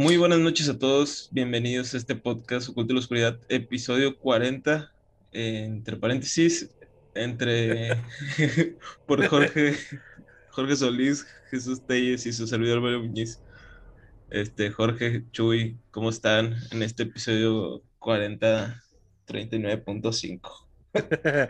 Muy 0.00 0.16
buenas 0.16 0.38
noches 0.38 0.66
a 0.70 0.78
todos, 0.78 1.28
bienvenidos 1.30 1.92
a 1.92 1.98
este 1.98 2.16
podcast 2.16 2.70
Oculto 2.70 2.88
de 2.88 2.94
la 2.94 3.00
Oscuridad, 3.00 3.38
episodio 3.50 4.16
40, 4.16 4.90
eh, 5.30 5.64
entre 5.66 5.94
paréntesis, 5.98 6.70
entre 7.14 7.98
por 9.06 9.22
Jorge, 9.26 9.76
Jorge 10.52 10.76
Solís, 10.76 11.26
Jesús 11.50 11.86
Telles 11.86 12.24
y 12.24 12.32
su 12.32 12.46
servidor 12.46 12.80
Mario 12.80 13.00
Muñiz. 13.00 13.42
Este, 14.30 14.70
Jorge, 14.70 15.26
Chuy, 15.32 15.76
¿cómo 15.90 16.08
están 16.08 16.56
en 16.70 16.82
este 16.82 17.02
episodio 17.02 17.82
40, 17.98 18.82
39.5? 19.26 20.40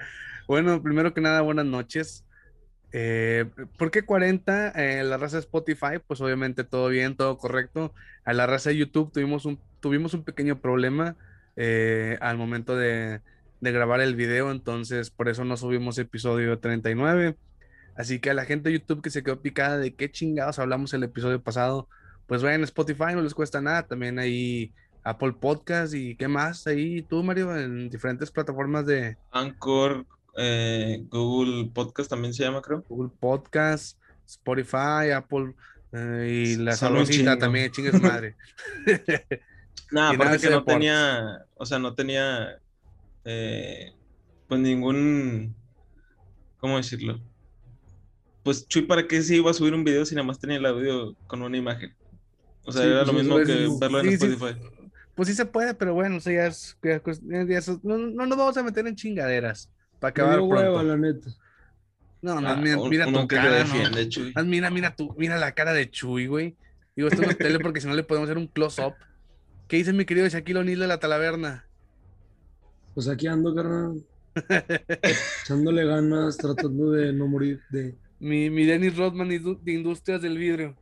bueno, 0.48 0.82
primero 0.82 1.14
que 1.14 1.20
nada, 1.20 1.42
buenas 1.42 1.66
noches. 1.66 2.24
Eh, 2.92 3.46
¿Por 3.78 3.90
qué 3.90 4.02
40? 4.02 4.70
Eh, 4.70 5.04
la 5.04 5.16
raza 5.16 5.38
Spotify, 5.38 5.98
pues 6.06 6.20
obviamente 6.20 6.64
todo 6.64 6.88
bien, 6.88 7.16
todo 7.16 7.38
correcto. 7.38 7.94
A 8.24 8.32
la 8.32 8.46
raza 8.46 8.70
de 8.70 8.76
YouTube 8.76 9.12
tuvimos 9.12 9.44
un, 9.44 9.60
tuvimos 9.80 10.14
un 10.14 10.24
pequeño 10.24 10.60
problema 10.60 11.16
eh, 11.56 12.18
al 12.20 12.36
momento 12.36 12.76
de, 12.76 13.20
de, 13.60 13.72
grabar 13.72 14.00
el 14.00 14.16
video, 14.16 14.50
entonces 14.50 15.10
por 15.10 15.28
eso 15.28 15.44
no 15.44 15.56
subimos 15.56 15.98
episodio 15.98 16.58
39. 16.58 17.36
Así 17.96 18.18
que 18.18 18.30
a 18.30 18.34
la 18.34 18.44
gente 18.44 18.70
de 18.70 18.78
YouTube 18.78 19.02
que 19.02 19.10
se 19.10 19.22
quedó 19.22 19.40
picada 19.40 19.78
de 19.78 19.94
qué 19.94 20.10
chingados 20.10 20.58
hablamos 20.58 20.94
el 20.94 21.02
episodio 21.02 21.42
pasado, 21.42 21.88
pues 22.26 22.42
vayan 22.42 22.62
a 22.62 22.64
Spotify, 22.64 23.14
no 23.14 23.22
les 23.22 23.34
cuesta 23.34 23.60
nada. 23.60 23.86
También 23.86 24.18
ahí 24.18 24.72
Apple 25.02 25.32
Podcast 25.32 25.94
y 25.94 26.16
qué 26.16 26.28
más 26.28 26.66
ahí 26.66 27.02
tú, 27.02 27.22
Mario, 27.22 27.56
en 27.56 27.90
diferentes 27.90 28.30
plataformas 28.30 28.86
de 28.86 29.16
Anchor, 29.32 30.06
eh, 30.36 31.04
Google 31.10 31.70
Podcast 31.72 32.10
también 32.10 32.34
se 32.34 32.44
llama, 32.44 32.62
creo. 32.62 32.84
Google 32.88 33.10
Podcast, 33.18 33.98
Spotify, 34.26 35.10
Apple 35.14 35.54
eh, 35.92 36.44
y 36.44 36.56
la 36.56 36.76
saludcita 36.76 37.38
también, 37.38 37.70
chingue 37.70 37.90
su 37.90 38.00
madre. 38.00 38.36
nada, 39.90 40.10
aparte 40.10 40.38
que 40.38 40.50
no 40.50 40.64
tenía, 40.64 41.44
o 41.56 41.66
sea, 41.66 41.78
no 41.78 41.94
tenía 41.94 42.58
eh, 43.24 43.92
pues 44.48 44.60
ningún, 44.60 45.54
¿cómo 46.58 46.76
decirlo? 46.76 47.20
Pues 48.42 48.66
Chuy, 48.68 48.82
¿para 48.82 49.06
qué 49.06 49.22
se 49.22 49.36
iba 49.36 49.50
a 49.50 49.54
subir 49.54 49.74
un 49.74 49.84
video 49.84 50.06
si 50.06 50.14
nada 50.14 50.26
más 50.26 50.38
tenía 50.38 50.56
el 50.56 50.66
audio 50.66 51.14
con 51.26 51.42
una 51.42 51.56
imagen? 51.56 51.94
O 52.64 52.72
sea, 52.72 52.84
era 52.84 53.04
lo 53.04 53.12
mismo 53.12 53.36
que 53.38 53.68
verlo 53.80 54.00
en 54.00 54.08
Spotify. 54.10 54.56
Pues 55.14 55.28
sí 55.28 55.34
se 55.34 55.44
puede, 55.44 55.74
pero 55.74 55.92
bueno, 55.92 56.16
o 56.16 56.20
sea, 56.20 56.32
ya 56.32 56.46
es, 56.46 56.78
no, 57.82 57.98
no 57.98 58.26
nos 58.26 58.38
vamos 58.38 58.56
a 58.56 58.62
meter 58.62 58.86
en 58.86 58.96
chingaderas. 58.96 59.68
Para 60.00 60.10
acabar 60.10 60.36
pronto. 60.36 60.54
Hueva, 60.54 60.82
la 60.82 60.96
neta. 60.96 61.30
No, 62.22 62.40
no, 62.40 62.48
ah, 62.48 62.56
mira, 62.56 62.76
mira 62.76 63.06
tu 63.06 63.28
cara, 63.28 63.50
defiende, 63.50 64.08
no. 64.34 64.44
Mira, 64.44 64.70
mira 64.70 64.94
tu, 64.94 65.14
mira 65.16 65.38
la 65.38 65.52
cara 65.52 65.72
de 65.72 65.90
Chuy, 65.90 66.26
güey. 66.26 66.56
Digo, 66.94 67.08
esto 67.08 67.22
no 67.22 67.30
es 67.30 67.38
tele 67.38 67.58
porque 67.60 67.80
si 67.80 67.86
no 67.86 67.94
le 67.94 68.02
podemos 68.02 68.28
hacer 68.28 68.36
un 68.36 68.46
close-up. 68.46 68.94
¿Qué 69.68 69.76
dice 69.76 69.92
mi 69.92 70.04
querido 70.04 70.28
Shaquille 70.28 70.58
O'Neal 70.58 70.80
de 70.80 70.86
la 70.86 70.98
Talaverna? 70.98 71.64
Pues 72.94 73.08
aquí 73.08 73.26
ando, 73.26 73.54
carnal. 73.54 74.04
Echándole 75.44 75.84
ganas, 75.86 76.36
tratando 76.36 76.90
de 76.90 77.12
no 77.12 77.26
morir 77.26 77.60
de... 77.70 77.94
Mi, 78.18 78.50
mi 78.50 78.66
Dennis 78.66 78.96
Rodman 78.96 79.28
de 79.28 79.72
Industrias 79.72 80.20
del 80.20 80.36
Vidrio. 80.36 80.76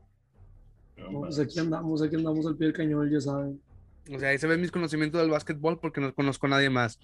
pues 1.12 1.38
aquí 1.38 1.60
andamos, 1.60 2.02
aquí 2.02 2.16
andamos 2.16 2.46
al 2.46 2.56
pie 2.56 2.68
del 2.68 2.76
cañón, 2.76 3.10
ya 3.10 3.20
saben. 3.20 3.60
O 4.12 4.18
sea, 4.18 4.30
ahí 4.30 4.38
se 4.38 4.46
ven 4.46 4.60
mis 4.60 4.72
conocimientos 4.72 5.20
del 5.20 5.30
básquetbol 5.30 5.78
porque 5.78 6.00
no 6.00 6.12
conozco 6.14 6.46
a 6.46 6.50
nadie 6.50 6.70
más. 6.70 6.98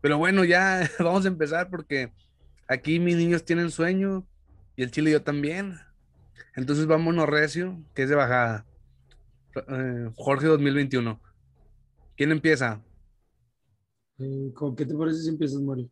Pero 0.00 0.18
bueno, 0.18 0.44
ya 0.44 0.88
vamos 0.98 1.24
a 1.24 1.28
empezar 1.28 1.70
porque 1.70 2.12
aquí 2.68 2.98
mis 2.98 3.16
niños 3.16 3.44
tienen 3.44 3.70
sueño 3.70 4.26
y 4.76 4.82
el 4.82 4.90
chile 4.90 5.10
yo 5.10 5.22
también. 5.22 5.78
Entonces 6.56 6.86
vámonos 6.86 7.28
recio, 7.28 7.82
que 7.94 8.04
es 8.04 8.08
de 8.08 8.14
bajada. 8.14 8.66
Eh, 9.56 10.10
Jorge 10.16 10.46
2021. 10.46 11.20
¿Quién 12.16 12.32
empieza? 12.32 12.80
Eh, 14.18 14.52
¿Con 14.54 14.76
qué 14.76 14.86
te 14.86 14.94
parece 14.94 15.22
si 15.22 15.28
empiezas, 15.28 15.60
Mario? 15.60 15.90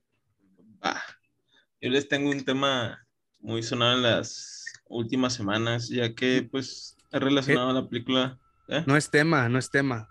yo 1.81 1.91
les 1.91 2.09
tengo 2.09 2.31
un 2.31 2.45
tema 2.45 3.05
muy 3.41 3.63
sonado 3.63 3.97
en 3.97 4.03
las 4.03 4.65
últimas 4.89 5.35
semanas, 5.35 5.89
ya 5.89 6.15
que 6.15 6.49
pues 6.49 6.97
es 7.11 7.21
relacionado 7.21 7.71
a 7.71 7.75
la 7.75 7.89
película. 7.89 8.39
¿eh? 8.69 8.85
No 8.87 8.97
es 8.97 9.11
tema, 9.11 9.49
no 9.49 9.59
es 9.59 9.71
tema. 9.71 10.09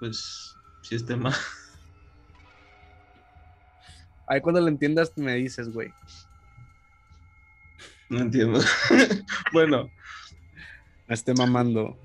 Pues 0.00 0.55
si 0.86 0.94
es 0.94 1.04
tema. 1.04 1.34
Ahí 4.28 4.40
cuando 4.40 4.60
lo 4.60 4.68
entiendas 4.68 5.12
me 5.16 5.34
dices, 5.34 5.72
güey. 5.72 5.92
No 8.08 8.20
entiendo. 8.20 8.60
bueno. 9.52 9.90
Esté 11.08 11.34
mamando. 11.34 11.96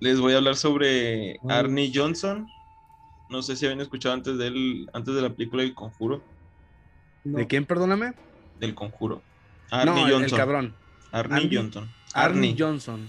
Les 0.00 0.20
voy 0.20 0.34
a 0.34 0.36
hablar 0.38 0.56
sobre 0.56 1.38
Arnie 1.48 1.90
Johnson. 1.94 2.46
No 3.30 3.42
sé 3.42 3.56
si 3.56 3.64
habían 3.64 3.80
escuchado 3.80 4.14
antes 4.14 4.36
de 4.36 4.46
él, 4.46 4.90
antes 4.92 5.14
de 5.14 5.22
la 5.22 5.30
película 5.30 5.62
El 5.62 5.74
Conjuro. 5.74 6.22
¿De 7.24 7.46
quién, 7.46 7.64
perdóname? 7.64 8.12
Del 8.60 8.74
Conjuro. 8.74 9.22
Arnie 9.70 10.02
Johnson. 10.02 10.22
El 10.24 10.30
cabrón. 10.32 10.74
Arnie 11.12 11.50
Johnson. 11.50 11.90
Arnie 12.12 12.56
Johnson. 12.58 13.08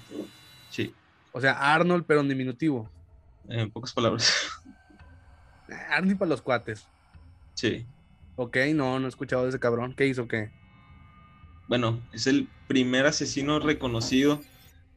Sí. 0.69 0.93
O 1.33 1.41
sea, 1.41 1.73
Arnold, 1.73 2.05
pero 2.07 2.21
en 2.21 2.29
diminutivo. 2.29 2.89
En 3.49 3.69
pocas 3.69 3.93
palabras. 3.93 4.49
Arnie 5.71 6.15
para 6.15 6.29
los 6.29 6.41
cuates. 6.41 6.87
Sí. 7.53 7.85
Ok, 8.35 8.57
no, 8.73 8.99
no 8.99 9.05
he 9.05 9.09
escuchado 9.09 9.43
de 9.43 9.49
ese 9.49 9.59
cabrón. 9.59 9.93
¿Qué 9.95 10.07
hizo 10.07 10.27
qué? 10.27 10.51
Bueno, 11.67 12.01
es 12.13 12.25
el 12.25 12.47
primer 12.67 13.05
asesino 13.05 13.59
reconocido 13.59 14.41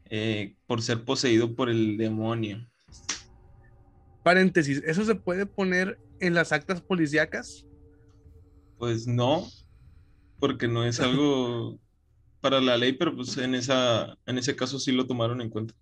eh, 0.06 0.54
por 0.66 0.80
ser 0.80 1.04
poseído 1.04 1.54
por 1.54 1.68
el 1.68 1.96
demonio. 1.96 2.66
Paréntesis, 4.22 4.82
¿eso 4.86 5.04
se 5.04 5.14
puede 5.14 5.46
poner 5.46 5.98
en 6.20 6.34
las 6.34 6.52
actas 6.52 6.80
policíacas? 6.80 7.66
Pues 8.78 9.06
no, 9.06 9.48
porque 10.38 10.68
no 10.68 10.84
es 10.84 11.00
algo 11.00 11.78
para 12.40 12.60
la 12.60 12.76
ley, 12.76 12.92
pero 12.92 13.14
pues 13.14 13.36
en, 13.38 13.54
esa, 13.54 14.16
en 14.26 14.38
ese 14.38 14.54
caso 14.54 14.78
sí 14.78 14.92
lo 14.92 15.06
tomaron 15.06 15.40
en 15.40 15.50
cuenta. 15.50 15.74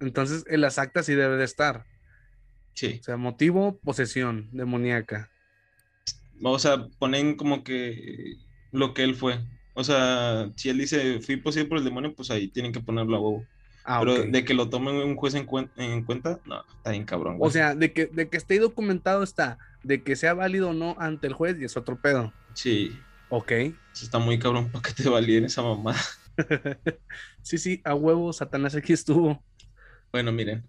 Entonces, 0.00 0.44
en 0.48 0.60
las 0.60 0.78
actas 0.78 1.06
sí 1.06 1.14
debe 1.14 1.36
de 1.36 1.44
estar. 1.44 1.86
Sí. 2.76 2.98
O 3.00 3.02
sea, 3.02 3.16
motivo, 3.16 3.78
posesión 3.78 4.48
demoníaca. 4.52 5.30
O 6.42 6.58
sea, 6.58 6.86
ponen 6.98 7.34
como 7.34 7.64
que 7.64 8.36
lo 8.70 8.94
que 8.94 9.02
él 9.02 9.16
fue. 9.16 9.40
O 9.74 9.82
sea, 9.82 10.50
si 10.56 10.68
él 10.68 10.78
dice 10.78 11.20
fui 11.20 11.36
poseído 11.36 11.68
por 11.68 11.78
el 11.78 11.84
demonio, 11.84 12.14
pues 12.14 12.30
ahí 12.30 12.48
tienen 12.48 12.72
que 12.72 12.80
ponerlo 12.80 13.16
a 13.16 13.20
huevo. 13.20 13.44
Ah, 13.84 14.00
Pero 14.00 14.24
de 14.24 14.44
que 14.44 14.52
lo 14.52 14.68
tome 14.68 14.90
un 15.02 15.16
juez 15.16 15.34
en, 15.34 15.46
cuenta, 15.46 16.40
no, 16.44 16.64
está 16.76 16.90
bien 16.90 17.04
cabrón. 17.04 17.38
O 17.40 17.50
sea, 17.50 17.74
de 17.74 17.92
que, 17.92 18.06
de 18.06 18.28
que 18.28 18.36
esté 18.36 18.58
documentado 18.58 19.22
está, 19.22 19.58
de 19.84 20.02
que 20.02 20.16
sea 20.16 20.34
válido 20.34 20.70
o 20.70 20.74
no 20.74 20.96
ante 20.98 21.28
el 21.28 21.34
juez 21.34 21.56
y 21.60 21.64
es 21.64 21.76
otro 21.76 22.00
pedo. 22.00 22.32
Sí. 22.54 22.98
Ok. 23.28 23.52
está 23.94 24.18
muy 24.18 24.38
cabrón 24.38 24.70
para 24.70 24.82
que 24.82 25.02
te 25.02 25.08
validen 25.08 25.44
esa 25.44 25.62
mamada. 25.62 26.00
sí, 27.42 27.58
sí, 27.58 27.80
a 27.84 27.94
huevo, 27.94 28.32
Satanás 28.32 28.74
aquí 28.74 28.92
estuvo. 28.92 29.42
Bueno, 30.12 30.32
miren, 30.32 30.64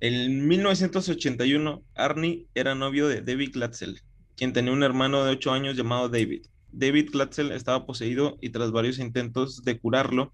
en 0.00 0.48
1981, 0.48 1.82
Arnie 1.94 2.46
era 2.54 2.74
novio 2.74 3.06
de 3.06 3.20
David 3.20 3.50
Glatzel, 3.52 4.00
quien 4.34 4.52
tenía 4.54 4.72
un 4.72 4.82
hermano 4.82 5.24
de 5.24 5.32
8 5.32 5.52
años 5.52 5.76
llamado 5.76 6.08
David. 6.08 6.46
David 6.72 7.10
Glatzel 7.12 7.52
estaba 7.52 7.84
poseído 7.84 8.38
y 8.40 8.50
tras 8.50 8.72
varios 8.72 8.98
intentos 8.98 9.62
de 9.62 9.78
curarlo, 9.78 10.32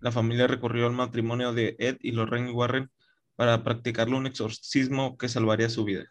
la 0.00 0.10
familia 0.10 0.48
recurrió 0.48 0.86
al 0.86 0.92
matrimonio 0.92 1.52
de 1.52 1.76
Ed 1.78 1.96
y 2.00 2.10
Lorraine 2.10 2.50
Warren 2.50 2.90
para 3.36 3.62
practicarle 3.62 4.16
un 4.16 4.26
exorcismo 4.26 5.16
que 5.16 5.28
salvaría 5.28 5.68
su 5.68 5.84
vida. 5.84 6.04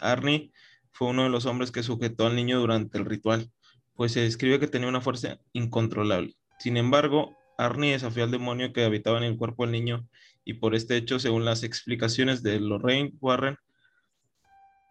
Arnie 0.00 0.50
fue 0.92 1.08
uno 1.08 1.24
de 1.24 1.30
los 1.30 1.44
hombres 1.46 1.70
que 1.70 1.82
sujetó 1.82 2.26
al 2.26 2.36
niño 2.36 2.58
durante 2.58 2.96
el 2.96 3.04
ritual, 3.04 3.50
pues 3.94 4.12
se 4.12 4.20
describe 4.20 4.58
que 4.58 4.66
tenía 4.66 4.88
una 4.88 5.00
fuerza 5.02 5.38
incontrolable. 5.52 6.34
Sin 6.58 6.76
embargo, 6.76 7.36
Arnie 7.58 7.92
desafió 7.92 8.24
al 8.24 8.30
demonio 8.30 8.72
que 8.72 8.84
habitaba 8.84 9.18
en 9.18 9.24
el 9.24 9.36
cuerpo 9.36 9.64
del 9.64 9.72
niño 9.72 10.08
y 10.46 10.54
por 10.54 10.76
este 10.76 10.96
hecho, 10.96 11.18
según 11.18 11.44
las 11.44 11.64
explicaciones 11.64 12.40
de 12.44 12.60
Lorraine 12.60 13.12
Warren, 13.20 13.58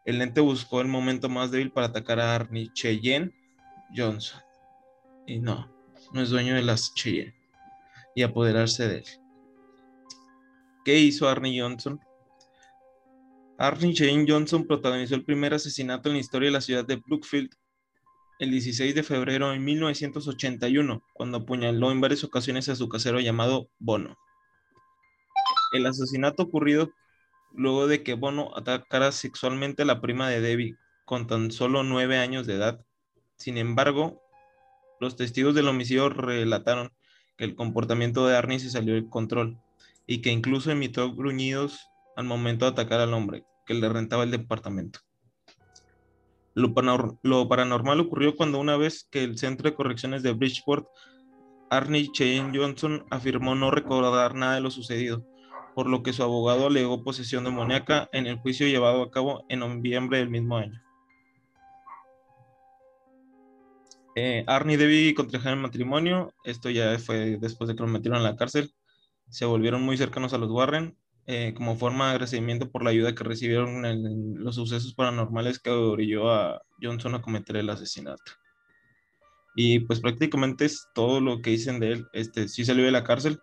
el 0.06 0.22
ente 0.22 0.42
buscó 0.42 0.82
el 0.82 0.90
momento 0.90 1.30
más 1.30 1.50
débil 1.50 1.72
para 1.72 1.88
atacar 1.88 2.20
a 2.20 2.36
Arnie 2.36 2.70
Cheyenne 2.74 3.34
Johnson. 3.96 4.42
Y 5.26 5.40
no, 5.40 5.74
no 6.12 6.22
es 6.22 6.30
dueño 6.30 6.56
de 6.56 6.62
las 6.62 6.94
Cheyenne 6.94 7.34
y 8.16 8.24
apoderarse 8.24 8.86
de 8.86 8.98
él. 8.98 9.06
¿Qué 10.84 11.00
hizo 11.00 11.30
Arnie 11.30 11.62
Johnson? 11.62 12.02
Arnie 13.58 13.94
Cheyenne 13.94 14.26
Johnson 14.28 14.68
protagonizó 14.68 15.16
el 15.16 15.24
primer 15.24 15.54
asesinato 15.54 16.10
en 16.10 16.16
la 16.16 16.20
historia 16.22 16.48
de 16.48 16.54
la 16.54 16.62
ciudad 16.62 16.86
de 16.86 16.98
Brookfield 16.98 17.52
el 18.40 18.52
16 18.52 18.94
de 18.94 19.04
febrero 19.04 19.52
de 19.52 19.60
1981, 19.60 21.02
cuando 21.14 21.38
apuñaló 21.38 21.94
en 21.94 22.02
varias 22.02 22.26
ocasiones 22.26 22.68
a 22.68 22.76
su 22.76 22.90
casero 22.90 23.22
llamado 23.22 23.70
Bono. 23.80 24.18
El 25.76 25.86
asesinato 25.86 26.44
ocurrido 26.44 26.92
luego 27.54 27.88
de 27.88 28.04
que 28.04 28.14
Bono 28.14 28.52
atacara 28.56 29.12
sexualmente 29.12 29.84
a 29.84 29.86
la 29.86 30.02
prima 30.02 30.30
de 30.30 30.42
Debbie 30.42 30.76
con 31.06 31.28
tan 31.28 31.52
solo 31.52 31.84
nueve 31.84 32.18
años 32.18 32.48
de 32.48 32.56
edad. 32.56 32.86
Sin 33.38 33.58
embargo, 33.58 34.22
los 35.00 35.16
testigos 35.16 35.56
del 35.56 35.68
homicidio 35.68 36.10
relataron 36.10 36.92
que 37.38 37.46
el 37.46 37.56
comportamiento 37.56 38.26
de 38.26 38.38
Arnie 38.38 38.60
se 38.60 38.70
salió 38.70 38.94
del 38.94 39.10
control. 39.10 39.58
y 40.08 40.22
que 40.22 40.30
incluso 40.30 40.70
emitió 40.70 41.16
gruñidos 41.16 41.90
al 42.16 42.26
momento 42.26 42.66
de 42.66 42.72
atacar 42.72 43.00
al 43.00 43.16
hombre 43.16 43.44
que 43.66 43.74
le 43.74 43.90
rentaba 43.90 44.24
el 44.24 44.30
departamento. 44.30 45.00
Lo, 46.54 46.74
paranormal 47.50 48.00
ocurrió 48.00 48.36
cuando 48.36 48.60
una 48.60 48.78
vez 48.78 49.08
que 49.10 49.24
el 49.24 49.38
centro 49.38 49.68
de 49.68 49.76
correcciones 49.76 50.22
de 50.22 50.34
Bridgeport, 50.34 50.88
Arnie 51.72 52.12
Cheyenne 52.12 52.56
Johnson 52.56 53.04
afirmó 53.10 53.56
no 53.56 53.72
recordar 53.72 54.36
nada 54.36 54.56
de 54.56 54.62
lo 54.62 54.70
sucedido, 54.70 55.26
por 55.76 55.88
lo 55.88 56.02
que 56.02 56.14
su 56.14 56.24
abogado 56.24 56.68
alegó 56.68 57.04
posesión 57.04 57.44
demoníaca 57.44 58.10
en 58.14 58.26
el 58.26 58.38
juicio 58.38 58.66
llevado 58.66 59.04
a 59.04 59.12
cabo 59.12 59.46
en 59.50 59.60
noviembre 59.60 60.20
del 60.20 60.30
mismo 60.30 60.58
año. 60.58 60.82
Eh, 64.16 64.46
Arnie 64.48 64.76
y 64.76 64.78
Debbie 64.78 65.14
contrajeron 65.14 65.62
matrimonio, 65.62 66.34
esto 66.46 66.70
ya 66.70 66.98
fue 66.98 67.38
después 67.38 67.68
de 67.68 67.76
que 67.76 67.84
lo 67.84 67.90
metieron 67.90 68.20
en 68.20 68.24
la 68.24 68.38
cárcel, 68.38 68.74
se 69.30 69.44
volvieron 69.44 69.82
muy 69.82 69.98
cercanos 69.98 70.34
a 70.34 70.38
los 70.38 70.50
Warren 70.50 70.98
eh, 71.28 71.54
como 71.56 71.76
forma 71.76 72.06
de 72.06 72.12
agradecimiento 72.12 72.70
por 72.70 72.84
la 72.84 72.92
ayuda 72.92 73.16
que 73.16 73.24
recibieron 73.24 73.84
en, 73.86 74.36
los 74.42 74.56
sucesos 74.56 74.94
paranormales 74.94 75.60
que 75.60 75.72
orilló 75.72 76.32
a 76.32 76.62
Johnson 76.82 77.16
a 77.16 77.22
cometer 77.22 77.58
el 77.58 77.70
asesinato. 77.70 78.32
Y 79.56 79.80
pues 79.80 80.00
prácticamente 80.00 80.66
es 80.66 80.88
todo 80.94 81.20
lo 81.20 81.42
que 81.42 81.50
dicen 81.50 81.80
de 81.80 81.94
él. 81.94 82.08
Este, 82.14 82.48
sí 82.48 82.64
salió 82.64 82.86
de 82.86 82.92
la 82.92 83.04
cárcel, 83.04 83.40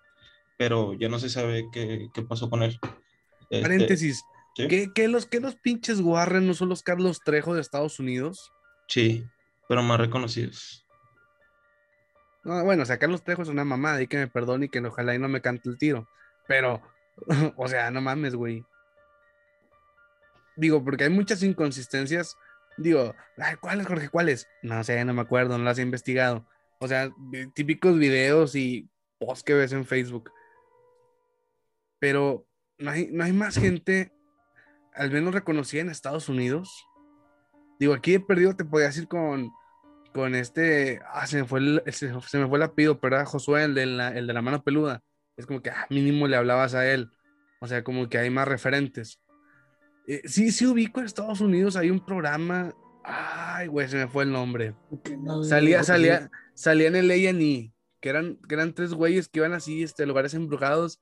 pero 0.58 0.94
ya 0.94 1.08
no 1.08 1.18
se 1.18 1.28
sabe 1.28 1.66
qué, 1.72 2.08
qué 2.14 2.22
pasó 2.22 2.48
con 2.50 2.62
él. 2.62 2.78
Este, 3.50 3.62
Paréntesis. 3.62 4.22
¿qué, 4.54 5.08
los, 5.08 5.26
¿Qué 5.26 5.40
los 5.40 5.56
pinches 5.56 6.00
Warren 6.00 6.46
no 6.46 6.54
son 6.54 6.68
los 6.68 6.82
Carlos 6.82 7.20
Trejo 7.24 7.54
de 7.54 7.60
Estados 7.60 7.98
Unidos? 7.98 8.52
Sí 8.88 9.24
pero 9.72 9.82
más 9.82 9.98
reconocidos. 9.98 10.86
No, 12.44 12.62
bueno, 12.62 12.82
o 12.82 12.84
sea, 12.84 12.98
Carlos 12.98 13.24
Trejo 13.24 13.40
es 13.40 13.48
una 13.48 13.64
mamada 13.64 14.02
y 14.02 14.06
que 14.06 14.18
me 14.18 14.28
perdone 14.28 14.66
y 14.66 14.68
que 14.68 14.80
ojalá 14.80 15.14
y 15.14 15.18
no 15.18 15.28
me 15.28 15.40
cante 15.40 15.70
el 15.70 15.78
tiro. 15.78 16.06
Pero, 16.46 16.82
o 17.56 17.68
sea, 17.68 17.90
no 17.90 18.02
mames, 18.02 18.34
güey. 18.34 18.66
Digo, 20.56 20.84
porque 20.84 21.04
hay 21.04 21.10
muchas 21.10 21.42
inconsistencias. 21.42 22.36
Digo, 22.76 23.14
ay, 23.38 23.56
¿cuáles, 23.56 23.86
Jorge? 23.86 24.10
¿Cuáles? 24.10 24.46
No 24.60 24.84
sé, 24.84 25.02
no 25.06 25.14
me 25.14 25.22
acuerdo, 25.22 25.56
no 25.56 25.64
las 25.64 25.78
he 25.78 25.82
investigado. 25.82 26.46
O 26.78 26.86
sea, 26.86 27.10
típicos 27.54 27.98
videos 27.98 28.54
y 28.54 28.90
posts 29.18 29.42
que 29.42 29.54
ves 29.54 29.72
en 29.72 29.86
Facebook. 29.86 30.30
Pero 32.02 32.48
no 32.78 32.90
hay, 32.90 33.10
no 33.12 33.22
hay 33.22 33.32
más 33.32 33.56
gente, 33.56 34.12
al 34.92 35.12
menos 35.12 35.32
reconocida 35.32 35.82
en 35.82 35.90
Estados 35.90 36.28
Unidos. 36.28 36.84
Digo, 37.78 37.94
aquí 37.94 38.14
he 38.14 38.20
perdido, 38.20 38.56
te 38.56 38.64
podía 38.64 38.88
decir 38.88 39.06
con 39.06 39.52
con 40.12 40.34
este, 40.34 41.00
ah, 41.10 41.26
se 41.26 41.38
me 41.38 41.44
fue 41.44 41.60
el, 41.60 41.82
se, 41.92 42.08
me 42.38 42.48
fue 42.48 42.58
el 42.62 42.70
pero 42.74 43.16
era 43.16 43.24
Josué, 43.24 43.64
el 43.64 43.74
de, 43.74 43.86
la, 43.86 44.08
el 44.08 44.26
de 44.26 44.32
la 44.32 44.42
mano 44.42 44.62
peluda. 44.62 45.00
Es 45.36 45.46
como 45.46 45.62
que 45.62 45.70
ah, 45.70 45.86
mínimo 45.90 46.26
le 46.26 46.36
hablabas 46.36 46.74
a 46.74 46.90
él. 46.90 47.10
O 47.60 47.66
sea, 47.66 47.82
como 47.82 48.08
que 48.08 48.18
hay 48.18 48.30
más 48.30 48.46
referentes. 48.46 49.20
Eh, 50.06 50.22
sí, 50.24 50.50
sí 50.50 50.66
ubico 50.66 51.00
en 51.00 51.06
Estados 51.06 51.40
Unidos, 51.40 51.76
hay 51.76 51.90
un 51.90 52.04
programa. 52.04 52.74
Ay, 53.04 53.68
güey, 53.68 53.88
se 53.88 53.96
me 53.96 54.08
fue 54.08 54.24
el 54.24 54.32
nombre. 54.32 54.74
salía, 55.48 55.82
salía, 55.82 56.30
salía 56.54 56.88
en 56.88 56.96
el 56.96 57.10
A&E, 57.10 57.72
que 58.00 58.08
eran, 58.08 58.36
que 58.48 58.54
eran 58.54 58.74
tres 58.74 58.92
güeyes 58.92 59.28
que 59.28 59.38
iban 59.38 59.54
así, 59.54 59.82
este, 59.82 60.04
lugares 60.06 60.34
embrujados. 60.34 61.00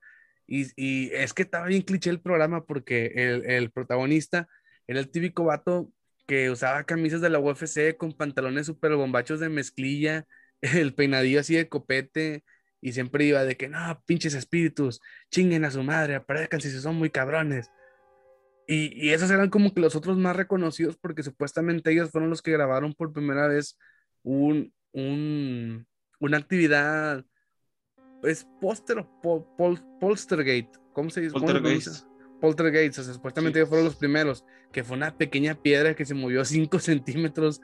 Y, 0.51 1.13
es 1.15 1.33
que 1.33 1.43
estaba 1.43 1.67
bien 1.67 1.83
cliché 1.83 2.11
el 2.11 2.21
programa 2.21 2.67
porque 2.67 3.13
el, 3.15 3.49
el 3.49 3.71
protagonista 3.71 4.49
era 4.89 4.99
el 4.99 5.11
típico 5.11 5.45
vato 5.45 5.93
que 6.27 6.51
usaba 6.51 6.85
camisas 6.85 7.21
de 7.21 7.31
la 7.31 7.39
UFC 7.39 7.97
con 7.97 8.13
pantalones 8.13 8.67
super 8.67 8.95
bombachos 8.97 9.39
de 9.41 9.49
mezclilla, 9.49 10.27
el 10.61 10.95
peinadillo 10.95 11.41
así 11.41 11.55
de 11.55 11.69
copete, 11.69 12.45
y 12.81 12.93
siempre 12.93 13.25
iba 13.25 13.45
de 13.45 13.57
que 13.57 13.69
no, 13.69 14.03
pinches 14.07 14.35
espíritus, 14.35 15.01
chinguen 15.31 15.65
a 15.65 15.71
su 15.71 15.83
madre, 15.85 16.17
aparezcan 16.17 16.61
si 16.61 16.71
son 16.71 16.97
muy 16.97 17.11
cabrones. 17.11 17.71
Y, 18.67 18.93
y, 18.95 19.11
esos 19.13 19.31
eran 19.31 19.51
como 19.51 19.75
que 19.75 19.81
los 19.81 19.97
otros 19.97 20.17
más 20.19 20.37
reconocidos 20.37 20.97
porque 20.97 21.23
supuestamente 21.23 21.93
ellos 21.93 22.11
fueron 22.11 22.31
los 22.31 22.43
que 22.43 22.53
grabaron 22.53 22.95
por 22.95 23.13
primera 23.13 23.49
vez 23.49 23.77
un, 24.23 24.73
un 24.93 25.87
una 26.21 26.37
actividad, 26.37 27.25
es 28.23 28.47
póster 28.61 29.05
polstergate, 30.01 30.71
¿cómo 30.93 31.11
se 31.11 31.23
dice? 31.23 31.33
Poltergeist. 31.33 32.07
Poltergeist, 32.41 32.99
o 32.99 33.03
sea, 33.03 33.15
supuestamente 33.15 33.59
ellos 33.59 33.69
fueron 33.69 33.85
los 33.85 33.97
primeros, 33.97 34.45
que 34.73 34.83
fue 34.83 34.97
una 34.97 35.17
pequeña 35.17 35.55
piedra 35.55 35.95
que 35.95 36.07
se 36.07 36.15
movió 36.15 36.45
5 36.45 36.79
centímetros 36.81 37.61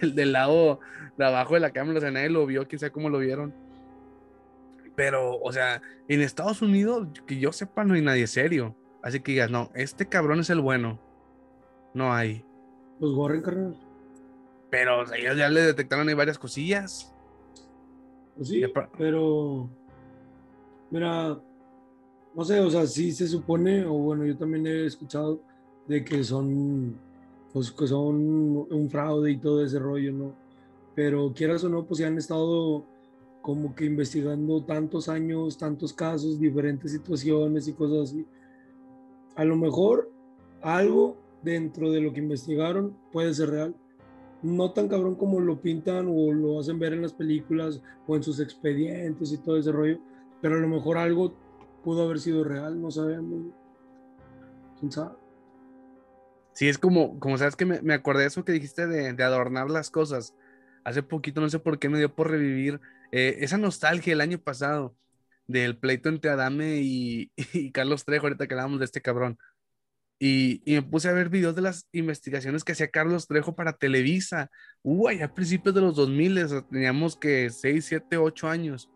del, 0.00 0.32
lado 0.32 0.80
de 1.16 1.24
abajo 1.24 1.54
de 1.54 1.60
la 1.60 1.70
cámara, 1.70 1.98
o 1.98 2.00
sea, 2.00 2.10
nadie 2.10 2.30
lo 2.30 2.46
vio, 2.46 2.66
quién 2.68 2.78
sabe 2.78 2.92
cómo 2.92 3.10
lo 3.10 3.18
vieron. 3.18 3.54
Pero, 4.94 5.38
o 5.40 5.52
sea, 5.52 5.82
en 6.08 6.20
Estados 6.20 6.62
Unidos, 6.62 7.08
que 7.26 7.38
yo 7.38 7.52
sepa, 7.52 7.84
no 7.84 7.94
hay 7.94 8.02
nadie 8.02 8.26
serio. 8.26 8.76
Así 9.02 9.20
que 9.20 9.32
digas, 9.32 9.50
no, 9.50 9.70
este 9.74 10.06
cabrón 10.06 10.40
es 10.40 10.50
el 10.50 10.60
bueno. 10.60 11.00
No 11.94 12.12
hay. 12.12 12.44
Los 13.00 13.14
Warren, 13.14 13.42
carnal. 13.42 13.76
Pero 14.70 15.02
ellos 15.14 15.36
ya 15.36 15.48
le 15.48 15.62
detectaron 15.62 16.08
ahí 16.08 16.14
varias 16.14 16.38
cosillas. 16.38 17.12
Pues 18.36 18.48
sí, 18.48 18.62
pero. 18.96 19.68
Mira, 20.92 21.40
no 22.34 22.44
sé, 22.44 22.60
o 22.60 22.68
sea, 22.68 22.86
sí 22.86 23.12
se 23.12 23.26
supone, 23.26 23.82
o 23.86 23.94
bueno, 23.94 24.26
yo 24.26 24.36
también 24.36 24.66
he 24.66 24.84
escuchado 24.84 25.40
de 25.88 26.04
que 26.04 26.22
son, 26.22 26.94
pues 27.50 27.72
que 27.72 27.86
son 27.86 28.66
un 28.70 28.90
fraude 28.90 29.30
y 29.30 29.38
todo 29.38 29.64
ese 29.64 29.78
rollo, 29.78 30.12
¿no? 30.12 30.34
Pero 30.94 31.32
quieras 31.34 31.64
o 31.64 31.70
no, 31.70 31.86
pues 31.86 31.96
se 31.96 32.04
han 32.04 32.18
estado 32.18 32.84
como 33.40 33.74
que 33.74 33.86
investigando 33.86 34.62
tantos 34.64 35.08
años, 35.08 35.56
tantos 35.56 35.94
casos, 35.94 36.38
diferentes 36.38 36.92
situaciones 36.92 37.66
y 37.68 37.72
cosas 37.72 38.10
así. 38.10 38.26
A 39.34 39.46
lo 39.46 39.56
mejor 39.56 40.10
algo 40.60 41.16
dentro 41.42 41.90
de 41.90 42.02
lo 42.02 42.12
que 42.12 42.20
investigaron 42.20 42.94
puede 43.10 43.32
ser 43.32 43.48
real. 43.48 43.74
No 44.42 44.72
tan 44.72 44.88
cabrón 44.88 45.14
como 45.14 45.40
lo 45.40 45.58
pintan 45.58 46.06
o 46.10 46.32
lo 46.32 46.60
hacen 46.60 46.78
ver 46.78 46.92
en 46.92 47.00
las 47.00 47.14
películas 47.14 47.80
o 48.06 48.14
en 48.14 48.22
sus 48.22 48.40
expedientes 48.40 49.32
y 49.32 49.38
todo 49.38 49.56
ese 49.56 49.72
rollo, 49.72 49.98
pero 50.42 50.56
a 50.56 50.58
lo 50.58 50.68
mejor 50.68 50.98
algo 50.98 51.34
pudo 51.82 52.02
haber 52.02 52.18
sido 52.18 52.44
real, 52.44 52.82
no 52.82 52.90
sabemos. 52.90 53.54
¿Quién 54.78 54.92
sabe? 54.92 55.14
Sí, 56.52 56.68
es 56.68 56.76
como, 56.76 57.18
como 57.18 57.38
sabes 57.38 57.56
que 57.56 57.64
me, 57.64 57.80
me 57.80 57.94
acordé 57.94 58.22
de 58.22 58.26
eso 58.26 58.44
que 58.44 58.52
dijiste 58.52 58.86
de, 58.86 59.12
de, 59.12 59.24
adornar 59.24 59.70
las 59.70 59.90
cosas. 59.90 60.34
Hace 60.84 61.02
poquito, 61.02 61.40
no 61.40 61.48
sé 61.48 61.60
por 61.60 61.78
qué 61.78 61.88
me 61.88 61.98
dio 61.98 62.14
por 62.14 62.30
revivir 62.30 62.80
eh, 63.12 63.38
esa 63.40 63.56
nostalgia 63.56 64.12
el 64.12 64.20
año 64.20 64.38
pasado 64.38 64.94
del 65.46 65.78
pleito 65.78 66.08
entre 66.08 66.30
Adame 66.30 66.80
y, 66.82 67.30
Carlos 67.72 68.04
Trejo, 68.04 68.26
ahorita 68.26 68.46
que 68.46 68.54
hablábamos 68.54 68.80
de 68.80 68.84
este 68.84 69.00
cabrón. 69.00 69.38
Y, 70.18 70.62
y, 70.64 70.74
me 70.74 70.82
puse 70.82 71.08
a 71.08 71.12
ver 71.12 71.30
videos 71.30 71.54
de 71.54 71.62
las 71.62 71.88
investigaciones 71.92 72.64
que 72.64 72.72
hacía 72.72 72.90
Carlos 72.90 73.26
Trejo 73.28 73.54
para 73.54 73.72
Televisa. 73.72 74.50
Uy, 74.82 75.20
a 75.22 75.34
principios 75.34 75.74
de 75.74 75.80
los 75.80 75.96
2000, 75.96 76.64
teníamos 76.70 77.16
que 77.16 77.50
6, 77.50 77.84
7, 77.84 78.16
8 78.18 78.48
años. 78.48 78.90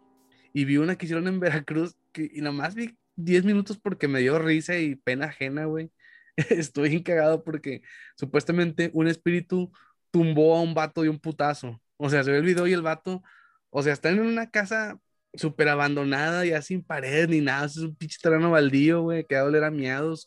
Y 0.57 0.65
vi 0.65 0.79
una 0.79 0.97
que 0.97 1.05
hicieron 1.05 1.29
en 1.29 1.39
Veracruz 1.39 1.99
y 2.15 2.41
nomás 2.41 2.75
vi 2.75 2.97
10 3.17 3.45
minutos 3.45 3.77
porque 3.77 4.09
me 4.09 4.21
dio 4.21 4.39
risa 4.39 4.79
y 4.79 4.95
pena 4.95 5.27
ajena, 5.27 5.67
güey. 5.67 5.93
Estoy 6.49 6.95
encagado 6.95 7.45
porque 7.45 7.83
supuestamente 8.17 8.91
un 8.95 9.07
espíritu 9.07 9.71
tumbó 10.11 10.57
a 10.57 10.63
un 10.63 10.73
vato 10.73 11.03
de 11.03 11.11
un 11.11 11.19
putazo. 11.19 11.79
O 11.99 12.09
sea, 12.09 12.25
se 12.25 12.31
ve 12.31 12.39
el 12.39 12.45
video 12.45 12.67
y 12.67 12.73
el 12.73 12.81
vato, 12.81 13.23
o 13.69 13.83
sea, 13.83 13.93
están 13.93 14.15
en 14.15 14.23
una 14.25 14.51
casa 14.51 14.99
súper 15.35 15.69
abandonada, 15.69 16.47
ya 16.47 16.63
sin 16.63 16.83
pared 16.83 17.29
ni 17.29 17.43
nada, 17.43 17.67
es 17.67 17.77
un 17.77 17.95
pinche 17.95 18.17
terreno 18.23 18.51
baldío, 18.51 19.03
güey, 19.03 19.27
que 19.27 19.35
va 19.35 19.43
a 19.43 19.45
doler 19.45 19.65
a 19.65 19.71
miados. 19.71 20.27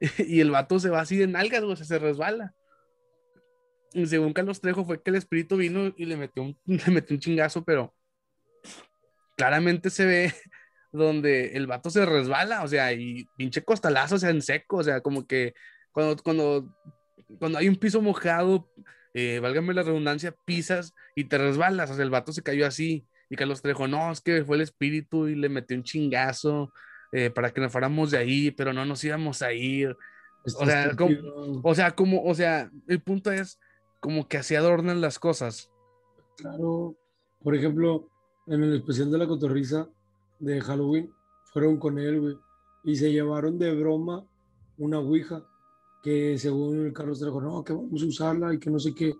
y 0.18 0.40
el 0.40 0.50
vato 0.50 0.80
se 0.80 0.90
va 0.90 1.00
así 1.00 1.16
de 1.16 1.28
nalgas, 1.28 1.64
güey, 1.64 1.76
se 1.78 1.98
resbala. 1.98 2.54
Y 3.94 4.04
según 4.04 4.34
Carlos 4.34 4.60
Trejo 4.60 4.84
fue 4.84 5.02
que 5.02 5.08
el 5.08 5.16
espíritu 5.16 5.56
vino 5.56 5.94
y 5.96 6.04
le 6.04 6.18
metió 6.18 6.44
le 6.66 6.92
metió 6.92 7.16
un 7.16 7.20
chingazo, 7.20 7.64
pero 7.64 7.94
claramente 9.36 9.90
se 9.90 10.04
ve 10.04 10.34
donde 10.92 11.56
el 11.56 11.66
vato 11.66 11.90
se 11.90 12.04
resbala, 12.04 12.62
o 12.62 12.68
sea, 12.68 12.92
y 12.92 13.26
pinche 13.36 13.62
costalazo, 13.64 14.16
o 14.16 14.18
sea, 14.18 14.30
en 14.30 14.42
seco, 14.42 14.78
o 14.78 14.84
sea, 14.84 15.00
como 15.00 15.26
que 15.26 15.54
cuando, 15.92 16.22
cuando, 16.22 16.76
cuando 17.38 17.58
hay 17.58 17.68
un 17.68 17.76
piso 17.76 18.00
mojado, 18.00 18.68
eh, 19.14 19.40
válgame 19.40 19.74
la 19.74 19.82
redundancia, 19.82 20.34
pisas 20.44 20.94
y 21.14 21.24
te 21.24 21.38
resbalas, 21.38 21.90
o 21.90 21.94
sea, 21.94 22.04
el 22.04 22.10
vato 22.10 22.32
se 22.32 22.42
cayó 22.42 22.66
así, 22.66 23.06
y 23.32 23.36
Carlos 23.36 23.62
Trejo, 23.62 23.88
no, 23.88 24.12
es 24.12 24.20
que 24.20 24.44
fue 24.44 24.56
el 24.56 24.62
espíritu 24.62 25.26
y 25.26 25.34
le 25.34 25.48
metió 25.48 25.74
un 25.74 25.84
chingazo 25.84 26.70
eh, 27.12 27.30
para 27.30 27.50
que 27.50 27.62
nos 27.62 27.72
fuéramos 27.72 28.10
de 28.10 28.18
ahí, 28.18 28.50
pero 28.50 28.74
no 28.74 28.84
nos 28.84 29.02
íbamos 29.04 29.40
a 29.40 29.54
ir. 29.54 29.96
o 30.44 30.66
sea, 30.66 30.94
como, 30.94 31.16
o 31.62 31.74
sea, 31.74 31.92
como, 31.92 32.22
o 32.24 32.34
sea, 32.34 32.70
el 32.88 33.00
punto 33.00 33.32
es 33.32 33.58
como 34.00 34.28
que 34.28 34.36
así 34.36 34.54
adornan 34.54 35.00
las 35.00 35.18
cosas. 35.18 35.70
Claro, 36.36 36.94
por 37.42 37.54
ejemplo, 37.54 38.10
en 38.46 38.62
el 38.62 38.74
especial 38.74 39.10
de 39.10 39.18
la 39.18 39.26
cotorriza, 39.26 39.88
de 40.38 40.60
Halloween 40.60 41.10
fueron 41.52 41.76
con 41.78 41.98
él, 41.98 42.20
güey, 42.20 42.36
y 42.84 42.96
se 42.96 43.12
llevaron 43.12 43.58
de 43.58 43.74
broma 43.74 44.24
una 44.78 44.98
ouija 44.98 45.46
que 46.02 46.36
según 46.36 46.84
el 46.84 46.92
Carlos 46.92 47.20
dijo, 47.20 47.40
no, 47.40 47.62
que 47.62 47.72
vamos 47.72 48.02
a 48.02 48.06
usarla 48.06 48.52
y 48.52 48.58
que 48.58 48.70
no 48.70 48.80
sé 48.80 48.92
qué, 48.94 49.14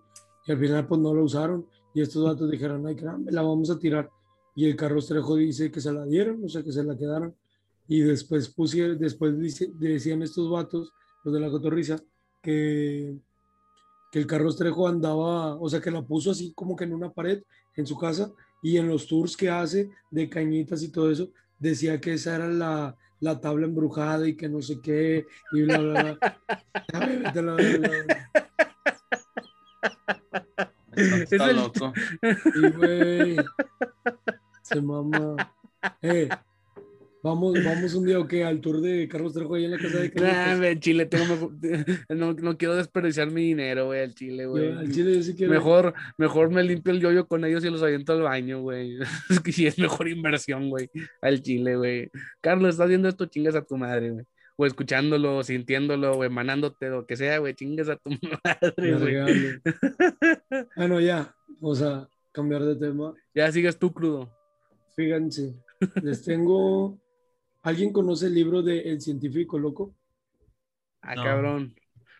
y 0.45 0.51
al 0.51 0.59
final 0.59 0.85
pues 0.85 0.99
no 0.99 1.13
la 1.13 1.21
usaron, 1.21 1.65
y 1.93 2.01
estos 2.01 2.25
datos 2.25 2.51
dijeron, 2.51 2.85
ay, 2.85 2.95
caramba, 2.95 3.31
la 3.31 3.41
vamos 3.41 3.69
a 3.69 3.79
tirar, 3.79 4.09
y 4.55 4.65
el 4.65 4.75
Carlos 4.75 5.07
Trejo 5.07 5.35
dice 5.35 5.71
que 5.71 5.79
se 5.79 5.93
la 5.93 6.05
dieron, 6.05 6.43
o 6.43 6.49
sea, 6.49 6.61
que 6.61 6.71
se 6.71 6.83
la 6.83 6.97
quedaron, 6.97 7.33
Y 7.87 8.01
después, 8.01 8.49
pusieron, 8.49 8.97
después 8.97 9.33
decían 9.79 10.21
estos 10.23 10.49
vatos, 10.49 10.91
los 11.23 11.33
de 11.33 11.39
la 11.39 11.49
cotorriza, 11.49 11.97
que, 12.41 13.15
que 14.11 14.19
el 14.19 14.27
Carlos 14.27 14.57
Trejo 14.57 14.87
andaba, 14.87 15.55
o 15.55 15.69
sea, 15.69 15.79
que 15.79 15.91
la 15.91 16.01
puso 16.01 16.31
así 16.31 16.53
como 16.53 16.75
que 16.75 16.83
en 16.83 16.93
una 16.93 17.11
pared 17.11 17.41
en 17.75 17.87
su 17.87 17.97
casa 17.97 18.31
y 18.63 18.77
en 18.77 18.87
los 18.87 19.05
tours 19.05 19.37
que 19.37 19.49
hace 19.49 19.91
de 20.09 20.29
cañitas 20.29 20.81
y 20.81 20.89
todo 20.89 21.11
eso, 21.11 21.29
decía 21.59 22.01
que 22.01 22.13
esa 22.13 22.37
era 22.37 22.47
la, 22.47 22.97
la 23.19 23.39
tabla 23.39 23.67
embrujada 23.67 24.27
y 24.27 24.35
que 24.35 24.49
no 24.49 24.61
sé 24.61 24.79
qué, 24.81 25.25
y 25.51 25.61
bla, 25.61 25.77
bla, 25.77 26.01
bla. 26.03 26.39
Está 30.95 31.51
loco. 31.51 31.91
Y 32.55 32.69
güey, 32.69 33.35
se 34.61 34.81
mama. 34.81 35.53
Eh, 36.01 36.29
Vamos, 37.23 37.53
vamos 37.63 37.93
un 37.93 38.05
día 38.05 38.19
o 38.19 38.27
qué 38.27 38.43
al 38.43 38.59
tour 38.59 38.81
de 38.81 39.07
Carlos 39.07 39.31
Trejo 39.31 39.55
ahí 39.55 39.63
en 39.63 39.71
la 39.71 39.77
casa 39.77 39.97
de 39.97 40.11
Carlos. 40.11 40.59
Nah, 40.59 40.75
Chile, 40.77 41.05
tengo 41.05 41.53
no, 42.09 42.33
no, 42.33 42.57
quiero 42.57 42.75
desperdiciar 42.75 43.31
mi 43.31 43.43
dinero, 43.43 43.85
güey, 43.85 44.01
al 44.01 44.13
Chile, 44.13 44.45
güey. 44.45 44.73
Al 44.73 44.91
Chile 44.91 45.15
yo 45.15 45.23
sí 45.23 45.33
quiero. 45.33 45.53
Mejor, 45.53 45.93
mejor 46.17 46.49
me 46.49 46.61
limpio 46.63 46.91
el 46.91 46.99
yoyo 46.99 47.25
con 47.25 47.45
ellos 47.45 47.63
y 47.63 47.69
los 47.69 47.81
aviento 47.81 48.11
al 48.11 48.23
baño, 48.23 48.61
güey. 48.61 48.97
Es 49.29 49.39
que 49.39 49.53
sí 49.53 49.65
es 49.65 49.79
mejor 49.79 50.09
inversión, 50.09 50.69
güey, 50.69 50.89
al 51.21 51.41
Chile, 51.41 51.77
güey. 51.77 52.11
Carlos, 52.41 52.71
estás 52.71 52.87
haciendo 52.87 53.07
esto, 53.07 53.25
chingas 53.27 53.55
a 53.55 53.61
tu 53.61 53.77
madre, 53.77 54.11
güey. 54.11 54.25
O 54.57 54.65
escuchándolo, 54.65 55.43
sintiéndolo, 55.43 56.15
güey, 56.15 56.27
emanándote, 56.27 56.89
lo 56.89 57.05
que 57.05 57.15
sea, 57.15 57.37
güey, 57.37 57.53
chingas 57.53 57.87
a 57.87 57.95
tu 57.95 58.09
madre, 58.43 58.95
güey. 58.99 59.61
bueno, 60.75 60.99
ya, 60.99 61.33
vamos 61.61 61.81
a 61.81 62.09
cambiar 62.33 62.65
de 62.65 62.75
tema. 62.75 63.13
Ya 63.33 63.49
sigues 63.49 63.79
tú 63.79 63.93
crudo. 63.93 64.29
Fíjense, 64.97 65.55
les 66.03 66.21
tengo 66.21 67.01
¿Alguien 67.63 67.93
conoce 67.93 68.27
el 68.27 68.33
libro 68.35 68.61
de 68.61 68.81
El 68.81 68.99
científico 68.99 69.57
loco? 69.57 69.95
Ah, 71.01 71.15
cabrón. 71.15 71.73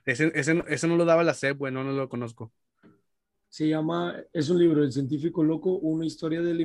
Ese, 0.06 0.32
ese, 0.36 0.88
no 0.88 0.96
lo 0.96 1.04
daba 1.06 1.24
la 1.24 1.34
SEP, 1.34 1.58
güey, 1.58 1.74
no, 1.74 1.84
lo 1.84 2.08
conozco. 2.08 2.52
Se 3.50 3.68
llama, 3.68 4.16
es 4.32 4.50
un 4.50 4.58
libro, 4.58 4.84
El 4.84 4.94
científico 4.94 5.44
loco, 5.44 5.74
una 5.74 6.06
historia 6.06 6.42
de 6.42 6.54
la 6.54 6.64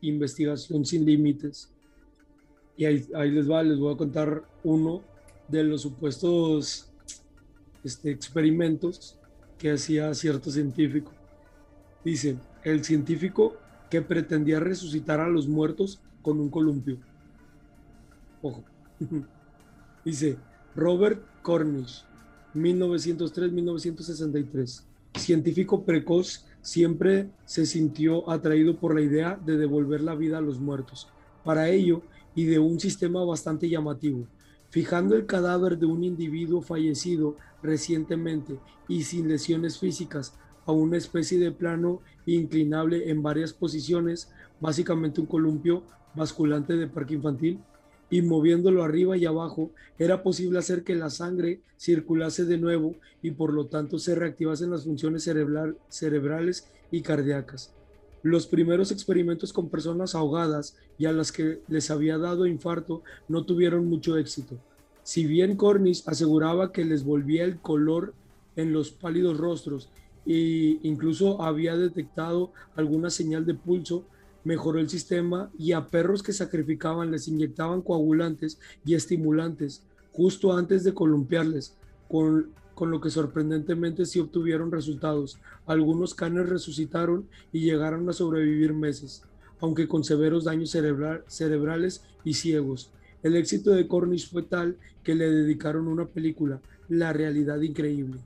investigación 0.00 0.84
sin 0.84 1.06
límites. 1.06 1.72
Y 2.76 2.84
ahí, 2.84 3.06
ahí, 3.14 3.30
les 3.30 3.48
va, 3.48 3.62
les 3.62 3.78
voy 3.78 3.94
a 3.94 3.96
contar 3.96 4.42
uno 4.64 5.02
de 5.48 5.62
los 5.62 5.82
supuestos 5.82 6.92
este, 7.84 8.10
experimentos 8.10 9.18
que 9.56 9.70
hacía 9.70 10.12
cierto 10.14 10.50
científico. 10.50 11.12
Dice, 12.04 12.36
el 12.64 12.84
científico 12.84 13.56
que 13.88 14.02
pretendía 14.02 14.58
resucitar 14.58 15.20
a 15.20 15.28
los 15.28 15.46
muertos 15.46 16.00
con 16.22 16.40
un 16.40 16.50
columpio. 16.50 16.98
Ojo. 18.42 18.64
Dice 20.04 20.36
Robert 20.74 21.22
Cornish, 21.42 22.04
1903-1963. 22.54 24.82
Científico 25.14 25.84
precoz, 25.84 26.44
siempre 26.60 27.30
se 27.44 27.66
sintió 27.66 28.30
atraído 28.30 28.78
por 28.78 28.94
la 28.94 29.00
idea 29.00 29.40
de 29.44 29.56
devolver 29.56 30.02
la 30.02 30.14
vida 30.14 30.38
a 30.38 30.42
los 30.42 30.60
muertos. 30.60 31.08
Para 31.44 31.68
ello, 31.70 32.02
y 32.34 32.44
de 32.44 32.58
un 32.58 32.78
sistema 32.78 33.24
bastante 33.24 33.68
llamativo, 33.68 34.26
fijando 34.68 35.16
el 35.16 35.26
cadáver 35.26 35.78
de 35.78 35.86
un 35.86 36.04
individuo 36.04 36.60
fallecido 36.60 37.36
recientemente 37.62 38.58
y 38.88 39.04
sin 39.04 39.26
lesiones 39.26 39.78
físicas 39.78 40.34
a 40.66 40.72
una 40.72 40.98
especie 40.98 41.38
de 41.38 41.52
plano 41.52 42.02
inclinable 42.26 43.10
en 43.10 43.22
varias 43.22 43.52
posiciones, 43.52 44.30
básicamente 44.60 45.20
un 45.20 45.26
columpio 45.26 45.84
basculante 46.14 46.76
de 46.76 46.88
parque 46.88 47.14
infantil, 47.14 47.60
y 48.10 48.22
moviéndolo 48.22 48.82
arriba 48.84 49.16
y 49.16 49.26
abajo, 49.26 49.70
era 49.98 50.22
posible 50.22 50.58
hacer 50.58 50.84
que 50.84 50.94
la 50.94 51.10
sangre 51.10 51.60
circulase 51.76 52.44
de 52.44 52.58
nuevo 52.58 52.94
y 53.22 53.32
por 53.32 53.52
lo 53.52 53.66
tanto 53.66 53.98
se 53.98 54.14
reactivasen 54.14 54.70
las 54.70 54.84
funciones 54.84 55.24
cerebrales 55.88 56.68
y 56.90 57.02
cardíacas. 57.02 57.72
Los 58.22 58.46
primeros 58.46 58.90
experimentos 58.90 59.52
con 59.52 59.68
personas 59.68 60.14
ahogadas 60.14 60.76
y 60.98 61.06
a 61.06 61.12
las 61.12 61.32
que 61.32 61.60
les 61.68 61.90
había 61.90 62.18
dado 62.18 62.46
infarto 62.46 63.02
no 63.28 63.44
tuvieron 63.44 63.86
mucho 63.86 64.16
éxito. 64.16 64.56
Si 65.02 65.26
bien 65.26 65.56
Cornish 65.56 66.02
aseguraba 66.06 66.72
que 66.72 66.84
les 66.84 67.04
volvía 67.04 67.44
el 67.44 67.60
color 67.60 68.14
en 68.56 68.72
los 68.72 68.90
pálidos 68.90 69.38
rostros 69.38 69.88
e 70.26 70.80
incluso 70.82 71.42
había 71.42 71.76
detectado 71.76 72.50
alguna 72.74 73.10
señal 73.10 73.46
de 73.46 73.54
pulso, 73.54 74.04
mejoró 74.46 74.78
el 74.78 74.88
sistema 74.88 75.50
y 75.58 75.72
a 75.72 75.88
perros 75.88 76.22
que 76.22 76.32
sacrificaban 76.32 77.10
les 77.10 77.26
inyectaban 77.26 77.82
coagulantes 77.82 78.60
y 78.84 78.94
estimulantes 78.94 79.82
justo 80.12 80.56
antes 80.56 80.84
de 80.84 80.94
columpiarles, 80.94 81.74
con, 82.08 82.50
con 82.76 82.92
lo 82.92 83.00
que 83.00 83.10
sorprendentemente 83.10 84.06
sí 84.06 84.20
obtuvieron 84.20 84.70
resultados. 84.70 85.40
Algunos 85.66 86.14
canes 86.14 86.48
resucitaron 86.48 87.26
y 87.52 87.62
llegaron 87.62 88.08
a 88.08 88.12
sobrevivir 88.12 88.72
meses, 88.72 89.24
aunque 89.58 89.88
con 89.88 90.04
severos 90.04 90.44
daños 90.44 90.70
cerebrales 90.70 92.04
y 92.22 92.34
ciegos. 92.34 92.92
El 93.24 93.34
éxito 93.34 93.72
de 93.72 93.88
Cornish 93.88 94.30
fue 94.30 94.44
tal 94.44 94.76
que 95.02 95.16
le 95.16 95.28
dedicaron 95.28 95.88
una 95.88 96.06
película, 96.06 96.60
La 96.88 97.12
realidad 97.12 97.60
increíble. 97.62 98.20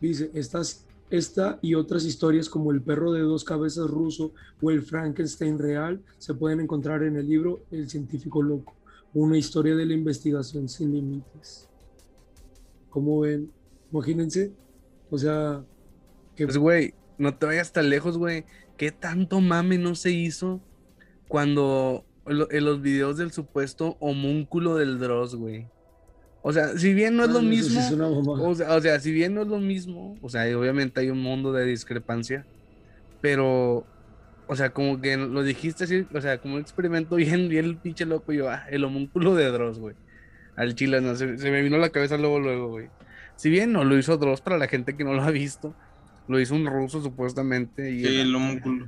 Dice, 0.00 0.32
estas 0.34 0.84
esta 1.10 1.58
y 1.62 1.74
otras 1.74 2.04
historias 2.04 2.48
como 2.48 2.72
El 2.72 2.82
perro 2.82 3.12
de 3.12 3.20
dos 3.20 3.44
cabezas 3.44 3.88
ruso 3.88 4.32
o 4.60 4.70
El 4.70 4.82
Frankenstein 4.82 5.58
real 5.58 6.02
se 6.18 6.34
pueden 6.34 6.60
encontrar 6.60 7.02
en 7.02 7.16
el 7.16 7.28
libro 7.28 7.64
El 7.70 7.88
científico 7.88 8.42
loco, 8.42 8.74
una 9.14 9.38
historia 9.38 9.74
de 9.74 9.86
la 9.86 9.94
investigación 9.94 10.68
sin 10.68 10.92
límites. 10.92 11.68
¿Cómo 12.90 13.20
ven? 13.20 13.50
Imagínense, 13.92 14.52
o 15.10 15.18
sea... 15.18 15.64
Que... 16.36 16.44
Pues 16.44 16.58
güey, 16.58 16.94
no 17.16 17.36
te 17.36 17.46
vayas 17.46 17.72
tan 17.72 17.90
lejos, 17.90 18.16
güey. 18.16 18.44
¿Qué 18.76 18.92
tanto 18.92 19.40
mame 19.40 19.76
no 19.78 19.94
se 19.94 20.12
hizo 20.12 20.60
cuando 21.26 22.04
en 22.26 22.64
los 22.64 22.80
videos 22.80 23.16
del 23.16 23.32
supuesto 23.32 23.96
homúnculo 24.00 24.76
del 24.76 24.98
Dross, 24.98 25.34
güey? 25.34 25.66
O 26.42 26.52
sea, 26.52 26.78
si 26.78 26.94
bien 26.94 27.16
no 27.16 27.24
es 27.24 27.30
lo 27.30 27.42
mismo, 27.42 27.80
o, 28.42 28.54
sea, 28.54 29.00
si 29.00 29.12
bien 29.12 29.34
no 29.34 29.42
es 29.42 29.48
lo 29.48 29.58
mismo, 29.58 30.16
o 30.22 30.28
sea, 30.28 30.42
obviamente 30.56 31.00
hay 31.00 31.10
un 31.10 31.20
mundo 31.20 31.52
de 31.52 31.64
discrepancia, 31.64 32.46
pero, 33.20 33.84
o 34.46 34.56
sea, 34.56 34.70
como 34.70 35.00
que 35.00 35.16
lo 35.16 35.42
dijiste 35.42 35.84
así, 35.84 36.06
o 36.14 36.20
sea, 36.20 36.38
como 36.38 36.54
un 36.54 36.60
experimento 36.60 37.16
bien, 37.16 37.48
bien 37.48 37.64
el 37.64 37.76
pinche 37.76 38.06
loco, 38.06 38.32
yo, 38.32 38.48
ah, 38.48 38.64
el 38.70 38.84
homúnculo 38.84 39.34
de 39.34 39.50
Dross, 39.50 39.78
güey, 39.78 39.96
al 40.56 40.74
chile, 40.74 41.00
no, 41.00 41.16
se, 41.16 41.26
me 41.26 41.62
vino 41.62 41.76
a 41.76 41.80
la 41.80 41.90
cabeza 41.90 42.16
luego, 42.16 42.38
luego, 42.38 42.68
güey. 42.68 42.88
Si 43.36 43.50
bien 43.50 43.72
no 43.72 43.84
lo 43.84 43.96
hizo 43.96 44.16
Dross 44.16 44.40
para 44.40 44.58
la 44.58 44.66
gente 44.66 44.96
que 44.96 45.04
no 45.04 45.14
lo 45.14 45.22
ha 45.22 45.30
visto, 45.30 45.74
lo 46.26 46.40
hizo 46.40 46.54
un 46.56 46.66
ruso 46.66 47.00
supuestamente. 47.00 47.92
Y 47.92 48.04
sí, 48.04 48.20
el 48.20 48.34
homúnculo. 48.34 48.86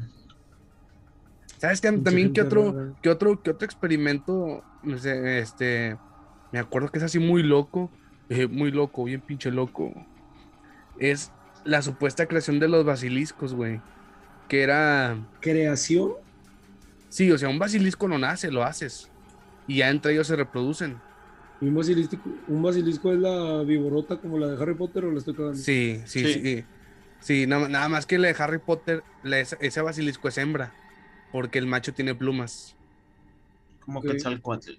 ¿Sabes 1.59 1.81
que 1.81 1.93
también 1.93 2.33
qué 2.33 2.43
otro, 2.43 2.97
qué 3.01 3.11
otro, 3.11 3.41
qué 3.43 3.51
otro 3.51 3.65
experimento, 3.65 4.65
este 4.83 5.97
me 6.53 6.59
acuerdo 6.59 6.89
que 6.91 6.99
es 6.99 7.05
así 7.05 7.19
muy 7.19 7.43
loco, 7.43 7.91
eh, 8.29 8.47
muy 8.47 8.71
loco, 8.71 9.05
bien 9.05 9.21
pinche 9.21 9.51
loco. 9.51 9.93
Es 10.99 11.33
la 11.65 11.83
supuesta 11.83 12.27
creación 12.27 12.59
de 12.59 12.69
los 12.69 12.85
basiliscos, 12.85 13.55
güey. 13.55 13.81
Que 14.49 14.63
era. 14.63 15.19
¿Creación? 15.41 16.13
Sí, 17.09 17.31
o 17.31 17.39
sea, 17.39 17.49
un 17.49 17.59
basilisco 17.59 18.09
no 18.09 18.19
nace, 18.19 18.51
lo 18.51 18.65
haces. 18.65 19.11
Y 19.67 19.77
ya 19.77 19.91
entre 19.91 20.13
ellos 20.13 20.27
se 20.27 20.37
reproducen. 20.37 21.01
¿Un 21.61 21.75
basilisco, 21.75 22.17
un 22.49 22.63
basilisco 22.63 23.13
es 23.13 23.19
la 23.19 23.63
viborota 23.63 24.17
como 24.17 24.39
la 24.39 24.49
de 24.49 24.63
Harry 24.63 24.75
Potter 24.75 25.05
o 25.05 25.13
la 25.13 25.19
estoy 25.19 25.35
cagando? 25.35 25.59
Sí, 25.59 26.01
sí, 26.07 26.33
sí. 26.33 26.65
Sí, 27.21 27.47
nada, 27.47 27.89
más 27.89 28.07
que 28.07 28.19
la 28.19 28.29
de 28.29 28.43
Harry 28.43 28.59
Potter, 28.59 29.05
ese 29.61 29.81
basilisco 29.83 30.29
es 30.29 30.39
hembra. 30.39 30.73
Porque 31.33 31.59
el 31.59 31.67
macho 31.67 31.93
tiene 31.93 32.15
plumas. 32.15 32.75
Como 33.85 34.01
okay. 34.01 34.13
Quetzalcoatl. 34.13 34.73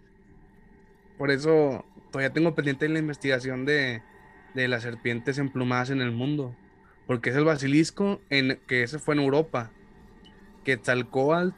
Por 1.22 1.30
eso 1.30 1.86
todavía 2.12 2.34
tengo 2.34 2.56
pendiente 2.56 2.90
la 2.90 2.98
investigación 2.98 3.64
de, 3.64 4.02
las 4.56 4.82
serpientes 4.82 5.38
emplumadas 5.38 5.92
en 5.92 6.02
el 6.02 6.10
mundo. 6.10 6.56
Porque 7.06 7.30
es 7.30 7.36
el 7.36 7.44
basilisco 7.46 8.20
en, 8.32 8.60
que 8.66 8.82
ese 8.82 8.98
fue 8.98 9.14
en 9.14 9.22
Europa. 9.22 9.70
Quetzalcoatl 10.66 11.52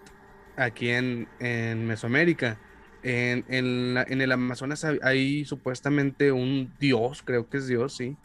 aquí 0.58 0.90
en, 0.90 1.30
en 1.40 1.88
Mesoamérica. 1.88 2.60
En, 3.04 3.46
en, 3.48 4.22
el 4.22 4.32
Amazonas 4.34 4.84
hay, 4.84 5.46
supuestamente 5.46 6.34
un 6.34 6.74
dios, 6.78 7.24
creo 7.24 7.48
que 7.48 7.56
es 7.56 7.66
dios, 7.66 7.96
sí. 7.96 8.18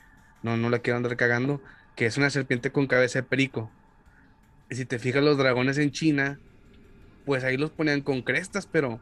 No, 0.43 0.57
no 0.57 0.71
la 0.71 0.81
quiero 0.81 0.97
andar 0.97 1.17
cagando. 1.17 1.63
Que 1.95 2.07
es 2.07 2.17
una 2.17 2.31
serpiente 2.31 2.73
con 2.73 2.89
cabeza 2.89 3.21
de 3.21 3.29
perico. 3.29 3.71
Y 4.71 4.75
si 4.75 4.87
te 4.87 4.99
fijas, 4.99 5.23
los 5.23 5.39
dragones 5.39 5.79
en 5.79 5.93
China, 5.93 6.41
pues 7.25 7.45
ahí 7.45 7.57
los 7.57 7.71
ponían 7.71 8.01
con 8.01 8.23
crestas, 8.23 8.67
pero 8.67 8.99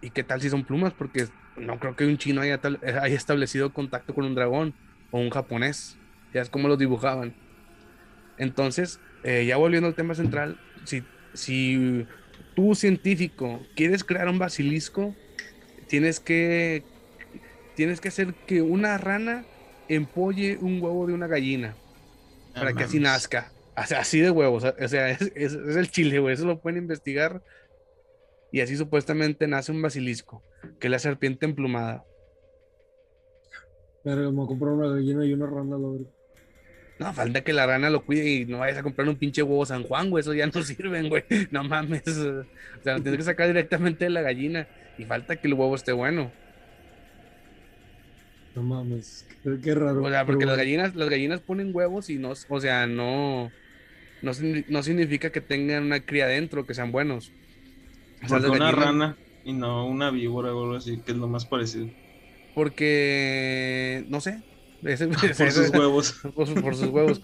¿y 0.00 0.10
qué 0.10 0.22
tal 0.22 0.40
si 0.40 0.50
son 0.50 0.64
plumas? 0.64 0.92
Porque 0.92 1.26
no 1.56 1.78
creo 1.78 1.96
que 1.96 2.06
un 2.06 2.18
chino 2.18 2.40
haya, 2.40 2.60
haya 3.00 3.16
establecido 3.16 3.72
contacto 3.72 4.14
con 4.14 4.24
un 4.24 4.34
dragón 4.34 4.74
o 5.10 5.18
un 5.18 5.30
japonés. 5.30 5.96
Ya 6.34 6.42
es 6.42 6.50
como 6.50 6.68
los 6.68 6.78
dibujaban. 6.78 7.34
Entonces, 8.38 9.00
eh, 9.24 9.46
ya 9.46 9.56
volviendo 9.56 9.88
al 9.88 9.94
tema 9.94 10.14
central, 10.14 10.60
si, 10.84 11.02
si 11.32 12.06
tú 12.54 12.74
científico 12.74 13.60
quieres 13.74 14.04
crear 14.04 14.28
un 14.28 14.38
basilisco, 14.38 15.14
tienes 15.88 16.20
que 16.20 16.84
tienes 17.74 18.00
que 18.00 18.08
hacer 18.08 18.34
que 18.46 18.62
una 18.62 18.98
rana 18.98 19.44
empolle 19.88 20.58
un 20.60 20.82
huevo 20.82 21.06
de 21.06 21.12
una 21.12 21.26
gallina 21.26 21.76
para 22.54 22.72
que 22.72 22.84
así 22.84 22.98
nazca. 22.98 23.52
así 23.74 24.20
de 24.20 24.30
huevos. 24.30 24.64
O 24.64 24.88
sea, 24.88 25.10
es, 25.10 25.30
el 25.34 25.90
chile, 25.90 26.18
güey. 26.18 26.34
Eso 26.34 26.46
lo 26.46 26.58
pueden 26.58 26.78
investigar. 26.78 27.42
Y 28.56 28.62
así 28.62 28.74
supuestamente 28.74 29.46
nace 29.46 29.70
un 29.70 29.82
basilisco, 29.82 30.42
que 30.80 30.86
es 30.86 30.90
la 30.90 30.98
serpiente 30.98 31.44
emplumada. 31.44 32.06
Pero 34.02 34.24
como 34.24 34.46
comprar 34.46 34.72
una 34.72 34.88
gallina 34.88 35.26
y 35.26 35.34
una 35.34 35.44
rana, 35.44 35.76
lo 35.76 35.98
No, 36.98 37.12
falta 37.12 37.44
que 37.44 37.52
la 37.52 37.66
rana 37.66 37.90
lo 37.90 38.06
cuide 38.06 38.26
y 38.26 38.46
no 38.46 38.60
vayas 38.60 38.78
a 38.78 38.82
comprar 38.82 39.06
un 39.10 39.16
pinche 39.16 39.42
huevo 39.42 39.66
San 39.66 39.82
Juan, 39.82 40.08
güey. 40.08 40.22
Eso 40.22 40.32
ya 40.32 40.46
no 40.46 40.62
sirven, 40.62 41.10
güey. 41.10 41.24
No 41.50 41.64
mames. 41.64 42.08
O 42.08 42.46
sea, 42.82 42.94
lo 42.94 43.02
tienes 43.02 43.18
que 43.18 43.24
sacar 43.24 43.46
directamente 43.46 44.06
de 44.06 44.10
la 44.10 44.22
gallina. 44.22 44.66
Y 44.96 45.04
falta 45.04 45.36
que 45.36 45.48
el 45.48 45.52
huevo 45.52 45.74
esté 45.74 45.92
bueno. 45.92 46.32
No 48.54 48.62
mames, 48.62 49.26
qué, 49.62 49.74
raro. 49.74 50.02
O 50.02 50.08
sea, 50.08 50.24
porque 50.24 50.46
las 50.46 50.56
gallinas, 50.56 50.94
las 50.94 51.10
gallinas 51.10 51.40
ponen 51.40 51.76
huevos 51.76 52.08
y 52.08 52.16
no, 52.16 52.32
o 52.48 52.60
sea, 52.62 52.86
no, 52.86 53.52
no, 54.22 54.82
significa 54.82 55.28
que 55.28 55.42
tengan 55.42 55.82
una 55.82 56.00
cría 56.00 56.26
dentro, 56.26 56.64
que 56.64 56.72
sean 56.72 56.90
buenos. 56.90 57.32
Sea, 58.24 58.38
una 58.38 58.72
rana 58.72 59.16
y 59.44 59.52
no 59.52 59.86
una 59.86 60.10
víbora 60.10 60.54
o 60.54 60.64
algo 60.64 60.76
así, 60.76 60.98
que 60.98 61.12
es 61.12 61.18
lo 61.18 61.28
más 61.28 61.44
parecido. 61.44 61.88
Porque, 62.54 64.04
no 64.08 64.20
sé. 64.20 64.42
por, 65.38 65.52
sus 65.52 65.70
huevos. 65.74 66.14
por, 66.34 66.76
sus 66.76 66.88
huevos. 66.88 67.22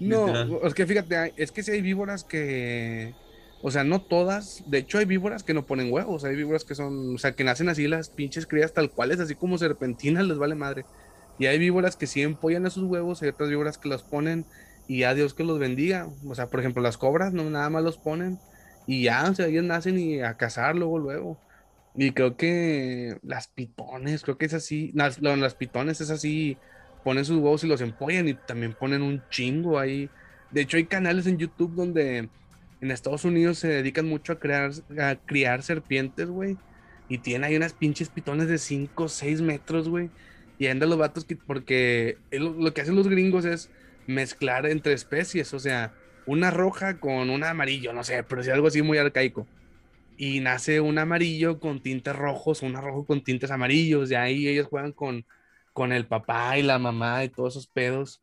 No, 0.00 0.66
es 0.66 0.74
que 0.74 0.86
fíjate, 0.86 1.32
es 1.36 1.52
que 1.52 1.62
si 1.62 1.72
hay 1.72 1.80
víboras 1.80 2.24
que 2.24 3.14
o 3.62 3.70
sea, 3.70 3.84
no 3.84 4.02
todas. 4.02 4.64
De 4.66 4.78
hecho, 4.78 4.98
hay 4.98 5.04
víboras 5.04 5.44
que 5.44 5.54
no 5.54 5.64
ponen 5.64 5.92
huevos. 5.92 6.24
Hay 6.24 6.34
víboras 6.34 6.64
que 6.64 6.74
son, 6.74 7.14
o 7.14 7.18
sea, 7.18 7.32
que 7.32 7.44
nacen 7.44 7.68
así 7.68 7.86
las 7.86 8.10
pinches 8.10 8.46
crías 8.46 8.72
tal 8.74 8.90
cuales, 8.90 9.20
así 9.20 9.36
como 9.36 9.56
serpentinas, 9.56 10.26
les 10.26 10.36
vale 10.36 10.56
madre. 10.56 10.84
Y 11.38 11.46
hay 11.46 11.58
víboras 11.58 11.96
que 11.96 12.08
sí 12.08 12.22
empollan 12.22 12.66
a 12.66 12.70
sus 12.70 12.84
huevos. 12.84 13.22
Hay 13.22 13.28
otras 13.28 13.48
víboras 13.48 13.78
que 13.78 13.88
los 13.88 14.02
ponen 14.02 14.44
y 14.88 15.04
a 15.04 15.14
Dios 15.14 15.32
que 15.32 15.44
los 15.44 15.60
bendiga. 15.60 16.08
O 16.26 16.34
sea, 16.34 16.48
por 16.48 16.58
ejemplo, 16.58 16.82
las 16.82 16.98
cobras 16.98 17.32
no 17.32 17.48
nada 17.48 17.70
más 17.70 17.84
los 17.84 17.98
ponen 17.98 18.40
y 18.86 19.04
ya, 19.04 19.30
o 19.30 19.34
sea, 19.34 19.46
ellos 19.46 19.64
nacen 19.64 19.98
y 19.98 20.20
a 20.20 20.36
cazar 20.36 20.76
luego, 20.76 20.98
luego. 20.98 21.38
Y 21.94 22.12
creo 22.12 22.36
que 22.36 23.18
las 23.22 23.48
pitones, 23.48 24.22
creo 24.22 24.38
que 24.38 24.46
es 24.46 24.54
así. 24.54 24.92
Las, 24.94 25.20
las 25.20 25.54
pitones 25.54 26.00
es 26.00 26.10
así. 26.10 26.56
Ponen 27.04 27.24
sus 27.24 27.38
huevos 27.38 27.64
y 27.64 27.66
los 27.68 27.80
empollan 27.80 28.28
y 28.28 28.34
también 28.34 28.74
ponen 28.74 29.02
un 29.02 29.22
chingo 29.30 29.78
ahí. 29.78 30.08
De 30.50 30.62
hecho, 30.62 30.76
hay 30.76 30.86
canales 30.86 31.26
en 31.26 31.38
YouTube 31.38 31.74
donde 31.74 32.28
en 32.80 32.90
Estados 32.90 33.24
Unidos 33.24 33.58
se 33.58 33.68
dedican 33.68 34.06
mucho 34.06 34.32
a, 34.32 34.38
crear, 34.38 34.72
a 34.98 35.16
criar 35.16 35.62
serpientes, 35.62 36.28
güey. 36.28 36.56
Y 37.08 37.18
tienen 37.18 37.44
ahí 37.44 37.56
unas 37.56 37.74
pinches 37.74 38.08
pitones 38.08 38.48
de 38.48 38.58
5 38.58 39.04
o 39.04 39.08
6 39.08 39.42
metros, 39.42 39.88
güey. 39.88 40.10
Y 40.58 40.68
andan 40.68 40.90
los 40.90 40.98
vatos 40.98 41.24
que, 41.24 41.36
porque 41.36 42.18
lo 42.30 42.72
que 42.72 42.80
hacen 42.80 42.96
los 42.96 43.08
gringos 43.08 43.44
es 43.44 43.70
mezclar 44.06 44.66
entre 44.66 44.92
especies, 44.92 45.54
o 45.54 45.58
sea, 45.58 45.94
una 46.26 46.50
roja 46.50 46.98
con 47.00 47.30
un 47.30 47.44
amarillo, 47.44 47.92
no 47.92 48.04
sé, 48.04 48.22
pero 48.24 48.40
es 48.40 48.48
algo 48.48 48.68
así 48.68 48.82
muy 48.82 48.98
arcaico. 48.98 49.46
Y 50.16 50.40
nace 50.40 50.80
un 50.80 50.98
amarillo 50.98 51.58
con 51.58 51.82
tintes 51.82 52.14
rojos, 52.14 52.62
un 52.62 52.74
rojo 52.74 53.06
con 53.06 53.24
tintes 53.24 53.50
amarillos, 53.50 54.10
y 54.10 54.14
ahí 54.14 54.48
ellos 54.48 54.66
juegan 54.68 54.92
con, 54.92 55.24
con 55.72 55.92
el 55.92 56.06
papá 56.06 56.58
y 56.58 56.62
la 56.62 56.78
mamá 56.78 57.24
y 57.24 57.28
todos 57.28 57.54
esos 57.54 57.66
pedos. 57.66 58.22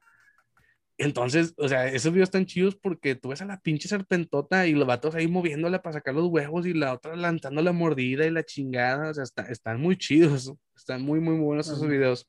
Entonces, 1.00 1.54
o 1.58 1.70
sea, 1.70 1.88
esos 1.88 2.12
videos 2.12 2.28
están 2.28 2.46
chidos 2.46 2.76
porque 2.76 3.16
tú 3.16 3.30
ves 3.30 3.42
a 3.42 3.46
la 3.46 3.62
pinche 3.62 3.88
serpentota 3.88 4.68
y 4.68 4.74
los 4.74 4.86
vatos 4.86 5.16
ahí 5.16 5.30
moviéndola 5.30 5.82
para 5.82 5.94
sacar 5.94 6.14
los 6.14 6.28
huevos 6.28 6.66
y 6.66 6.74
la 6.74 6.94
otra 6.94 7.16
lanzando 7.16 7.62
la 7.62 7.72
mordida 7.72 8.26
y 8.26 8.32
la 8.32 8.44
chingada. 8.44 9.10
O 9.10 9.14
sea, 9.14 9.24
están 9.48 9.80
muy 9.80 9.98
chidos. 9.98 10.54
Están 10.76 11.02
muy, 11.02 11.22
muy 11.22 11.38
buenos 11.38 11.68
esos 11.68 11.88
videos. 11.88 12.28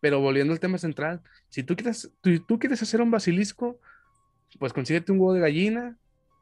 Pero 0.00 0.20
volviendo 0.20 0.54
al 0.54 0.60
tema 0.60 0.78
central, 0.78 1.20
si 1.50 1.62
tú 1.62 1.76
quieres, 1.76 2.10
tú, 2.22 2.58
quieres 2.58 2.80
hacer 2.82 3.02
un 3.02 3.10
basilisco, 3.10 3.78
pues 4.58 4.72
consíguete 4.72 5.12
un 5.12 5.18
huevo 5.18 5.34
de 5.34 5.40
gallina 5.40 5.96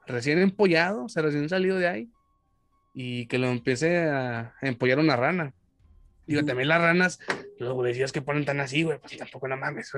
recién 0.06 0.38
empollado, 0.38 1.04
o 1.04 1.08
sea, 1.08 1.22
recién 1.22 1.48
salido 1.48 1.78
de 1.78 1.88
ahí, 1.88 2.10
y 2.94 3.26
que 3.26 3.38
lo 3.38 3.48
empiece 3.48 4.08
a, 4.08 4.54
empollar 4.62 4.98
una 4.98 5.16
rana. 5.16 5.54
Digo, 6.26 6.44
también 6.44 6.68
las 6.68 6.80
ranas, 6.80 7.20
los 7.58 7.72
huevecillos 7.76 8.12
que 8.12 8.22
ponen 8.22 8.44
tan 8.44 8.60
así, 8.60 8.82
güey, 8.82 8.98
pues 8.98 9.16
tampoco 9.16 9.48
no 9.48 9.56
mames. 9.56 9.92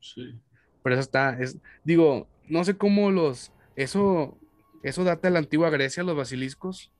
Sí. 0.00 0.40
Pero 0.82 0.94
eso 0.94 1.02
está, 1.02 1.38
es, 1.38 1.58
digo, 1.84 2.26
no 2.48 2.64
sé 2.64 2.76
cómo 2.76 3.10
los, 3.10 3.52
eso, 3.76 4.38
eso 4.82 5.04
data 5.04 5.28
de 5.28 5.32
la 5.32 5.38
antigua 5.38 5.70
Grecia, 5.70 6.02
los 6.02 6.16
basiliscos. 6.16 6.90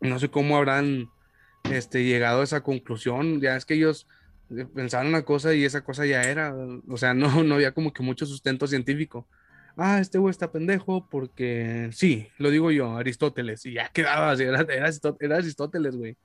No 0.00 0.18
sé 0.18 0.30
cómo 0.30 0.56
habrán 0.56 1.10
este, 1.64 2.04
llegado 2.04 2.40
a 2.40 2.44
esa 2.44 2.62
conclusión. 2.62 3.40
Ya 3.40 3.56
es 3.56 3.64
que 3.64 3.74
ellos 3.74 4.06
pensaban 4.74 5.06
una 5.06 5.22
cosa 5.22 5.54
y 5.54 5.64
esa 5.64 5.82
cosa 5.82 6.06
ya 6.06 6.22
era. 6.22 6.54
O 6.88 6.96
sea, 6.96 7.14
no, 7.14 7.42
no 7.44 7.54
había 7.54 7.72
como 7.72 7.92
que 7.92 8.02
mucho 8.02 8.26
sustento 8.26 8.66
científico. 8.66 9.26
Ah, 9.76 10.00
este 10.00 10.18
güey 10.18 10.30
está 10.30 10.50
pendejo 10.50 11.06
porque 11.08 11.88
sí, 11.92 12.28
lo 12.38 12.50
digo 12.50 12.70
yo, 12.70 12.96
Aristóteles. 12.96 13.64
Y 13.66 13.74
ya 13.74 13.88
quedaba, 13.88 14.34
era, 14.34 14.66
era, 14.68 15.36
Aristóteles, 15.36 15.96
güey. 15.96 16.16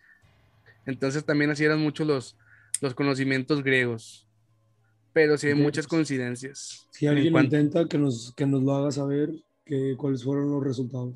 Entonces 0.85 1.23
también 1.23 1.51
así 1.51 1.63
eran 1.63 1.79
muchos 1.79 2.05
los, 2.05 2.37
los 2.81 2.93
conocimientos 2.93 3.63
griegos 3.63 4.25
pero 5.15 5.37
sí 5.37 5.47
hay 5.47 5.55
muchas 5.55 5.87
coincidencias. 5.87 6.89
Si 6.91 7.07
alguien 7.07 7.33
intenta 7.37 7.87
que 7.87 7.97
nos, 7.97 8.33
que 8.35 8.45
nos 8.45 8.61
lo 8.61 8.75
haga 8.75 8.91
saber 8.91 9.31
que, 9.63 9.95
cuáles 9.97 10.25
fueron 10.25 10.51
los 10.51 10.61
resultados. 10.61 11.13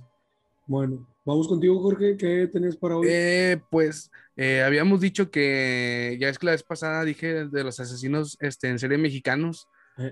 Bueno, 0.67 1.05
vamos 1.29 1.47
contigo, 1.47 1.79
Jorge. 1.79 2.17
¿Qué 2.17 2.47
tenés 2.47 2.75
para 2.75 2.97
hoy? 2.97 3.07
Eh, 3.09 3.61
pues 3.69 4.11
eh, 4.35 4.63
habíamos 4.63 4.99
dicho 4.99 5.29
que 5.29 6.17
ya 6.19 6.29
es 6.29 6.39
que 6.39 6.47
la 6.47 6.53
vez 6.53 6.63
pasada 6.63 7.05
dije 7.05 7.45
de 7.45 7.63
los 7.63 7.79
asesinos 7.79 8.37
este, 8.41 8.69
en 8.69 8.79
serie 8.79 8.97
mexicanos. 8.97 9.67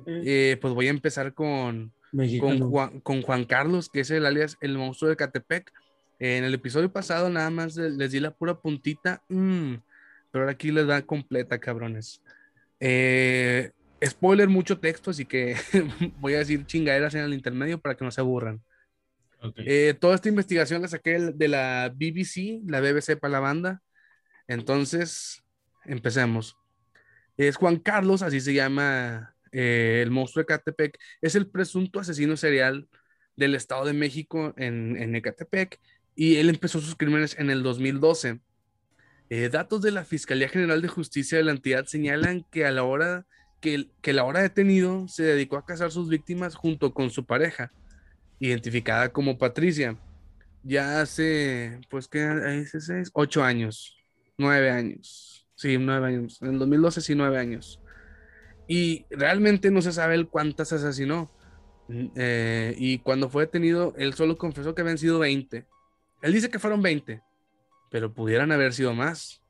Eh, 0.05 0.57
pues 0.61 0.73
voy 0.73 0.87
a 0.87 0.91
empezar 0.91 1.33
con, 1.33 1.93
con 2.11 2.59
Juan, 2.69 2.99
con, 2.99 3.21
Juan, 3.21 3.45
Carlos, 3.45 3.89
que 3.89 4.01
es 4.01 4.11
el 4.11 4.25
alias 4.25 4.57
El 4.59 4.77
Monstruo 4.77 5.09
de 5.09 5.15
Catepec. 5.15 5.71
en 6.19 6.43
el 6.43 6.53
episodio 6.53 6.91
pasado 6.91 7.29
nada 7.29 7.49
más 7.49 7.77
les, 7.77 8.11
di 8.11 8.19
la 8.19 8.31
pura 8.31 8.59
puntita, 8.59 9.23
mm, 9.29 9.75
pero 10.29 10.43
ahora 10.43 10.51
aquí 10.51 10.71
les 10.71 10.87
da 10.87 11.01
completa, 11.01 11.57
cabrones. 11.57 12.21
Eh, 12.81 13.71
spoiler, 14.05 14.49
mucho 14.49 14.77
texto, 14.77 15.11
así 15.11 15.25
que 15.25 15.55
voy 16.19 16.33
a 16.33 16.39
decir 16.39 16.65
chingaderas 16.65 17.15
en 17.15 17.21
el 17.21 17.33
intermedio 17.33 17.79
para 17.79 17.95
que 17.95 18.03
no 18.03 18.11
se 18.11 18.21
aburran. 18.21 18.61
Eh, 19.57 19.93
toda 19.99 20.15
esta 20.15 20.29
investigación 20.29 20.81
la 20.81 20.87
saqué 20.87 21.19
de 21.19 21.47
la 21.47 21.93
BBC, 21.93 22.61
la 22.67 22.81
BBC 22.81 23.17
para 23.19 23.33
la 23.33 23.39
banda. 23.39 23.81
Entonces, 24.47 25.43
empecemos. 25.85 26.57
Es 27.37 27.55
Juan 27.55 27.77
Carlos, 27.77 28.21
así 28.21 28.39
se 28.39 28.53
llama 28.53 29.35
eh, 29.51 30.01
el 30.03 30.11
monstruo 30.11 30.43
de 30.43 30.53
Ecatepec. 30.53 30.97
Es 31.21 31.35
el 31.35 31.47
presunto 31.47 31.99
asesino 31.99 32.35
serial 32.35 32.87
del 33.35 33.55
Estado 33.55 33.85
de 33.85 33.93
México 33.93 34.53
en, 34.57 34.97
en 34.97 35.15
Ecatepec 35.15 35.79
y 36.15 36.37
él 36.37 36.49
empezó 36.49 36.81
sus 36.81 36.95
crímenes 36.95 37.37
en 37.37 37.49
el 37.49 37.61
2012. 37.61 38.39
Eh, 39.29 39.49
datos 39.49 39.81
de 39.81 39.91
la 39.91 40.03
Fiscalía 40.03 40.49
General 40.49 40.81
de 40.81 40.87
Justicia 40.87 41.37
de 41.37 41.43
la 41.43 41.51
entidad 41.51 41.85
señalan 41.85 42.45
que 42.49 42.65
a 42.65 42.71
la 42.71 42.83
hora 42.83 43.25
que, 43.61 43.89
que 44.01 44.13
la 44.13 44.23
hora 44.23 44.41
detenido 44.41 45.07
se 45.07 45.23
dedicó 45.23 45.57
a 45.57 45.65
cazar 45.65 45.91
sus 45.91 46.09
víctimas 46.09 46.55
junto 46.55 46.93
con 46.93 47.09
su 47.11 47.25
pareja, 47.25 47.71
identificada 48.39 49.09
como 49.09 49.37
Patricia, 49.37 49.97
ya 50.63 51.01
hace, 51.01 51.79
pues, 51.89 52.07
¿qué? 52.07 52.65
Seis, 52.79 53.09
ocho 53.13 53.43
años, 53.43 53.97
nueve 54.37 54.69
años, 54.69 55.47
sí, 55.55 55.77
nueve 55.77 56.07
años, 56.07 56.41
en 56.41 56.49
el 56.49 56.59
2012 56.59 57.01
sí, 57.01 57.15
nueve 57.15 57.39
años. 57.39 57.81
Y 58.67 59.05
realmente 59.09 59.71
no 59.71 59.81
se 59.81 59.93
sabe 59.93 60.15
el 60.15 60.27
cuántas 60.27 60.73
asesinó. 60.73 61.31
Mm, 61.87 62.07
eh, 62.15 62.75
y 62.77 62.99
cuando 62.99 63.29
fue 63.29 63.45
detenido, 63.45 63.93
él 63.97 64.13
solo 64.13 64.37
confesó 64.37 64.75
que 64.75 64.81
habían 64.81 64.97
sido 64.97 65.19
20. 65.19 65.65
Él 66.21 66.33
dice 66.33 66.49
que 66.49 66.59
fueron 66.59 66.81
20, 66.81 67.21
pero 67.89 68.13
pudieran 68.13 68.51
haber 68.51 68.73
sido 68.73 68.93
más. 68.93 69.41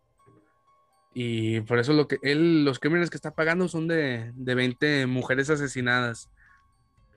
Y 1.16 1.62
por 1.62 1.80
eso 1.80 1.94
lo 1.94 2.08
que 2.08 2.20
él, 2.22 2.64
los 2.64 2.78
crímenes 2.78 3.10
que 3.10 3.18
está 3.18 3.34
pagando 3.34 3.68
son 3.68 3.88
de, 3.88 4.32
de 4.36 4.54
20 4.54 5.08
mujeres 5.08 5.50
asesinadas. 5.50 6.30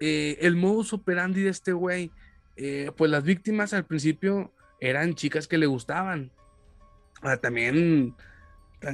Eh, 0.01 0.39
el 0.41 0.57
modus 0.57 0.93
operandi 0.93 1.43
de 1.43 1.51
este 1.51 1.73
güey, 1.73 2.11
eh, 2.57 2.91
pues 2.97 3.11
las 3.11 3.23
víctimas 3.23 3.73
al 3.75 3.85
principio 3.87 4.53
eran 4.81 5.15
chicas 5.15 5.47
que 5.47 5.59
le 5.59 5.67
gustaban. 5.67 6.33
también, 7.43 8.17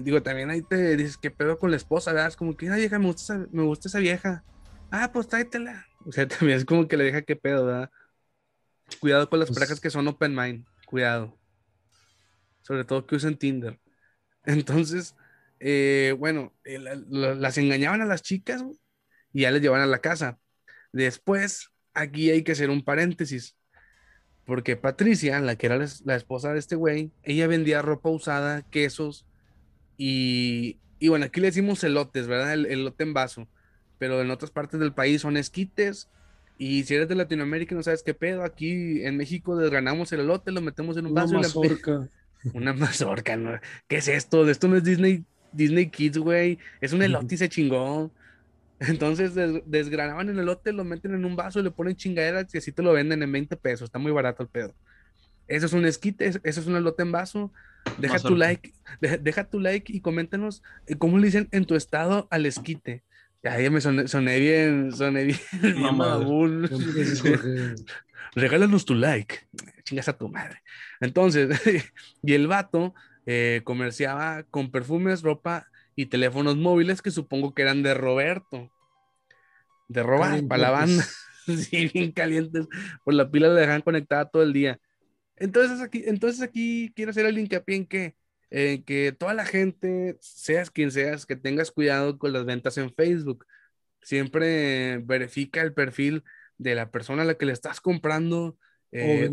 digo, 0.02 0.22
también 0.22 0.50
ahí 0.50 0.62
te 0.62 0.96
dices, 0.96 1.16
¿qué 1.16 1.30
pedo 1.30 1.58
con 1.58 1.70
la 1.70 1.76
esposa? 1.76 2.12
¿verdad? 2.12 2.28
Es 2.28 2.36
como 2.36 2.56
que, 2.56 2.68
vieja, 2.68 2.98
me 2.98 3.06
gusta, 3.06 3.22
esa, 3.22 3.46
me 3.52 3.62
gusta 3.62 3.88
esa 3.88 4.00
vieja. 4.00 4.44
Ah, 4.90 5.10
pues 5.12 5.28
tráetela. 5.28 5.86
O 6.04 6.12
sea, 6.12 6.26
también 6.28 6.58
es 6.58 6.64
como 6.64 6.88
que 6.88 6.96
le 6.96 7.04
deja 7.04 7.22
qué 7.22 7.36
pedo, 7.36 7.66
¿verdad? 7.66 7.90
Cuidado 9.00 9.28
con 9.28 9.40
las 9.40 9.48
pues 9.48 9.58
parejas 9.58 9.80
que 9.80 9.90
son 9.90 10.06
open 10.08 10.34
mind, 10.34 10.66
cuidado. 10.86 11.36
Sobre 12.62 12.84
todo 12.84 13.06
que 13.06 13.16
usen 13.16 13.36
Tinder. 13.36 13.78
Entonces, 14.44 15.14
eh, 15.60 16.14
bueno, 16.18 16.52
eh, 16.64 16.78
las 16.78 17.58
engañaban 17.58 18.00
a 18.00 18.06
las 18.06 18.22
chicas 18.22 18.64
y 19.32 19.42
ya 19.42 19.50
les 19.50 19.62
llevaban 19.62 19.82
a 19.82 19.90
la 19.90 19.98
casa. 19.98 20.38
Después, 20.96 21.72
aquí 21.92 22.30
hay 22.30 22.42
que 22.42 22.52
hacer 22.52 22.70
un 22.70 22.82
paréntesis. 22.82 23.54
Porque 24.46 24.76
Patricia, 24.76 25.40
la 25.40 25.56
que 25.56 25.66
era 25.66 25.84
la 26.04 26.16
esposa 26.16 26.52
de 26.52 26.58
este 26.58 26.76
güey, 26.76 27.10
ella 27.22 27.46
vendía 27.48 27.82
ropa 27.82 28.08
usada, 28.08 28.62
quesos 28.70 29.26
y, 29.98 30.78
y 30.98 31.08
bueno, 31.08 31.26
aquí 31.26 31.40
le 31.40 31.48
decimos 31.48 31.82
elotes, 31.84 32.28
¿verdad? 32.28 32.54
El 32.54 32.66
elote 32.66 33.04
en 33.04 33.12
vaso. 33.12 33.46
Pero 33.98 34.22
en 34.22 34.30
otras 34.30 34.50
partes 34.50 34.80
del 34.80 34.94
país 34.94 35.20
son 35.20 35.36
esquites. 35.36 36.08
Y 36.58 36.84
si 36.84 36.94
eres 36.94 37.08
de 37.08 37.14
Latinoamérica 37.14 37.74
y 37.74 37.76
no 37.76 37.82
sabes 37.82 38.02
qué 38.02 38.14
pedo, 38.14 38.42
aquí 38.42 39.04
en 39.04 39.18
México 39.18 39.56
desgranamos 39.56 40.12
el 40.12 40.20
elote, 40.20 40.52
lo 40.52 40.62
metemos 40.62 40.96
en 40.96 41.06
un 41.06 41.14
vaso. 41.14 41.36
Una 41.36 41.40
mazorca. 41.40 42.08
Una 42.54 42.72
mazorca, 42.72 43.36
¿no? 43.36 43.58
¿Qué 43.88 43.96
es 43.96 44.08
esto? 44.08 44.48
Esto 44.48 44.68
no 44.68 44.76
es 44.76 44.84
Disney, 44.84 45.24
Disney 45.52 45.90
Kids, 45.90 46.16
güey. 46.18 46.58
Es 46.80 46.94
un 46.94 47.02
elote 47.02 47.34
y 47.34 47.38
se 47.38 47.50
chingó. 47.50 48.10
Entonces 48.80 49.32
desgranaban 49.64 50.28
el 50.28 50.38
elote, 50.38 50.72
lo 50.72 50.84
meten 50.84 51.14
en 51.14 51.24
un 51.24 51.34
vaso, 51.34 51.62
le 51.62 51.70
ponen 51.70 51.96
chingaderas 51.96 52.54
y 52.54 52.58
así 52.58 52.72
te 52.72 52.82
lo 52.82 52.92
venden 52.92 53.22
en 53.22 53.32
20 53.32 53.56
pesos. 53.56 53.86
Está 53.86 53.98
muy 53.98 54.12
barato 54.12 54.42
el 54.42 54.48
pedo. 54.48 54.74
Eso 55.48 55.66
es 55.66 55.72
un 55.72 55.86
esquite, 55.86 56.26
eso 56.26 56.40
es 56.42 56.66
un 56.66 56.76
elote 56.76 57.02
en 57.02 57.12
vaso. 57.12 57.52
Deja 57.98 58.18
tu 58.18 58.36
like, 58.36 58.74
deja, 59.00 59.44
tu 59.44 59.60
like 59.60 59.92
y 59.92 60.00
coméntanos 60.00 60.62
eh, 60.86 60.96
cómo 60.96 61.18
le 61.18 61.26
dicen 61.26 61.48
en 61.52 61.64
tu 61.64 61.76
estado 61.76 62.26
al 62.30 62.44
esquite. 62.44 63.04
Ya, 63.42 63.56
me 63.70 63.80
soné, 63.80 64.40
bien, 64.40 64.92
soné 64.92 65.24
bien, 65.24 65.38
Regálanos 68.34 68.84
tu 68.84 68.94
like. 68.94 69.46
Chingas 69.84 70.08
a 70.08 70.18
tu 70.18 70.28
madre. 70.28 70.62
Entonces, 71.00 71.62
y 72.22 72.34
el 72.34 72.48
vato 72.48 72.94
eh, 73.24 73.62
comerciaba 73.64 74.42
con 74.44 74.72
perfumes, 74.72 75.22
ropa 75.22 75.68
y 75.96 76.06
teléfonos 76.06 76.56
móviles 76.56 77.00
que 77.00 77.10
supongo 77.10 77.54
que 77.54 77.62
eran 77.62 77.82
de 77.82 77.94
Roberto. 77.94 78.70
De 79.88 80.02
robar 80.02 80.46
para 80.46 80.62
la 80.62 80.70
banda. 80.70 81.04
sí, 81.46 81.90
bien 81.92 82.12
calientes. 82.12 82.66
Por 83.02 83.14
la 83.14 83.30
pila 83.30 83.48
le 83.48 83.60
dejan 83.60 83.80
conectada 83.80 84.28
todo 84.28 84.42
el 84.42 84.52
día. 84.52 84.78
Entonces 85.36 85.80
aquí, 85.80 86.04
entonces 86.06 86.42
aquí 86.42 86.92
quiero 86.94 87.10
hacer 87.10 87.24
el 87.24 87.38
hincapié 87.38 87.76
en 87.76 87.86
que, 87.86 88.14
en 88.50 88.82
que 88.84 89.12
toda 89.12 89.32
la 89.32 89.46
gente, 89.46 90.16
seas 90.20 90.70
quien 90.70 90.90
seas, 90.90 91.24
que 91.24 91.36
tengas 91.36 91.70
cuidado 91.70 92.18
con 92.18 92.32
las 92.32 92.44
ventas 92.44 92.76
en 92.76 92.92
Facebook. 92.92 93.46
Siempre 94.02 94.98
verifica 94.98 95.62
el 95.62 95.72
perfil 95.72 96.24
de 96.58 96.74
la 96.74 96.90
persona 96.90 97.22
a 97.22 97.26
la 97.26 97.34
que 97.34 97.46
le 97.46 97.52
estás 97.52 97.80
comprando 97.80 98.44
o 98.44 98.56
eh, 98.92 99.30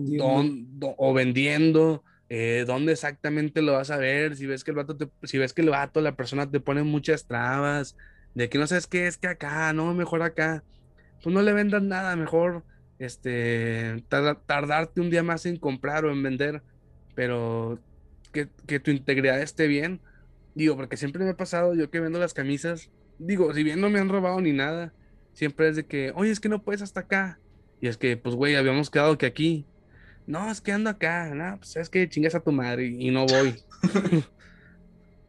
o 0.97 1.13
vendiendo 1.13 2.03
eh, 2.35 2.65
dónde 2.65 2.93
exactamente 2.93 3.61
lo 3.61 3.73
vas 3.73 3.91
a 3.91 3.97
ver, 3.97 4.35
si 4.35 4.47
ves 4.47 4.63
que 4.63 4.71
el 4.71 4.77
vato, 4.77 4.97
si 5.21 5.37
ves 5.37 5.53
que 5.53 5.61
el 5.61 5.69
vato, 5.69 6.01
la 6.01 6.15
persona 6.15 6.49
te 6.49 6.59
pone 6.59 6.81
muchas 6.81 7.27
trabas, 7.27 7.95
de 8.33 8.49
que 8.49 8.57
no 8.57 8.65
sabes 8.65 8.87
qué 8.87 9.05
es 9.05 9.17
que 9.17 9.27
acá, 9.27 9.71
no, 9.71 9.93
mejor 9.93 10.23
acá, 10.23 10.63
pues 11.21 11.31
no 11.31 11.43
le 11.43 11.53
vendas 11.53 11.83
nada, 11.83 12.15
mejor 12.15 12.63
este, 12.97 14.03
tardarte 14.47 14.99
un 14.99 15.11
día 15.11 15.21
más 15.21 15.45
en 15.45 15.57
comprar 15.57 16.05
o 16.05 16.11
en 16.11 16.23
vender, 16.23 16.63
pero 17.13 17.79
que, 18.31 18.49
que 18.65 18.79
tu 18.79 18.89
integridad 18.89 19.39
esté 19.39 19.67
bien. 19.67 20.01
Digo, 20.55 20.75
porque 20.75 20.97
siempre 20.97 21.23
me 21.23 21.29
ha 21.31 21.37
pasado, 21.37 21.75
yo 21.75 21.91
que 21.91 21.99
vendo 21.99 22.17
las 22.17 22.33
camisas, 22.33 22.89
digo, 23.19 23.53
si 23.53 23.61
bien 23.61 23.79
no 23.79 23.91
me 23.91 23.99
han 23.99 24.09
robado 24.09 24.41
ni 24.41 24.53
nada, 24.53 24.91
siempre 25.33 25.67
es 25.69 25.75
de 25.75 25.85
que, 25.85 26.11
oye, 26.15 26.31
es 26.31 26.39
que 26.39 26.49
no 26.49 26.63
puedes 26.63 26.81
hasta 26.81 27.01
acá. 27.01 27.39
Y 27.79 27.89
es 27.89 27.97
que, 27.97 28.17
pues, 28.17 28.33
güey, 28.33 28.55
habíamos 28.55 28.89
quedado 28.89 29.19
que 29.19 29.27
aquí 29.27 29.67
no, 30.25 30.49
es 30.49 30.61
que 30.61 30.71
ando 30.71 30.89
acá, 30.89 31.33
no, 31.33 31.57
pues 31.57 31.75
es 31.75 31.89
que 31.89 32.07
chingas 32.07 32.35
a 32.35 32.39
tu 32.39 32.51
madre 32.51 32.85
y, 32.85 33.11
no 33.11 33.25
voy. 33.25 33.55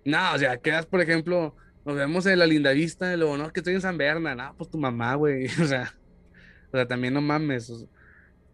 no, 0.04 0.34
o 0.34 0.38
sea, 0.38 0.56
quedas, 0.58 0.86
por 0.86 1.00
ejemplo, 1.00 1.56
nos 1.84 1.96
vemos 1.96 2.26
en 2.26 2.38
la 2.38 2.46
linda 2.46 2.70
vista 2.72 3.12
y 3.12 3.16
luego, 3.16 3.36
no, 3.36 3.52
que 3.52 3.60
estoy 3.60 3.74
en 3.74 3.80
San 3.80 3.98
Berna, 3.98 4.34
no, 4.34 4.54
pues 4.56 4.70
tu 4.70 4.78
mamá, 4.78 5.14
güey, 5.16 5.46
o 5.60 5.64
sea, 5.64 5.94
o 6.72 6.76
sea, 6.76 6.86
también 6.86 7.14
no 7.14 7.20
mames, 7.20 7.70
o, 7.70 7.88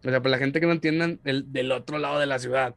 sea, 0.03 0.21
para 0.21 0.31
la 0.31 0.37
gente 0.39 0.59
que 0.59 0.65
no 0.65 0.73
entiendan, 0.73 1.19
el, 1.25 1.51
del 1.51 1.71
otro 1.71 1.99
lado 1.99 2.19
de 2.19 2.25
la 2.25 2.39
ciudad. 2.39 2.75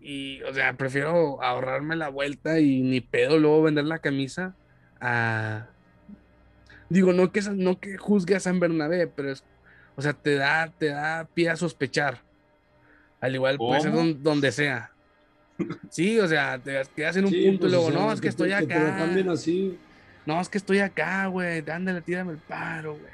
Y, 0.00 0.42
o 0.42 0.54
sea, 0.54 0.74
prefiero 0.74 1.42
ahorrarme 1.42 1.96
la 1.96 2.08
vuelta 2.08 2.60
y 2.60 2.82
ni 2.82 3.00
pedo 3.00 3.38
luego 3.38 3.62
vender 3.62 3.84
la 3.84 3.98
camisa 3.98 4.54
a... 5.00 5.66
Digo, 6.88 7.12
no 7.12 7.32
que, 7.32 7.42
no 7.52 7.80
que 7.80 7.98
juzgue 7.98 8.36
a 8.36 8.40
San 8.40 8.60
Bernabé, 8.60 9.08
pero 9.08 9.30
es 9.30 9.44
o 9.98 10.02
sea, 10.02 10.12
te 10.12 10.36
da, 10.36 10.72
te 10.78 10.86
da 10.86 11.28
pie 11.34 11.50
a 11.50 11.56
sospechar. 11.56 12.22
Al 13.20 13.34
igual 13.34 13.58
puede 13.58 13.80
ser 13.80 13.92
donde, 14.22 14.52
sea. 14.52 14.92
Sí, 15.90 16.20
o 16.20 16.28
sea, 16.28 16.56
te 16.56 16.80
quedas 16.94 17.16
en 17.16 17.24
un 17.24 17.32
punto 17.32 17.48
y 17.48 17.58
pues, 17.58 17.72
luego, 17.72 17.90
no, 17.90 18.12
es 18.12 18.20
que, 18.20 18.28
estoy 18.28 18.52
acá. 18.52 19.04
así. 19.32 19.76
No, 20.24 20.40
es 20.40 20.48
que 20.48 20.58
estoy 20.58 20.78
acá, 20.78 21.26
güey. 21.26 21.68
Ándale, 21.68 22.00
tírame 22.00 22.30
el 22.30 22.38
paro, 22.38 22.92
güey. 22.92 23.10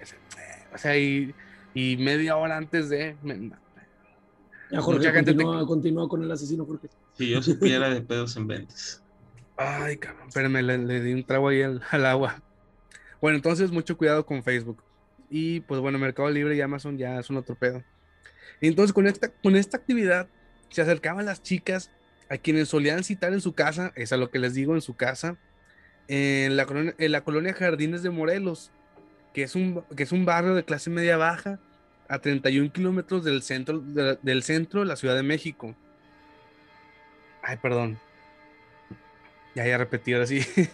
O 0.74 0.76
sea, 0.76 0.94
y, 0.98 1.34
y 1.72 1.96
media 1.96 2.36
hora 2.36 2.58
antes 2.58 2.90
de. 2.90 3.16
ya, 4.70 4.82
Jorge, 4.82 5.10
continúa, 5.10 5.66
continúa, 5.66 6.06
con 6.06 6.22
el 6.22 6.30
asesino, 6.30 6.66
Jorge. 6.66 6.88
Si 7.14 7.30
yo 7.30 7.40
supiera 7.40 7.88
de 7.88 8.02
pedos 8.02 8.36
en 8.36 8.46
ventas. 8.46 9.02
Ay, 9.56 9.96
cabrón, 9.96 10.28
espérame, 10.28 10.60
le, 10.60 11.00
di 11.00 11.14
un 11.14 11.24
trago 11.24 11.48
ahí 11.48 11.62
al, 11.62 11.80
al 11.90 12.04
agua. 12.04 12.42
Bueno, 13.22 13.36
entonces, 13.36 13.70
mucho 13.70 13.96
cuidado 13.96 14.26
con 14.26 14.42
Facebook. 14.42 14.82
Y 15.36 15.58
pues 15.62 15.80
bueno, 15.80 15.98
Mercado 15.98 16.30
Libre 16.30 16.54
y 16.54 16.60
Amazon 16.60 16.96
ya 16.96 17.18
es 17.18 17.28
un 17.28 17.36
otro 17.36 17.56
pedo. 17.56 17.82
Entonces 18.60 18.92
con 18.92 19.08
esta, 19.08 19.30
con 19.30 19.56
esta 19.56 19.76
actividad 19.76 20.28
se 20.68 20.80
acercaban 20.80 21.26
las 21.26 21.42
chicas 21.42 21.90
a 22.30 22.38
quienes 22.38 22.68
solían 22.68 23.02
citar 23.02 23.32
en 23.32 23.40
su 23.40 23.52
casa, 23.52 23.92
es 23.96 24.12
a 24.12 24.16
lo 24.16 24.30
que 24.30 24.38
les 24.38 24.54
digo, 24.54 24.76
en 24.76 24.80
su 24.80 24.94
casa, 24.94 25.36
en 26.06 26.56
la, 26.56 26.66
colonia, 26.66 26.94
en 26.98 27.10
la 27.10 27.24
colonia 27.24 27.52
Jardines 27.52 28.04
de 28.04 28.10
Morelos, 28.10 28.70
que 29.32 29.42
es, 29.42 29.56
un, 29.56 29.82
que 29.96 30.04
es 30.04 30.12
un 30.12 30.24
barrio 30.24 30.54
de 30.54 30.64
clase 30.64 30.88
media 30.88 31.16
baja 31.16 31.58
a 32.06 32.20
31 32.20 32.70
kilómetros 32.70 33.24
del 33.24 33.42
centro 33.42 33.80
de, 33.80 34.16
del 34.22 34.44
centro 34.44 34.82
de 34.82 34.86
la 34.86 34.94
Ciudad 34.94 35.16
de 35.16 35.24
México. 35.24 35.74
Ay, 37.42 37.56
perdón. 37.56 37.98
Ya, 39.56 39.66
ya 39.66 39.78
repetí 39.78 40.12
ahora 40.12 40.28
sí. 40.28 40.42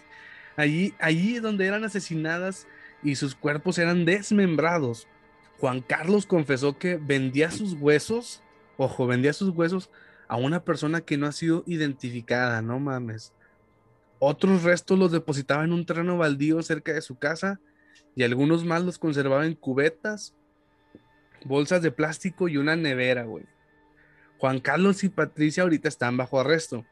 allí, 0.57 0.93
allí 0.99 1.39
donde 1.39 1.65
eran 1.65 1.83
asesinadas 1.83 2.67
y 3.03 3.17
sus 3.17 3.35
cuerpos 3.35 3.79
eran 3.79 4.05
desmembrados. 4.05 5.07
Juan 5.59 5.81
Carlos 5.81 6.27
confesó 6.27 6.79
que 6.79 6.97
vendía 6.97 7.51
sus 7.51 7.75
huesos, 7.75 8.43
ojo, 8.77 9.07
vendía 9.07 9.33
sus 9.33 9.51
huesos 9.51 9.91
a 10.29 10.37
una 10.37 10.65
persona 10.65 11.01
que 11.01 11.17
no 11.17 11.27
ha 11.27 11.33
sido 11.33 11.65
identificada, 11.67 12.63
no 12.63 12.79
mames. 12.79 13.33
Otros 14.19 14.63
restos 14.63 14.99
los 14.99 15.13
depositaba 15.13 15.65
en 15.65 15.73
un 15.73 15.87
terreno 15.87 16.19
baldío 16.19 16.63
cerca 16.63 16.93
de 16.93 17.03
su 17.03 17.19
casa 17.19 17.61
y 18.15 18.23
algunos 18.23 18.65
más 18.65 18.83
los 18.83 18.99
conservaba 18.99 19.47
en 19.47 19.55
cubetas, 19.55 20.35
bolsas 21.45 21.83
de 21.83 21.91
plástico 21.91 22.49
y 22.49 22.57
una 22.57 22.77
nevera, 22.77 23.25
güey. 23.25 23.45
Juan 24.39 24.61
Carlos 24.61 25.05
y 25.05 25.09
Patricia 25.09 25.63
ahorita 25.63 25.89
están 25.89 26.17
bajo 26.17 26.41
arresto. 26.41 26.85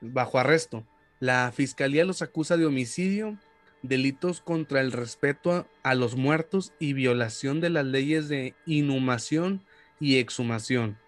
Bajo 0.00 0.38
arresto. 0.38 0.84
La 1.20 1.52
fiscalía 1.52 2.04
los 2.04 2.22
acusa 2.22 2.56
de 2.56 2.66
homicidio, 2.66 3.38
delitos 3.84 4.40
contra 4.40 4.80
el 4.80 4.92
respeto 4.92 5.68
a, 5.82 5.94
los 5.94 6.16
muertos 6.16 6.72
y 6.78 6.94
violación 6.94 7.60
de 7.60 7.68
las 7.68 7.84
leyes 7.84 8.28
de 8.28 8.54
inhumación 8.64 9.62
y 10.00 10.16
exhumación. 10.16 10.98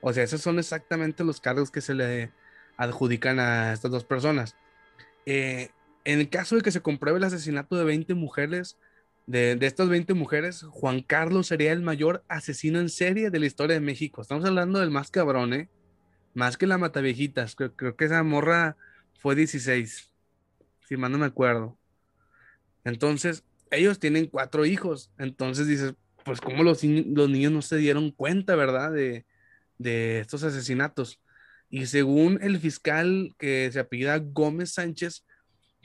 O 0.00 0.12
sea, 0.12 0.24
esos 0.24 0.40
son 0.40 0.58
exactamente 0.58 1.24
los 1.24 1.40
cargos 1.40 1.70
que 1.70 1.82
se 1.82 1.94
le 1.94 2.32
adjudican 2.78 3.38
a 3.38 3.74
estas 3.74 3.90
dos 3.90 4.04
personas. 4.04 4.56
Eh, 5.26 5.70
en 6.04 6.20
el 6.20 6.30
caso 6.30 6.56
de 6.56 6.62
que 6.62 6.72
se 6.72 6.80
compruebe 6.80 7.18
el 7.18 7.24
asesinato 7.24 7.76
de 7.76 7.84
20 7.84 8.14
mujeres, 8.14 8.78
de, 9.26 9.58
estas 9.60 9.90
20 9.90 10.14
mujeres, 10.14 10.62
Juan 10.70 11.02
Carlos 11.02 11.48
sería 11.48 11.72
el 11.72 11.82
mayor 11.82 12.24
asesino 12.28 12.80
en 12.80 12.88
serie 12.88 13.30
de 13.30 13.38
la 13.40 13.46
historia 13.46 13.74
de 13.74 13.80
México. 13.80 14.22
Estamos 14.22 14.46
hablando 14.46 14.80
del 14.80 14.90
más 14.90 15.10
cabrón, 15.10 15.52
¿eh? 15.52 15.68
Más 16.32 16.56
que 16.56 16.66
la 16.66 16.78
Mataviejitas. 16.78 17.54
Creo, 17.54 17.76
creo 17.76 17.94
que 17.94 18.06
esa 18.06 18.22
morra 18.22 18.78
fue 19.18 19.34
16, 19.36 20.10
si 20.88 20.96
mal 20.96 21.12
no 21.12 21.18
me 21.18 21.26
acuerdo. 21.26 21.78
Entonces, 22.84 23.44
ellos 23.70 23.98
tienen 23.98 24.26
cuatro 24.26 24.64
hijos. 24.66 25.10
Entonces 25.18 25.66
dices, 25.66 25.94
pues 26.24 26.40
cómo 26.40 26.62
los, 26.62 26.84
los 26.84 27.28
niños 27.28 27.52
no 27.52 27.62
se 27.62 27.76
dieron 27.76 28.10
cuenta, 28.10 28.54
¿verdad? 28.54 28.92
De, 28.92 29.24
estos 29.78 30.44
asesinatos. 30.44 31.20
Y 31.68 31.86
según 31.86 32.38
el 32.40 32.60
fiscal 32.60 33.34
que 33.36 33.68
se 33.72 33.80
apellida 33.80 34.18
Gómez 34.18 34.74
Sánchez, 34.74 35.24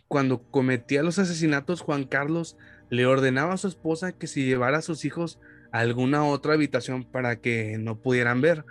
cuando 0.07 0.43
cometía 0.43 1.01
los 1.01 1.17
asesinatos, 1.17 1.81
Juan 1.81 2.03
Carlos 2.03 2.57
le 2.91 3.07
ordenaba 3.07 3.53
a 3.55 3.57
su 3.57 3.67
esposa 3.67 4.12
que 4.12 4.27
se 4.27 4.43
llevara 4.43 4.77
a 4.77 4.83
sus 4.83 5.03
hijos 5.03 5.39
a 5.71 5.79
alguna 5.79 6.25
otra 6.25 6.53
habitación 6.53 7.05
para 7.05 7.38
que 7.41 7.79
no 7.79 7.99
pudieran 7.99 8.39
ver. 8.39 8.65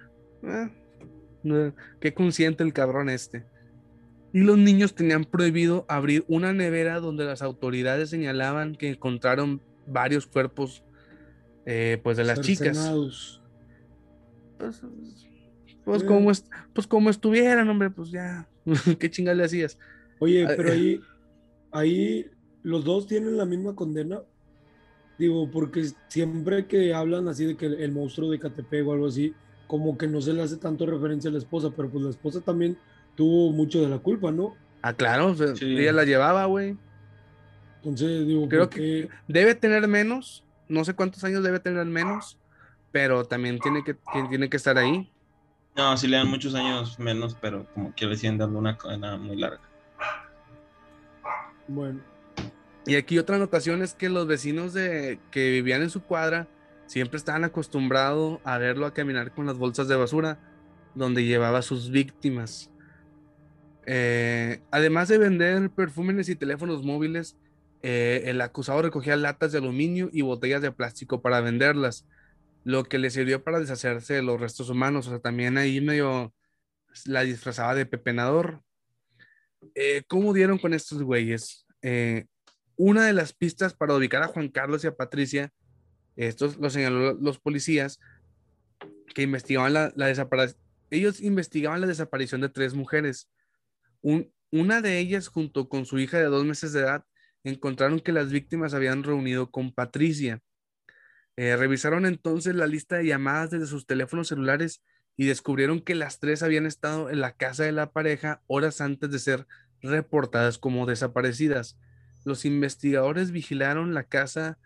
Eh, 0.44 1.72
qué 2.00 2.14
consciente 2.14 2.62
el 2.62 2.72
cabrón 2.72 3.08
este 3.08 3.44
y 4.36 4.40
los 4.40 4.58
niños 4.58 4.94
tenían 4.94 5.24
prohibido 5.24 5.86
abrir 5.88 6.22
una 6.28 6.52
nevera 6.52 7.00
donde 7.00 7.24
las 7.24 7.40
autoridades 7.40 8.10
señalaban 8.10 8.74
que 8.74 8.90
encontraron 8.90 9.62
varios 9.86 10.26
cuerpos 10.26 10.84
eh, 11.64 11.98
pues 12.02 12.18
de 12.18 12.24
las 12.24 12.42
chicas. 12.42 12.76
Pues, 14.58 14.82
pues, 15.86 16.04
como, 16.04 16.30
pues 16.74 16.86
como 16.86 17.08
estuvieran, 17.08 17.66
hombre, 17.70 17.88
pues 17.88 18.10
ya, 18.10 18.46
qué 18.98 19.10
chingas 19.10 19.38
le 19.38 19.44
hacías. 19.44 19.78
Oye, 20.18 20.46
pero 20.54 20.70
ahí, 20.70 21.00
ahí 21.72 22.26
los 22.62 22.84
dos 22.84 23.06
tienen 23.06 23.38
la 23.38 23.46
misma 23.46 23.74
condena. 23.74 24.20
Digo, 25.18 25.50
porque 25.50 25.86
siempre 26.08 26.66
que 26.66 26.92
hablan 26.92 27.26
así 27.28 27.46
de 27.46 27.56
que 27.56 27.64
el, 27.64 27.92
monstruo 27.92 28.30
de 28.30 28.38
Catepec 28.38 28.86
o 28.86 28.92
algo 28.92 29.06
así, 29.06 29.32
como 29.66 29.96
que 29.96 30.06
no 30.06 30.20
se 30.20 30.34
le 30.34 30.42
hace 30.42 30.58
tanto 30.58 30.84
referencia 30.84 31.30
a 31.30 31.32
la 31.32 31.38
esposa, 31.38 31.72
pero 31.74 31.88
pues 31.88 32.04
la 32.04 32.10
esposa 32.10 32.42
también 32.42 32.76
tuvo 33.16 33.52
mucho 33.52 33.80
de 33.80 33.88
la 33.88 33.98
culpa, 33.98 34.30
¿no? 34.30 34.54
Ah, 34.82 34.92
claro, 34.92 35.34
ella 35.60 35.92
la 35.92 36.04
llevaba, 36.04 36.44
güey. 36.44 36.76
Entonces, 37.78 38.26
digo, 38.26 38.48
creo 38.48 38.70
que 38.70 39.08
debe 39.26 39.54
tener 39.54 39.88
menos, 39.88 40.44
no 40.68 40.84
sé 40.84 40.94
cuántos 40.94 41.24
años 41.24 41.42
debe 41.42 41.60
tener 41.60 41.84
menos, 41.86 42.38
pero 42.92 43.24
también 43.24 43.58
tiene 43.58 43.82
que, 43.84 43.96
tiene 44.28 44.48
que 44.48 44.56
estar 44.56 44.78
ahí. 44.78 45.10
No, 45.76 45.96
sí 45.96 46.06
le 46.06 46.16
dan 46.16 46.28
muchos 46.28 46.54
años 46.54 46.98
menos, 46.98 47.36
pero 47.40 47.66
como 47.74 47.94
que 47.94 48.06
le 48.06 48.16
siguen 48.16 48.38
dando 48.38 48.58
una 48.58 48.76
cadena 48.78 49.16
muy 49.16 49.36
larga. 49.36 49.60
Bueno. 51.68 52.00
Y 52.86 52.94
aquí 52.94 53.18
otra 53.18 53.36
anotación 53.36 53.82
es 53.82 53.94
que 53.94 54.08
los 54.08 54.26
vecinos 54.26 54.72
de, 54.72 55.18
que 55.30 55.50
vivían 55.50 55.82
en 55.82 55.90
su 55.90 56.02
cuadra 56.02 56.46
siempre 56.86 57.16
estaban 57.18 57.44
acostumbrados 57.44 58.38
a 58.44 58.58
verlo 58.58 58.86
a 58.86 58.94
caminar 58.94 59.32
con 59.32 59.46
las 59.46 59.58
bolsas 59.58 59.88
de 59.88 59.96
basura 59.96 60.38
donde 60.94 61.24
llevaba 61.24 61.58
a 61.58 61.62
sus 61.62 61.90
víctimas. 61.90 62.70
Eh, 63.86 64.60
además 64.70 65.08
de 65.08 65.18
vender 65.18 65.70
perfumes 65.70 66.28
y 66.28 66.36
teléfonos 66.36 66.84
móviles, 66.84 67.36
eh, 67.82 68.24
el 68.26 68.40
acusado 68.40 68.82
recogía 68.82 69.16
latas 69.16 69.52
de 69.52 69.58
aluminio 69.58 70.10
y 70.12 70.22
botellas 70.22 70.62
de 70.62 70.72
plástico 70.72 71.22
para 71.22 71.40
venderlas, 71.40 72.06
lo 72.64 72.84
que 72.84 72.98
le 72.98 73.10
sirvió 73.10 73.44
para 73.44 73.60
deshacerse 73.60 74.14
de 74.14 74.22
los 74.22 74.40
restos 74.40 74.70
humanos. 74.70 75.06
O 75.06 75.10
sea, 75.10 75.20
también 75.20 75.56
ahí 75.58 75.80
medio 75.80 76.34
la 77.04 77.22
disfrazaba 77.22 77.74
de 77.74 77.86
pepenador. 77.86 78.62
Eh, 79.74 80.02
¿Cómo 80.08 80.32
dieron 80.32 80.58
con 80.58 80.74
estos 80.74 81.02
güeyes? 81.02 81.62
una 82.74 83.06
de 83.06 83.12
las 83.12 83.32
pistas 83.32 83.74
para 83.74 83.94
ubicar 83.94 84.20
a 84.24 84.26
Juan 84.26 84.48
Carlos 84.48 84.82
y 84.82 84.88
a 84.88 84.96
Patricia 84.96 85.52
estos 86.16 86.56
lo 86.56 86.70
señaló 86.70 87.12
los 87.12 87.38
policías 87.38 88.00
que 89.14 89.22
investigaban 89.22 89.72
la, 89.74 89.90
desaparición. 89.94 90.60
Ellos 90.90 91.20
investigaban 91.20 91.80
la 91.80 91.86
desaparición 91.86 92.40
de 92.40 92.48
tres 92.48 92.74
mujeres. 92.74 93.28
Una 94.50 94.80
de 94.80 94.98
ellas, 94.98 95.28
junto 95.28 95.68
con 95.68 95.86
su 95.86 95.98
hija 95.98 96.18
de 96.18 96.26
dos 96.26 96.44
meses 96.44 96.72
de 96.72 96.80
edad, 96.80 97.04
encontraron 97.44 98.00
que 98.00 98.12
las 98.12 98.30
víctimas 98.30 98.74
habían 98.74 99.02
reunido 99.02 99.50
con 99.50 99.72
Patricia. 99.72 100.40
Eh, 101.36 101.56
revisaron 101.56 102.06
entonces 102.06 102.54
la 102.54 102.66
lista 102.66 102.96
de 102.96 103.06
llamadas 103.06 103.50
desde 103.50 103.66
sus 103.66 103.86
teléfonos 103.86 104.28
celulares 104.28 104.82
y 105.16 105.26
descubrieron 105.26 105.80
que 105.80 105.94
las 105.94 106.18
tres 106.18 106.42
habían 106.42 106.66
estado 106.66 107.10
en 107.10 107.20
la 107.20 107.32
casa 107.32 107.64
de 107.64 107.72
la 107.72 107.90
pareja 107.92 108.42
horas 108.46 108.80
antes 108.80 109.10
de 109.10 109.18
ser 109.18 109.46
reportadas 109.82 110.58
como 110.58 110.86
desaparecidas. 110.86 111.78
Los 112.24 112.44
investigadores 112.44 113.30
vigilaron 113.30 113.94
la 113.94 114.04
casa 114.04 114.58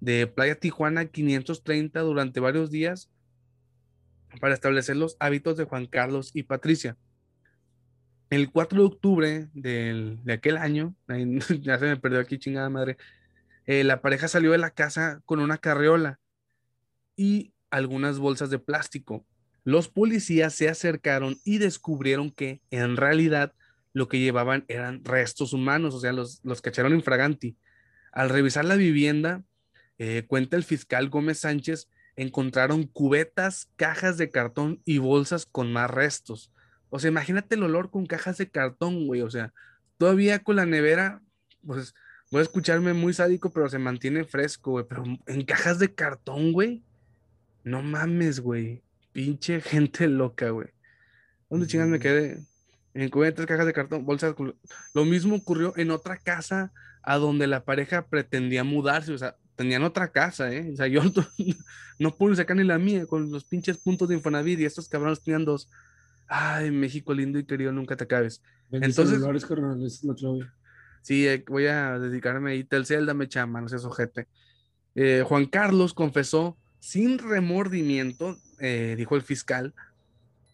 de 0.00 0.26
Playa 0.26 0.56
Tijuana 0.56 1.06
530 1.06 2.00
durante 2.00 2.40
varios 2.40 2.70
días 2.70 3.10
para 4.40 4.54
establecer 4.54 4.96
los 4.96 5.16
hábitos 5.18 5.56
de 5.56 5.64
Juan 5.64 5.86
Carlos 5.86 6.30
y 6.34 6.42
Patricia. 6.42 6.96
El 8.28 8.50
4 8.50 8.80
de 8.80 8.86
octubre 8.86 9.48
de 9.54 10.32
aquel 10.32 10.56
año, 10.56 10.94
ya 11.60 11.78
se 11.78 11.86
me 11.86 11.96
perdió 11.96 12.20
aquí 12.20 12.38
chingada 12.38 12.68
madre, 12.68 12.96
eh, 13.66 13.84
la 13.84 14.00
pareja 14.00 14.28
salió 14.28 14.52
de 14.52 14.58
la 14.58 14.70
casa 14.70 15.20
con 15.24 15.40
una 15.40 15.58
carriola 15.58 16.20
y 17.16 17.52
algunas 17.70 18.18
bolsas 18.18 18.50
de 18.50 18.58
plástico. 18.58 19.26
Los 19.64 19.88
policías 19.88 20.54
se 20.54 20.68
acercaron 20.68 21.36
y 21.44 21.58
descubrieron 21.58 22.30
que 22.30 22.60
en 22.70 22.96
realidad 22.96 23.52
lo 23.92 24.08
que 24.08 24.20
llevaban 24.20 24.64
eran 24.68 25.04
restos 25.04 25.52
humanos, 25.52 25.94
o 25.94 26.00
sea, 26.00 26.12
los, 26.12 26.40
los 26.44 26.60
cacharon 26.60 26.94
infraganti. 26.94 27.56
Al 28.12 28.28
revisar 28.28 28.64
la 28.64 28.76
vivienda, 28.76 29.42
eh, 29.98 30.24
cuenta 30.26 30.56
el 30.56 30.64
fiscal 30.64 31.08
Gómez 31.08 31.40
Sánchez, 31.40 31.88
encontraron 32.14 32.84
cubetas, 32.84 33.70
cajas 33.76 34.18
de 34.18 34.30
cartón 34.30 34.80
y 34.84 34.98
bolsas 34.98 35.46
con 35.46 35.72
más 35.72 35.90
restos. 35.90 36.52
O 36.90 36.98
sea, 36.98 37.10
imagínate 37.10 37.54
el 37.54 37.62
olor 37.62 37.90
con 37.90 38.06
cajas 38.06 38.38
de 38.38 38.50
cartón, 38.50 39.06
güey. 39.06 39.22
O 39.22 39.30
sea, 39.30 39.52
todavía 39.98 40.42
con 40.42 40.56
la 40.56 40.66
nevera, 40.66 41.22
pues 41.66 41.94
voy 42.30 42.40
a 42.40 42.42
escucharme 42.42 42.92
muy 42.92 43.12
sádico, 43.12 43.50
pero 43.50 43.68
se 43.68 43.78
mantiene 43.78 44.24
fresco, 44.24 44.72
güey. 44.72 44.86
Pero 44.88 45.04
en 45.26 45.44
cajas 45.44 45.78
de 45.78 45.94
cartón, 45.94 46.52
güey. 46.52 46.82
No 47.64 47.82
mames, 47.82 48.40
güey. 48.40 48.82
Pinche 49.12 49.60
gente 49.62 50.08
loca, 50.08 50.50
güey. 50.50 50.68
¿Dónde 51.50 51.66
chingas 51.66 51.88
me 51.88 51.98
quedé? 51.98 52.38
En 52.94 53.10
cubetas, 53.10 53.46
cajas 53.46 53.66
de 53.66 53.72
cartón, 53.72 54.04
bolsas. 54.06 54.34
Lo 54.94 55.04
mismo 55.04 55.36
ocurrió 55.36 55.74
en 55.76 55.90
otra 55.90 56.16
casa 56.16 56.72
a 57.02 57.16
donde 57.16 57.46
la 57.46 57.64
pareja 57.64 58.06
pretendía 58.06 58.64
mudarse. 58.64 59.12
O 59.12 59.18
sea, 59.18 59.36
tenían 59.56 59.82
otra 59.82 60.12
casa, 60.12 60.52
¿eh? 60.52 60.70
O 60.72 60.76
sea, 60.76 60.86
yo 60.86 61.02
no, 61.98 62.14
pude 62.14 62.36
sacar 62.36 62.56
ni 62.56 62.64
la 62.64 62.78
mía 62.78 63.06
con 63.06 63.30
los 63.30 63.44
pinches 63.44 63.78
puntos 63.78 64.08
de 64.08 64.14
Infonavit 64.14 64.60
y 64.60 64.64
estos 64.64 64.88
cabrones 64.88 65.22
tenían 65.22 65.44
dos. 65.44 65.68
Ay, 66.28 66.70
México 66.70 67.14
lindo 67.14 67.38
y 67.38 67.44
querido, 67.44 67.72
nunca 67.72 67.96
te 67.96 68.04
acabes. 68.04 68.42
Entonces, 68.70 69.20
sí, 71.02 71.26
eh, 71.26 71.44
voy 71.48 71.66
a 71.66 71.98
dedicarme 71.98 72.52
ahí. 72.52 72.64
Telcel, 72.64 73.06
dame 73.06 73.28
chama, 73.28 73.60
no 73.60 73.68
seas 73.68 73.84
ojete. 73.84 74.26
Eh, 74.94 75.22
Juan 75.26 75.46
Carlos 75.46 75.94
confesó 75.94 76.56
sin 76.80 77.18
remordimiento, 77.18 78.36
eh, 78.60 78.94
dijo 78.96 79.16
el 79.16 79.22
fiscal, 79.22 79.74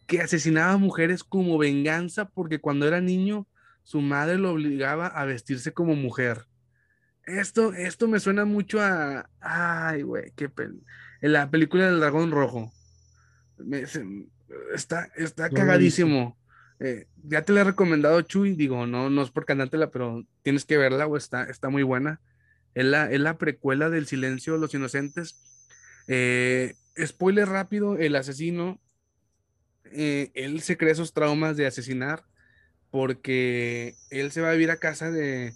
que 0.06 0.20
asesinaba 0.20 0.72
a 0.72 0.78
mujeres 0.78 1.24
como 1.24 1.58
venganza 1.58 2.28
porque 2.28 2.60
cuando 2.60 2.86
era 2.86 3.00
niño 3.00 3.46
su 3.84 4.00
madre 4.00 4.38
lo 4.38 4.52
obligaba 4.52 5.06
a 5.06 5.24
vestirse 5.24 5.72
como 5.72 5.94
mujer. 5.94 6.46
Esto, 7.24 7.72
esto 7.72 8.08
me 8.08 8.20
suena 8.20 8.44
mucho 8.44 8.80
a. 8.80 9.28
Ay, 9.40 10.02
güey, 10.02 10.32
qué 10.36 10.50
En 11.20 11.32
la 11.32 11.50
película 11.50 11.86
del 11.86 12.00
dragón 12.00 12.30
rojo. 12.30 12.72
Está 14.74 15.08
está 15.16 15.50
cagadísimo. 15.50 16.38
Eh, 16.80 17.06
ya 17.22 17.42
te 17.42 17.52
la 17.52 17.60
he 17.60 17.64
recomendado, 17.64 18.20
Chuy. 18.22 18.54
Digo, 18.54 18.86
no, 18.86 19.10
no 19.10 19.22
es 19.22 19.30
por 19.30 19.44
cantártela, 19.44 19.90
pero 19.90 20.24
tienes 20.42 20.64
que 20.64 20.78
verla, 20.78 21.04
güey. 21.04 21.18
Está, 21.18 21.44
está 21.44 21.68
muy 21.68 21.82
buena. 21.82 22.20
Es 22.74 22.84
la, 22.84 23.10
es 23.10 23.20
la 23.20 23.38
precuela 23.38 23.90
del 23.90 24.06
Silencio 24.06 24.54
de 24.54 24.58
los 24.58 24.74
Inocentes. 24.74 25.40
Eh, 26.08 26.74
spoiler 27.04 27.48
rápido: 27.48 27.96
el 27.98 28.16
asesino. 28.16 28.80
Eh, 29.84 30.30
él 30.34 30.60
se 30.62 30.76
crea 30.76 30.92
esos 30.92 31.12
traumas 31.12 31.56
de 31.56 31.66
asesinar 31.66 32.24
porque 32.90 33.96
él 34.10 34.32
se 34.32 34.42
va 34.42 34.50
a 34.50 34.52
vivir 34.52 34.70
a 34.70 34.76
casa 34.76 35.10
de, 35.10 35.54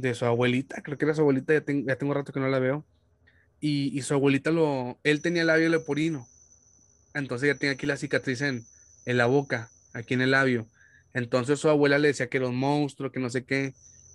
de 0.00 0.14
su 0.14 0.24
abuelita, 0.24 0.82
creo 0.82 0.96
que 0.96 1.04
era 1.04 1.14
su 1.14 1.20
abuelita, 1.20 1.52
ya, 1.52 1.60
tengo, 1.60 1.86
ya 1.86 1.96
tengo 1.96 2.14
rato 2.14 2.32
que 2.32 2.40
no 2.40 2.48
la 2.48 2.58
veo, 2.58 2.84
y, 3.60 4.00
su 4.02 4.14
abuelita 4.14 4.50
lo, 4.50 4.98
él 5.02 5.20
tenía 5.20 5.44
labio 5.44 5.68
leporino, 5.68 6.26
entonces 7.18 7.48
ya 7.48 7.58
tenía 7.58 7.74
aquí 7.74 7.86
la 7.86 7.96
cicatriz 7.96 8.40
en, 8.42 8.64
en 9.06 9.16
la 9.16 9.26
boca, 9.26 9.70
aquí 9.92 10.14
en 10.14 10.22
el 10.22 10.32
labio, 10.32 10.66
entonces 11.14 11.58
su 11.58 11.68
abuela 11.68 11.98
le 11.98 12.08
decía 12.08 12.28
que 12.28 12.38
era 12.38 12.48
un 12.48 12.56
monstruo, 12.56 13.10
que 13.10 13.20
no 13.20 13.30
sé 13.30 13.44
qué, 13.44 13.74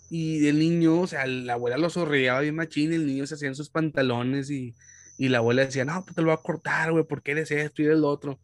y 0.09 0.47
el 0.47 0.59
niño, 0.59 1.01
o 1.01 1.07
sea, 1.07 1.25
la 1.25 1.53
abuela 1.53 1.77
lo 1.77 1.89
sonreía 1.89 2.39
bien 2.39 2.55
machín, 2.55 2.93
el 2.93 3.07
niño 3.07 3.25
se 3.25 3.35
hacía 3.35 3.47
en 3.47 3.55
sus 3.55 3.69
pantalones 3.69 4.49
y, 4.51 4.75
y 5.17 5.29
la 5.29 5.39
abuela 5.39 5.65
decía, 5.65 5.85
no, 5.85 6.03
pues 6.03 6.15
te 6.15 6.21
lo 6.21 6.27
voy 6.27 6.37
a 6.37 6.43
cortar, 6.43 6.91
güey, 6.91 7.03
¿por 7.03 7.21
qué 7.21 7.31
eres 7.31 7.51
esto 7.51 7.81
y 7.81 7.85
el 7.85 8.03
otro? 8.03 8.39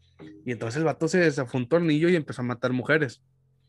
Y 0.45 0.51
entonces 0.51 0.77
el 0.77 0.83
vato 0.83 1.07
se 1.07 1.19
desafó 1.19 1.57
un 1.57 1.69
tornillo 1.69 2.09
y 2.09 2.15
empezó 2.15 2.41
a 2.41 2.45
matar 2.45 2.73
mujeres. 2.73 3.21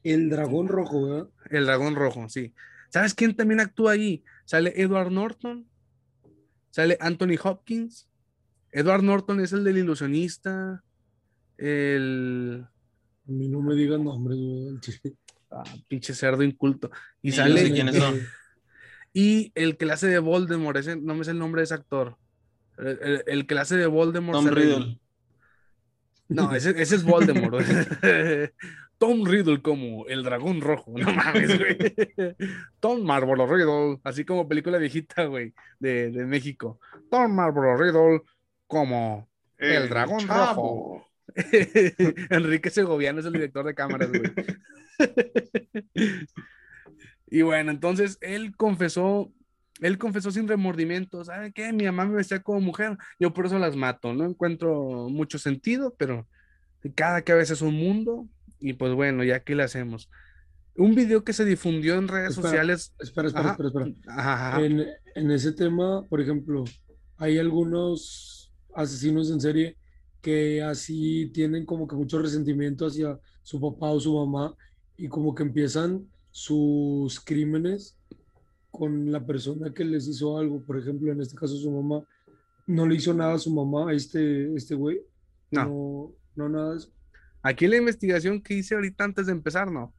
El 0.02 0.30
dragón 0.30 0.68
rojo, 0.68 1.08
¿verdad? 1.08 1.28
El 1.50 1.66
dragón 1.66 1.94
rojo, 1.94 2.28
sí. 2.28 2.54
¿Sabes 2.88 3.14
quién 3.14 3.36
también 3.36 3.60
actúa 3.60 3.92
ahí? 3.92 4.24
Sale 4.44 4.72
Edward 4.76 5.12
Norton, 5.12 5.68
sale 6.70 6.96
Anthony 7.00 7.36
Hopkins. 7.42 8.08
Edward 8.72 9.02
Norton 9.02 9.40
es 9.40 9.52
el 9.52 9.64
del 9.64 9.78
ilusionista, 9.78 10.82
el... 11.56 12.66
A 13.28 13.32
mí 13.32 13.48
no 13.48 13.60
me 13.60 13.74
digan 13.74 14.04
nombres, 14.04 14.38
ah, 15.50 15.64
pinche 15.88 16.14
cerdo 16.14 16.42
inculto. 16.42 16.90
Y 17.22 17.32
sale... 17.32 17.72
Y 19.12 19.50
el 19.56 19.76
que 19.76 19.86
le 19.86 19.92
hace 19.92 20.06
de 20.06 20.20
Voldemort, 20.20 20.76
ese, 20.76 20.96
no 20.96 21.14
me 21.14 21.24
sé 21.24 21.32
el 21.32 21.38
nombre 21.38 21.60
de 21.60 21.64
ese 21.64 21.74
actor. 21.74 22.16
El, 22.78 23.46
que 23.46 23.54
le 23.54 23.60
hace 23.60 23.76
de 23.76 23.86
Voldemort. 23.86 24.38
Tom 24.38 24.48
Riddle. 24.48 25.00
No, 26.28 26.54
ese, 26.54 26.70
ese 26.80 26.96
es 26.96 27.02
Voldemort. 27.02 27.60
Tom 28.98 29.24
Riddle 29.24 29.62
como 29.62 30.06
el 30.08 30.22
dragón 30.22 30.60
rojo, 30.60 30.92
no 30.96 31.10
mames, 31.12 31.58
güey. 31.58 32.36
Tom 32.80 33.02
Marlboro 33.02 33.46
Riddle, 33.46 33.98
así 34.04 34.26
como 34.26 34.46
película 34.46 34.76
viejita, 34.76 35.24
güey, 35.24 35.54
de, 35.78 36.10
México. 36.26 36.78
Tom 37.10 37.34
Marlboro 37.34 37.78
Riddle 37.78 38.22
como 38.70 39.28
el, 39.58 39.88
dragón 39.88 40.26
rojo. 40.26 41.04
Enrique 42.30 42.70
Segoviano 42.70 43.18
es 43.18 43.26
el 43.26 43.32
director 43.32 43.66
de 43.66 43.74
cámaras, 43.74 44.08
güey. 44.08 44.22
y 47.26 47.42
bueno, 47.42 47.72
entonces 47.72 48.16
él 48.20 48.56
confesó, 48.56 49.32
él 49.80 49.98
confesó 49.98 50.30
sin 50.30 50.46
remordimiento, 50.46 51.24
¿sabe 51.24 51.52
qué? 51.52 51.72
Mi 51.72 51.84
mamá 51.84 52.06
me 52.06 52.14
vestía 52.14 52.42
como 52.42 52.60
mujer, 52.60 52.96
yo 53.18 53.34
por 53.34 53.46
eso 53.46 53.58
las 53.58 53.74
mato, 53.74 54.14
no 54.14 54.24
encuentro 54.24 55.08
mucho 55.08 55.38
sentido, 55.38 55.94
pero 55.98 56.28
cada 56.94 57.22
cabeza 57.22 57.54
es 57.54 57.62
un 57.62 57.74
mundo 57.74 58.28
y 58.60 58.74
pues 58.74 58.94
bueno, 58.94 59.24
ya 59.24 59.36
aquí 59.36 59.54
le 59.54 59.64
hacemos. 59.64 60.08
Un 60.76 60.94
video 60.94 61.24
que 61.24 61.32
se 61.32 61.44
difundió 61.44 61.96
en 61.96 62.06
redes 62.06 62.36
sociales. 62.36 62.94
Espera, 63.00 63.26
espera, 63.26 63.50
espera, 63.50 63.68
espera. 63.68 64.64
En, 64.64 64.86
en, 65.16 65.30
ese 65.32 65.52
tema, 65.52 66.06
por 66.08 66.20
ejemplo, 66.20 66.64
hay 67.18 67.38
algunos 67.38 68.39
asesinos 68.74 69.30
en 69.30 69.40
serie 69.40 69.76
que 70.20 70.62
así 70.62 71.30
tienen 71.32 71.64
como 71.64 71.86
que 71.88 71.96
mucho 71.96 72.20
resentimiento 72.20 72.86
hacia 72.86 73.18
su 73.42 73.60
papá 73.60 73.90
o 73.90 74.00
su 74.00 74.14
mamá 74.14 74.54
y 74.96 75.08
como 75.08 75.34
que 75.34 75.42
empiezan 75.42 76.06
sus 76.30 77.20
crímenes 77.20 77.96
con 78.70 79.10
la 79.10 79.24
persona 79.24 79.72
que 79.72 79.84
les 79.84 80.06
hizo 80.06 80.38
algo. 80.38 80.62
Por 80.62 80.78
ejemplo, 80.78 81.10
en 81.10 81.20
este 81.20 81.36
caso 81.36 81.56
su 81.56 81.70
mamá 81.70 82.04
no 82.66 82.86
le 82.86 82.96
hizo 82.96 83.14
nada 83.14 83.34
a 83.34 83.38
su 83.38 83.52
mamá, 83.52 83.90
a 83.90 83.94
este, 83.94 84.54
este 84.54 84.74
güey. 84.74 85.00
No. 85.50 86.12
no. 86.36 86.48
nada 86.48 86.72
de 86.72 86.78
eso. 86.78 86.92
Aquí 87.42 87.66
la 87.66 87.78
investigación 87.78 88.42
que 88.42 88.54
hice 88.54 88.74
ahorita 88.74 89.04
antes 89.04 89.26
de 89.26 89.32
empezar, 89.32 89.70
no. 89.70 89.94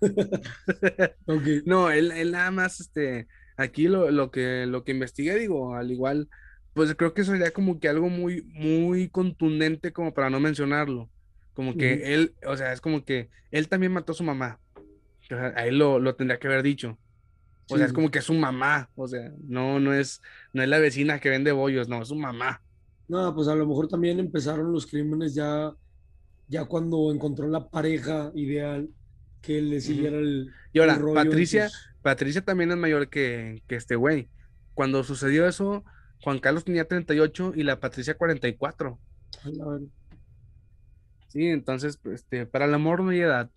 No, 1.66 1.90
él, 1.90 2.12
él, 2.12 2.32
nada 2.32 2.50
más, 2.50 2.80
este, 2.80 3.26
aquí 3.56 3.88
lo, 3.88 4.10
lo, 4.10 4.30
que, 4.30 4.66
lo 4.66 4.84
que 4.84 4.92
investigué, 4.92 5.36
digo, 5.36 5.74
al 5.74 5.90
igual, 5.90 6.28
pues 6.78 6.94
creo 6.94 7.12
que 7.12 7.24
sería 7.24 7.50
como 7.50 7.80
que 7.80 7.88
algo 7.88 8.08
muy, 8.08 8.42
muy 8.54 9.08
contundente 9.08 9.92
como 9.92 10.14
para 10.14 10.30
no 10.30 10.38
mencionarlo. 10.38 11.10
Como 11.52 11.76
que 11.76 12.14
él, 12.14 12.36
o 12.46 12.56
sea, 12.56 12.72
es 12.72 12.80
como 12.80 13.04
que 13.04 13.30
él 13.50 13.66
también 13.66 13.90
mató 13.90 14.12
a 14.12 14.14
su 14.14 14.22
mamá. 14.22 14.60
O 14.76 15.26
sea, 15.26 15.52
a 15.56 15.66
él 15.66 15.76
lo, 15.76 15.98
lo 15.98 16.14
tendría 16.14 16.38
que 16.38 16.46
haber 16.46 16.62
dicho. 16.62 16.96
O 17.68 17.76
sea, 17.76 17.84
es 17.84 17.92
como 17.92 18.12
que 18.12 18.20
es 18.20 18.24
su 18.26 18.32
mamá, 18.32 18.88
o 18.94 19.08
sea, 19.08 19.32
no, 19.42 19.80
no 19.80 19.92
es, 19.92 20.22
no 20.52 20.62
es 20.62 20.68
la 20.68 20.78
vecina 20.78 21.18
que 21.18 21.30
vende 21.30 21.50
bollos, 21.50 21.88
no, 21.88 22.00
es 22.00 22.08
su 22.08 22.14
mamá. 22.14 22.62
No, 23.08 23.34
pues 23.34 23.48
a 23.48 23.56
lo 23.56 23.66
mejor 23.66 23.88
también 23.88 24.20
empezaron 24.20 24.70
los 24.70 24.86
crímenes 24.86 25.34
ya, 25.34 25.72
ya 26.46 26.64
cuando 26.64 27.12
encontró 27.12 27.48
la 27.48 27.68
pareja 27.68 28.30
ideal 28.36 28.88
que 29.42 29.60
le 29.60 29.80
siguiera 29.80 30.16
el. 30.16 30.52
Y 30.72 30.78
ahora, 30.78 31.00
Patricia, 31.12 31.68
Patricia 32.02 32.40
también 32.40 32.70
es 32.70 32.76
mayor 32.76 33.08
que, 33.08 33.64
que 33.66 33.74
este 33.74 33.96
güey. 33.96 34.28
Cuando 34.74 35.02
sucedió 35.02 35.48
eso, 35.48 35.84
Juan 36.22 36.38
Carlos 36.38 36.64
tenía 36.64 36.86
38 36.86 37.52
y 37.54 37.62
la 37.62 37.80
Patricia 37.80 38.16
44. 38.16 38.98
Sí, 41.28 41.46
entonces, 41.46 42.00
este, 42.04 42.46
para 42.46 42.64
el 42.64 42.74
amor 42.74 43.02
no 43.02 43.10
hay 43.10 43.20
edad. 43.20 43.50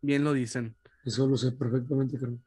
Bien 0.00 0.24
lo 0.24 0.32
dicen. 0.32 0.76
Eso 1.04 1.26
lo 1.26 1.36
sé 1.36 1.52
perfectamente, 1.52 2.18
creo. 2.18 2.38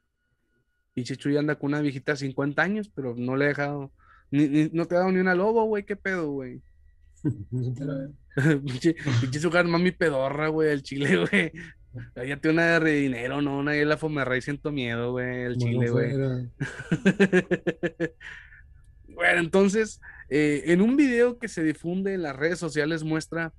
Y 0.94 1.04
Chichuy 1.04 1.36
anda 1.36 1.56
con 1.56 1.70
una 1.70 1.80
viejita 1.80 2.12
de 2.12 2.18
50 2.18 2.62
años, 2.62 2.90
pero 2.94 3.14
no 3.16 3.36
le 3.36 3.46
he 3.46 3.48
dejado. 3.48 3.92
Ni, 4.30 4.68
no 4.72 4.86
te 4.86 4.94
ha 4.94 4.98
dado 4.98 5.12
ni 5.12 5.20
una 5.20 5.34
lobo, 5.34 5.64
güey. 5.64 5.84
¿Qué 5.84 5.96
pedo, 5.96 6.30
güey? 6.30 6.62
pinche, 8.64 8.94
pinche 9.20 9.40
su 9.40 9.50
mami 9.50 9.92
pedorra, 9.92 10.48
güey, 10.48 10.70
el 10.70 10.82
chile, 10.82 11.16
güey. 11.30 11.52
Ya 12.26 12.38
tiene 12.38 12.54
una 12.54 12.80
de 12.80 12.92
dinero, 12.92 13.42
¿no? 13.42 13.58
Una 13.58 13.72
de 13.72 13.84
la 13.84 13.98
Fomerra 13.98 14.36
y 14.36 14.42
siento 14.42 14.72
miedo, 14.72 15.12
güey, 15.12 15.42
el 15.42 15.56
chile, 15.58 15.90
güey. 15.90 16.12
Bueno, 19.14 19.40
entonces, 19.40 20.00
eh, 20.28 20.64
en 20.66 20.80
un 20.80 20.96
video 20.96 21.38
que 21.38 21.48
se 21.48 21.62
difunde 21.62 22.14
en 22.14 22.22
las 22.22 22.36
redes 22.36 22.58
sociales 22.58 23.04
muestra 23.04 23.52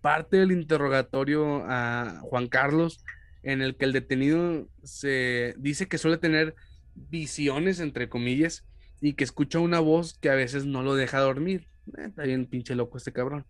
parte 0.00 0.36
del 0.36 0.52
interrogatorio 0.52 1.64
a 1.66 2.20
Juan 2.22 2.48
Carlos, 2.48 3.04
en 3.42 3.62
el 3.62 3.76
que 3.76 3.84
el 3.84 3.92
detenido 3.92 4.68
se 4.82 5.54
dice 5.58 5.88
que 5.88 5.98
suele 5.98 6.18
tener 6.18 6.54
visiones, 6.94 7.80
entre 7.80 8.08
comillas, 8.08 8.64
y 9.00 9.14
que 9.14 9.24
escucha 9.24 9.58
una 9.58 9.80
voz 9.80 10.18
que 10.18 10.30
a 10.30 10.34
veces 10.34 10.64
no 10.66 10.82
lo 10.82 10.94
deja 10.94 11.20
dormir. 11.20 11.68
Eh, 11.98 12.06
está 12.06 12.22
bien 12.24 12.46
pinche 12.46 12.74
loco 12.74 12.98
este 12.98 13.12
cabrón. 13.12 13.46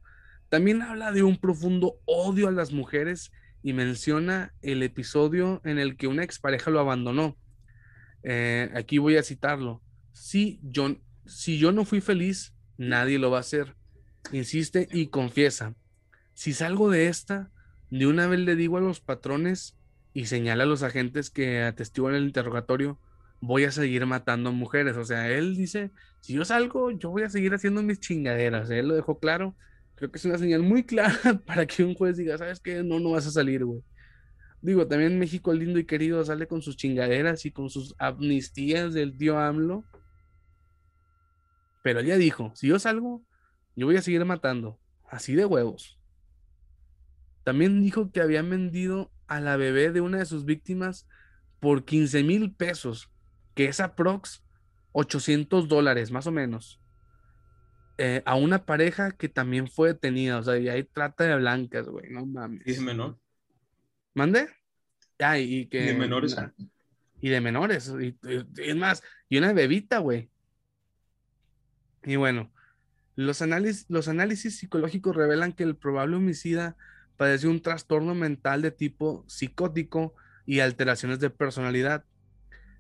También 0.49 0.83
habla 0.83 1.13
de 1.13 1.23
un 1.23 1.39
profundo 1.39 1.99
odio 2.05 2.49
a 2.49 2.53
las 2.53 2.73
mujeres 2.73 3.33
y 3.63 3.73
menciona 3.73 4.55
el 4.63 4.83
episodio 4.83 5.61
en 5.65 5.79
el 5.79 5.97
que 5.97 6.07
una 6.07 6.23
expareja 6.23 6.71
lo 6.71 6.81
abandonó. 6.81 7.37
Eh, 8.23 8.71
aquí 8.75 8.99
voy 8.99 9.17
a 9.17 9.23
citarlo. 9.23 9.83
Si 10.13 10.61
yo, 10.63 10.97
si 11.27 11.59
yo 11.59 11.73
no 11.73 11.85
fui 11.85 12.01
feliz, 12.01 12.55
nadie 12.77 13.19
lo 13.19 13.31
va 13.31 13.39
a 13.39 13.41
hacer. 13.41 13.77
Insiste 14.33 14.89
y 14.91 15.09
confiesa. 15.09 15.75
Si 16.35 16.53
salgo 16.53 16.91
de 16.91 17.09
esta, 17.09 17.51
de 17.91 18.07
una 18.07 18.27
vez 18.27 18.41
le 18.41 18.57
digo 18.57 18.77
a 18.77 18.81
los 18.81 19.01
patrones 19.01 19.77
y 20.13 20.27
señala 20.27 20.65
a 20.65 20.67
los 20.67 20.83
agentes 20.83 21.31
que 21.31 21.63
atestiguan 21.63 22.15
el 22.15 22.25
interrogatorio 22.25 22.99
voy 23.41 23.65
a 23.65 23.71
seguir 23.71 24.05
matando 24.07 24.53
mujeres. 24.53 24.97
O 24.97 25.05
sea, 25.05 25.31
él 25.31 25.57
dice, 25.57 25.91
si 26.21 26.35
yo 26.35 26.45
salgo, 26.45 26.91
yo 26.91 27.11
voy 27.11 27.23
a 27.23 27.31
seguir 27.31 27.55
haciendo 27.55 27.83
mis 27.83 28.01
chingaderas. 28.01 28.71
Él 28.71 28.89
lo 28.89 28.95
dejó 28.95 29.19
claro. 29.19 29.57
Creo 29.95 30.11
que 30.11 30.19
es 30.19 30.25
una 30.25 30.39
señal 30.39 30.63
muy 30.63 30.85
clara 30.85 31.19
para 31.47 31.67
que 31.67 31.85
un 31.85 31.95
juez 31.95 32.17
diga, 32.17 32.37
¿sabes 32.39 32.61
qué? 32.61 32.83
No, 32.83 33.01
no 33.01 33.11
vas 33.11 33.27
a 33.27 33.31
salir, 33.31 33.65
güey. 33.65 33.83
Digo, 34.63 34.87
también 34.87 35.19
México 35.19 35.53
lindo 35.53 35.79
y 35.79 35.85
querido 35.85 36.25
sale 36.25 36.47
con 36.47 36.61
sus 36.61 36.77
chingaderas 36.77 37.45
y 37.47 37.53
con 37.53 37.71
sus 37.71 37.95
amnistías 37.99 38.95
del 38.95 39.17
tío 39.17 39.39
AMLO. 39.39 39.85
Pero 41.87 42.01
él 42.01 42.07
ya 42.07 42.17
dijo, 42.17 42.51
si 42.57 42.67
yo 42.67 42.81
salgo, 42.81 43.25
yo 43.77 43.87
voy 43.87 43.97
a 43.97 44.03
seguir 44.03 44.25
matando. 44.25 44.81
Así 45.09 45.37
de 45.37 45.45
huevos. 45.45 46.01
También 47.45 47.81
dijo 47.81 48.11
que 48.11 48.21
habían 48.21 48.51
vendido 48.51 49.13
a 49.29 49.39
la 49.39 49.57
bebé 49.57 49.93
de 49.93 50.01
una 50.01 50.19
de 50.19 50.27
sus 50.27 50.45
víctimas 50.45 51.07
por 51.61 51.85
15 51.85 52.25
mil 52.25 52.53
pesos 52.53 53.13
que 53.55 53.67
es 53.67 53.79
aprox 53.79 54.43
800 54.91 55.69
dólares, 55.69 56.11
más 56.11 56.27
o 56.27 56.33
menos, 56.33 56.81
eh, 57.99 58.21
a 58.27 58.35
una 58.35 58.67
pareja 58.67 59.13
que 59.13 59.29
también 59.29 59.69
fue 59.69 59.91
detenida. 59.91 60.39
O 60.39 60.43
sea, 60.43 60.59
y 60.59 60.69
ahí 60.69 60.83
trata 60.83 61.23
de 61.23 61.37
blancas, 61.37 61.87
güey, 61.87 62.11
no 62.11 62.27
mames. 62.27 62.67
¿Y 62.67 62.73
de 62.73 62.81
menor? 62.81 63.17
¿Mande? 64.13 64.49
Ah, 65.21 65.39
y 65.39 65.67
que. 65.67 65.83
de 65.83 65.95
menores. 65.95 66.37
Y 67.21 67.29
de 67.29 67.41
menores. 67.41 67.95
Y, 68.01 68.19
es 68.61 68.75
más, 68.75 69.05
y 69.29 69.39
una 69.39 69.53
bebita, 69.53 69.99
güey. 69.99 70.33
Y 72.07 72.17
bueno, 72.17 72.51
los 73.17 73.43
análisis, 73.43 73.85
los 73.89 74.09
análisis 74.09 74.59
psicológicos 74.59 75.15
revelan 75.15 75.53
que 75.53 75.65
el 75.65 75.77
probable 75.77 76.17
homicida 76.17 76.77
padece 77.17 77.49
un 77.49 77.61
trastorno 77.61 78.15
mental 78.15 78.63
de 78.63 78.71
tipo 78.71 79.25
psicótico 79.27 80.15
y 80.47 80.61
alteraciones 80.61 81.19
de 81.19 81.31
personalidad. 81.31 82.05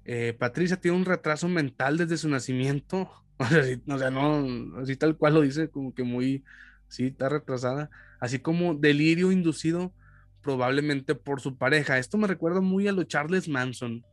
Eh, 0.04 0.36
Patricia 0.38 0.80
tiene 0.80 0.96
un 0.96 1.04
retraso 1.04 1.48
mental 1.48 1.98
desde 1.98 2.16
su 2.16 2.28
nacimiento. 2.28 3.10
O 3.88 3.98
sea, 3.98 4.10
no, 4.10 4.78
así 4.80 4.96
tal 4.96 5.18
cual 5.18 5.34
lo 5.34 5.42
dice, 5.42 5.68
como 5.68 5.94
que 5.94 6.04
muy, 6.04 6.42
sí, 6.88 7.08
está 7.08 7.28
retrasada. 7.28 7.90
Así 8.18 8.38
como 8.38 8.74
delirio 8.74 9.30
inducido 9.30 9.92
probablemente 10.40 11.14
por 11.14 11.42
su 11.42 11.58
pareja. 11.58 11.98
Esto 11.98 12.16
me 12.16 12.28
recuerda 12.28 12.62
muy 12.62 12.88
a 12.88 12.92
lo 12.92 13.02
Charles 13.04 13.46
Manson. 13.46 14.06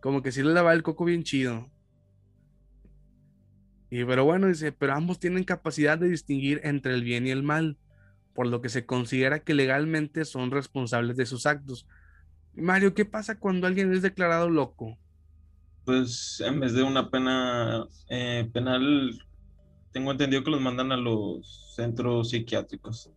Como 0.00 0.22
que 0.22 0.32
sí 0.32 0.42
le 0.42 0.54
daba 0.54 0.72
el 0.72 0.82
coco 0.82 1.04
bien 1.04 1.22
chido. 1.22 1.70
Y 3.94 4.04
pero 4.04 4.24
bueno, 4.24 4.48
dice, 4.48 4.72
pero 4.72 4.94
ambos 4.94 5.20
tienen 5.20 5.44
capacidad 5.44 5.96
de 5.96 6.08
distinguir 6.08 6.60
entre 6.64 6.94
el 6.94 7.04
bien 7.04 7.28
y 7.28 7.30
el 7.30 7.44
mal, 7.44 7.78
por 8.34 8.48
lo 8.48 8.60
que 8.60 8.68
se 8.68 8.86
considera 8.86 9.44
que 9.44 9.54
legalmente 9.54 10.24
son 10.24 10.50
responsables 10.50 11.16
de 11.16 11.26
sus 11.26 11.46
actos. 11.46 11.86
Mario, 12.56 12.92
¿qué 12.92 13.04
pasa 13.04 13.38
cuando 13.38 13.68
alguien 13.68 13.92
es 13.92 14.02
declarado 14.02 14.50
loco? 14.50 14.98
Pues 15.84 16.42
en 16.44 16.58
vez 16.58 16.72
de 16.72 16.82
una 16.82 17.08
pena 17.08 17.86
eh, 18.08 18.50
penal, 18.52 19.16
tengo 19.92 20.10
entendido 20.10 20.42
que 20.42 20.50
los 20.50 20.60
mandan 20.60 20.90
a 20.90 20.96
los 20.96 21.72
centros 21.76 22.30
psiquiátricos. 22.30 23.12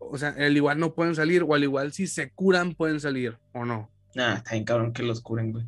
O 0.00 0.18
sea, 0.18 0.34
al 0.38 0.54
igual 0.54 0.80
no 0.80 0.92
pueden 0.94 1.14
salir, 1.14 1.44
o 1.44 1.54
al 1.54 1.64
igual 1.64 1.94
si 1.94 2.06
se 2.08 2.30
curan 2.30 2.74
pueden 2.74 3.00
salir, 3.00 3.38
¿o 3.54 3.64
no? 3.64 3.90
Ah, 4.18 4.34
está 4.36 4.50
bien 4.50 4.64
cabrón 4.64 4.92
que 4.92 5.02
los 5.02 5.22
curen, 5.22 5.50
güey. 5.50 5.64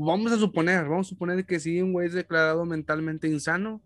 Vamos 0.00 0.30
a 0.30 0.38
suponer, 0.38 0.84
vamos 0.84 1.08
a 1.08 1.10
suponer 1.10 1.44
que 1.44 1.58
si 1.58 1.82
un 1.82 1.92
güey 1.92 2.06
es 2.06 2.12
declarado 2.12 2.64
mentalmente 2.64 3.26
insano 3.26 3.82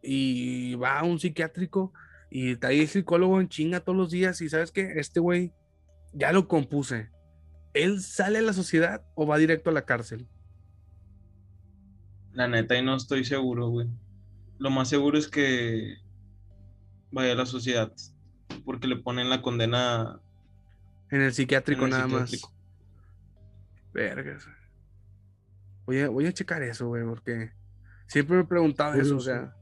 y 0.00 0.76
va 0.76 1.00
a 1.00 1.04
un 1.04 1.18
psiquiátrico 1.18 1.92
y 2.30 2.52
está 2.52 2.68
ahí 2.68 2.82
el 2.82 2.86
psicólogo 2.86 3.40
en 3.40 3.48
chinga 3.48 3.80
todos 3.80 3.98
los 3.98 4.12
días 4.12 4.40
y 4.40 4.48
sabes 4.48 4.70
que 4.70 5.00
este 5.00 5.18
güey 5.18 5.52
ya 6.12 6.32
lo 6.32 6.46
compuse. 6.46 7.10
¿Él 7.74 8.00
sale 8.00 8.38
a 8.38 8.42
la 8.42 8.52
sociedad 8.52 9.04
o 9.16 9.26
va 9.26 9.36
directo 9.36 9.70
a 9.70 9.72
la 9.72 9.84
cárcel? 9.84 10.28
La 12.32 12.46
neta, 12.46 12.78
y 12.78 12.84
no 12.84 12.94
estoy 12.94 13.24
seguro, 13.24 13.68
güey. 13.68 13.88
Lo 14.58 14.70
más 14.70 14.88
seguro 14.88 15.18
es 15.18 15.26
que 15.26 15.96
vaya 17.10 17.32
a 17.32 17.36
la 17.36 17.46
sociedad, 17.46 17.92
porque 18.64 18.86
le 18.86 18.94
ponen 18.94 19.28
la 19.28 19.42
condena 19.42 20.20
en 21.10 21.20
el 21.20 21.32
psiquiátrico 21.32 21.88
nada 21.88 22.06
más. 22.06 22.48
Vergas. 23.92 24.46
Voy 25.86 26.00
a, 26.00 26.08
voy 26.08 26.26
a 26.26 26.32
checar 26.32 26.62
eso, 26.62 26.88
güey, 26.88 27.04
porque 27.04 27.52
siempre 28.08 28.36
me 28.36 28.42
he 28.42 28.46
preguntado 28.46 28.94
eso, 29.00 29.16
o 29.16 29.20
sea. 29.20 29.54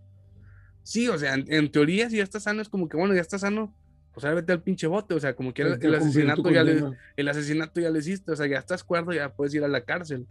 Sí, 0.83 1.09
o 1.09 1.19
sea, 1.19 1.35
en, 1.35 1.45
en, 1.53 1.71
teoría, 1.71 2.11
si 2.11 2.17
ya 2.17 2.23
está 2.23 2.41
sano, 2.41 2.61
es 2.61 2.69
como 2.69 2.89
que, 2.89 2.97
bueno, 2.97 3.15
ya 3.15 3.21
está 3.21 3.39
sano, 3.39 3.75
o 4.15 4.21
sea, 4.21 4.33
vete 4.33 4.53
al 4.53 4.63
pinche 4.63 4.87
bote, 4.87 5.15
o 5.15 5.21
sea, 5.21 5.35
como 5.35 5.53
que 5.53 5.63
el, 5.63 5.95
asesinato 5.95 6.51
ya 6.51 6.63
le, 6.63 6.83
el 7.17 7.29
asesinato 7.29 7.81
ya 7.81 7.91
le 7.91 7.99
hiciste, 7.99 8.31
o 8.33 8.37
sea, 8.37 8.47
ya 8.47 8.59
estás 8.59 8.85
cuerdo, 8.85 9.13
ya 9.13 9.35
puedes 9.35 9.55
ir 9.55 9.65
a 9.65 9.69
la 9.69 9.85
cárcel. 9.85 10.27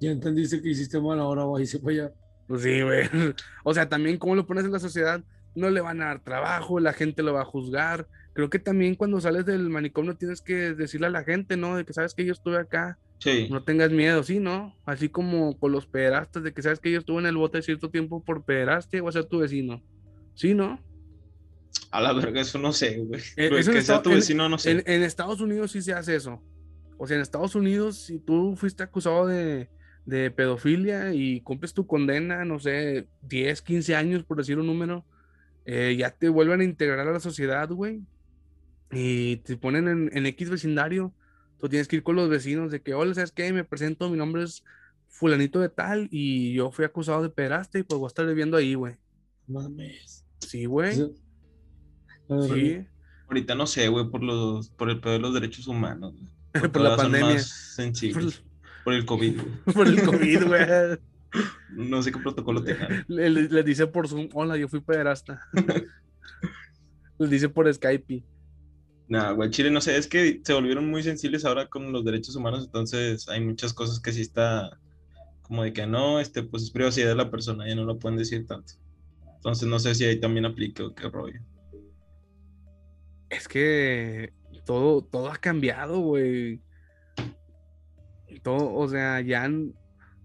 Ya 0.00 0.10
entendiste 0.10 0.62
que 0.62 0.70
hiciste 0.70 1.00
mal, 1.00 1.20
ahora 1.20 1.44
va 1.44 1.60
y 1.60 1.66
se 1.66 1.78
fue 1.78 1.92
allá. 1.94 2.12
Pues 2.48 2.62
sí, 2.62 2.80
güey. 2.82 3.08
O 3.64 3.74
sea, 3.74 3.88
también 3.88 4.16
cómo 4.18 4.34
lo 4.34 4.46
pones 4.46 4.64
en 4.64 4.72
la 4.72 4.78
sociedad, 4.78 5.22
no 5.54 5.70
le 5.70 5.80
van 5.80 6.00
a 6.00 6.06
dar 6.06 6.20
trabajo, 6.20 6.80
la 6.80 6.92
gente 6.92 7.22
lo 7.22 7.34
va 7.34 7.42
a 7.42 7.46
juzgar. 7.46 8.08
Creo 8.32 8.48
que 8.48 8.58
también 8.58 8.94
cuando 8.94 9.20
sales 9.20 9.44
del 9.44 9.68
manicomio 9.68 10.16
tienes 10.16 10.40
que 10.40 10.74
decirle 10.74 11.08
a 11.08 11.10
la 11.10 11.22
gente, 11.22 11.58
¿no? 11.58 11.76
De 11.76 11.84
que 11.84 11.92
sabes 11.92 12.14
que 12.14 12.24
yo 12.24 12.32
estuve 12.32 12.58
acá. 12.58 12.98
Sí. 13.22 13.46
No 13.50 13.62
tengas 13.62 13.92
miedo, 13.92 14.22
sí, 14.24 14.40
¿no? 14.40 14.74
Así 14.84 15.08
como 15.08 15.56
con 15.58 15.70
los 15.70 15.86
pederastas, 15.86 16.42
de 16.42 16.52
que 16.52 16.60
sabes 16.62 16.80
que 16.80 16.90
yo 16.90 16.98
estuve 16.98 17.20
en 17.20 17.26
el 17.26 17.36
bote 17.36 17.62
cierto 17.62 17.88
tiempo 17.88 18.24
por 18.24 18.44
pederastia, 18.44 19.00
voy 19.00 19.10
a 19.10 19.12
ser 19.12 19.26
tu 19.26 19.38
vecino. 19.38 19.80
Sí, 20.34 20.54
¿no? 20.54 20.80
A 21.92 22.00
la 22.00 22.12
verga, 22.12 22.40
eso 22.40 22.58
no 22.58 22.72
sé, 22.72 22.98
güey. 22.98 23.20
Que 23.36 23.46
eso 23.46 23.56
en 23.56 23.62
sea 23.64 23.78
Estados- 23.78 24.02
tu 24.02 24.10
vecino, 24.10 24.48
no 24.48 24.58
sé. 24.58 24.70
En, 24.72 24.82
en 24.86 25.02
Estados 25.02 25.40
Unidos 25.40 25.70
sí 25.70 25.82
se 25.82 25.92
hace 25.92 26.16
eso. 26.16 26.42
O 26.98 27.06
sea, 27.06 27.16
en 27.16 27.22
Estados 27.22 27.54
Unidos, 27.54 27.98
si 27.98 28.18
tú 28.18 28.56
fuiste 28.56 28.82
acusado 28.82 29.26
de, 29.26 29.68
de 30.04 30.30
pedofilia 30.30 31.12
y 31.14 31.40
cumples 31.42 31.74
tu 31.74 31.86
condena, 31.86 32.44
no 32.44 32.58
sé, 32.58 33.06
10, 33.22 33.62
15 33.62 33.94
años, 33.94 34.24
por 34.24 34.36
decir 34.38 34.58
un 34.58 34.66
número, 34.66 35.04
eh, 35.64 35.94
ya 35.96 36.10
te 36.10 36.28
vuelven 36.28 36.60
a 36.60 36.64
integrar 36.64 37.06
a 37.06 37.12
la 37.12 37.20
sociedad, 37.20 37.68
güey. 37.70 38.00
Y 38.90 39.36
te 39.38 39.56
ponen 39.56 39.86
en, 39.88 40.10
en 40.12 40.26
X 40.26 40.50
vecindario. 40.50 41.12
Tú 41.62 41.68
tienes 41.68 41.86
que 41.86 41.94
ir 41.94 42.02
con 42.02 42.16
los 42.16 42.28
vecinos 42.28 42.72
de 42.72 42.82
que, 42.82 42.92
hola, 42.92 43.14
¿sabes 43.14 43.30
qué? 43.30 43.52
Me 43.52 43.62
presento, 43.62 44.10
mi 44.10 44.16
nombre 44.16 44.42
es 44.42 44.64
fulanito 45.08 45.60
de 45.60 45.68
tal 45.68 46.08
y 46.10 46.52
yo 46.54 46.72
fui 46.72 46.84
acusado 46.84 47.22
de 47.22 47.28
pederasta 47.30 47.78
y 47.78 47.84
pues 47.84 48.00
voy 48.00 48.06
a 48.06 48.08
estar 48.08 48.26
viviendo 48.26 48.56
ahí, 48.56 48.74
güey. 48.74 48.96
Mames. 49.46 50.24
Sí, 50.40 50.64
güey. 50.64 50.96
Sí. 52.48 52.84
Ahorita 53.28 53.54
no 53.54 53.68
sé, 53.68 53.86
güey, 53.86 54.10
por 54.10 54.24
los, 54.24 54.70
por 54.70 54.90
el 54.90 54.98
pedo 55.00 55.12
de 55.12 55.18
los 55.20 55.34
derechos 55.34 55.68
humanos, 55.68 56.14
güey. 56.14 56.32
Por 56.72 56.80
la 56.82 56.96
pandemia. 56.96 57.36
Por 58.84 58.92
el 58.94 59.06
COVID, 59.06 59.40
güey. 59.40 59.54
Por 59.74 59.86
el 59.86 60.02
COVID, 60.02 60.44
güey. 60.48 60.98
No 61.70 62.02
sé 62.02 62.10
qué 62.10 62.18
protocolo 62.18 62.64
tengan. 62.64 63.04
Le, 63.06 63.30
le- 63.30 63.48
le 63.48 63.62
dice 63.62 63.86
por 63.86 64.08
Zoom, 64.08 64.28
hola, 64.34 64.56
yo 64.56 64.66
fui 64.68 64.80
pederasta. 64.80 65.40
le 67.18 67.26
dice 67.28 67.48
por 67.48 67.72
Skype. 67.72 68.24
Nah, 69.12 69.32
güey, 69.32 69.50
Chile, 69.50 69.70
no 69.70 69.82
sé, 69.82 69.98
es 69.98 70.06
que 70.06 70.40
se 70.42 70.54
volvieron 70.54 70.88
muy 70.88 71.02
sensibles 71.02 71.44
ahora 71.44 71.68
con 71.68 71.92
los 71.92 72.02
derechos 72.02 72.34
humanos, 72.34 72.64
entonces 72.64 73.28
hay 73.28 73.42
muchas 73.44 73.74
cosas 73.74 74.00
que 74.00 74.10
sí 74.10 74.22
está 74.22 74.80
como 75.42 75.64
de 75.64 75.74
que 75.74 75.86
no, 75.86 76.18
este, 76.18 76.42
pues 76.42 76.62
es 76.62 76.70
privacidad 76.70 77.08
de 77.08 77.16
la 77.16 77.30
persona, 77.30 77.68
ya 77.68 77.74
no 77.74 77.84
lo 77.84 77.98
pueden 77.98 78.16
decir 78.16 78.46
tanto. 78.46 78.72
Entonces 79.34 79.68
no 79.68 79.78
sé 79.78 79.94
si 79.94 80.06
ahí 80.06 80.18
también 80.18 80.46
aplica 80.46 80.82
o 80.82 80.94
qué 80.94 81.10
rollo. 81.10 81.38
Es 83.28 83.46
que 83.48 84.32
todo, 84.64 85.02
todo 85.02 85.30
ha 85.30 85.36
cambiado, 85.36 85.98
güey. 85.98 86.62
Todo, 88.42 88.74
o 88.74 88.88
sea, 88.88 89.20
ya, 89.20 89.46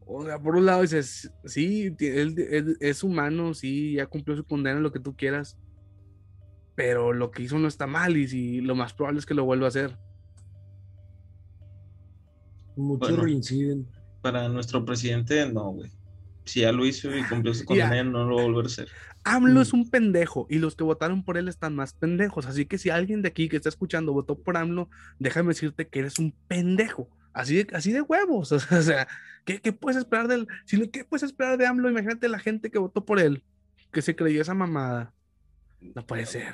o 0.05 0.23
sea, 0.23 0.39
por 0.39 0.55
un 0.55 0.65
lado 0.65 0.83
dices, 0.83 1.29
sí, 1.43 1.93
él 1.99 2.77
es 2.79 3.03
humano, 3.03 3.53
sí, 3.53 3.95
ya 3.95 4.05
cumplió 4.05 4.37
su 4.37 4.45
condena, 4.45 4.79
lo 4.79 4.93
que 4.93 5.01
tú 5.01 5.13
quieras, 5.13 5.57
pero 6.77 7.11
lo 7.11 7.31
que 7.31 7.41
hizo 7.41 7.57
no 7.57 7.67
está 7.67 7.87
mal 7.87 8.15
y 8.17 8.27
si 8.27 8.61
lo 8.61 8.75
más 8.75 8.93
probable 8.93 9.17
es 9.17 9.25
que 9.25 9.33
lo 9.33 9.45
vuelva 9.45 9.65
a 9.65 9.69
hacer. 9.69 9.97
Muchos 12.75 13.09
Bueno. 13.09 13.23
reinciden. 13.23 13.87
Para 14.21 14.47
nuestro 14.47 14.85
presidente, 14.85 15.51
no, 15.51 15.71
güey. 15.71 15.89
Si 16.45 16.61
ya 16.61 16.71
lo 16.71 16.85
hizo 16.85 17.09
y 17.15 17.23
cumplió 17.23 17.53
su 17.55 17.65
condena, 17.65 18.03
no 18.03 18.25
lo 18.29 18.35
va 18.35 18.41
a 18.43 18.45
volver 18.45 18.65
a 18.65 18.67
hacer. 18.67 18.87
AMLO 19.23 19.59
Mm. 19.59 19.63
es 19.63 19.73
un 19.73 19.89
pendejo 19.89 20.45
y 20.51 20.59
los 20.59 20.75
que 20.75 20.83
votaron 20.83 21.23
por 21.23 21.37
él 21.39 21.47
están 21.47 21.73
más 21.75 21.93
pendejos. 21.93 22.45
Así 22.45 22.65
que 22.67 22.77
si 22.77 22.91
alguien 22.91 23.23
de 23.23 23.29
aquí 23.29 23.49
que 23.49 23.55
está 23.57 23.69
escuchando 23.69 24.13
votó 24.13 24.37
por 24.37 24.55
AMLO, 24.55 24.87
déjame 25.17 25.49
decirte 25.49 25.87
que 25.87 25.99
eres 25.99 26.19
un 26.19 26.31
pendejo. 26.47 27.09
Así 27.33 27.55
de, 27.63 27.75
así 27.75 27.91
de 27.91 28.01
huevos. 28.01 28.51
O 28.71 28.81
sea, 28.83 29.07
¿qué, 29.45 29.59
qué 29.61 29.73
puedes 29.73 29.97
esperar 29.97 30.27
del, 30.27 30.47
¿qué 30.91 31.03
puedes 31.05 31.23
esperar 31.23 31.57
de 31.57 31.65
AMLO? 31.65 31.89
Imagínate 31.89 32.29
la 32.29 32.37
gente 32.39 32.69
que 32.69 32.77
votó 32.77 33.03
por 33.03 33.19
él, 33.19 33.43
que 33.91 34.03
se 34.03 34.15
creyó 34.15 34.41
esa 34.43 34.53
mamada. 34.53 35.11
No 35.81 36.05
puede 36.05 36.25
ser. 36.25 36.53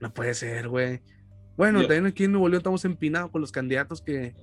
No 0.00 0.12
puede 0.12 0.34
ser, 0.34 0.68
güey. 0.68 1.00
Bueno, 1.56 1.80
Yo- 1.82 1.86
también 1.88 2.06
aquí 2.06 2.24
en 2.24 2.32
Nuevo 2.32 2.48
León 2.48 2.58
estamos 2.60 2.84
empinados 2.84 3.30
con 3.30 3.40
los 3.40 3.52
candidatos 3.52 4.00
que, 4.02 4.34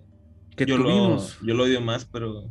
que 0.56 0.66
Yo 0.66 0.78
lo, 0.78 0.84
tuvimos. 0.86 1.40
yo 1.42 1.54
lo 1.54 1.64
odio 1.64 1.82
más, 1.82 2.06
pero 2.06 2.50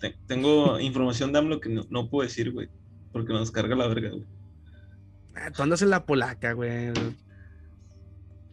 te- 0.00 0.16
tengo 0.26 0.80
información 0.80 1.32
de 1.32 1.38
AMLO 1.38 1.60
que 1.60 1.68
no, 1.68 1.82
no 1.90 2.08
puedo 2.08 2.26
decir, 2.26 2.52
güey. 2.52 2.68
Porque 3.12 3.32
nos 3.32 3.50
carga 3.50 3.76
la 3.76 3.86
verga, 3.86 4.10
güey. 4.10 4.24
Ah, 5.34 5.50
Tú 5.50 5.62
andas 5.62 5.82
en 5.82 5.90
la 5.90 6.04
polaca, 6.06 6.52
güey. 6.52 6.92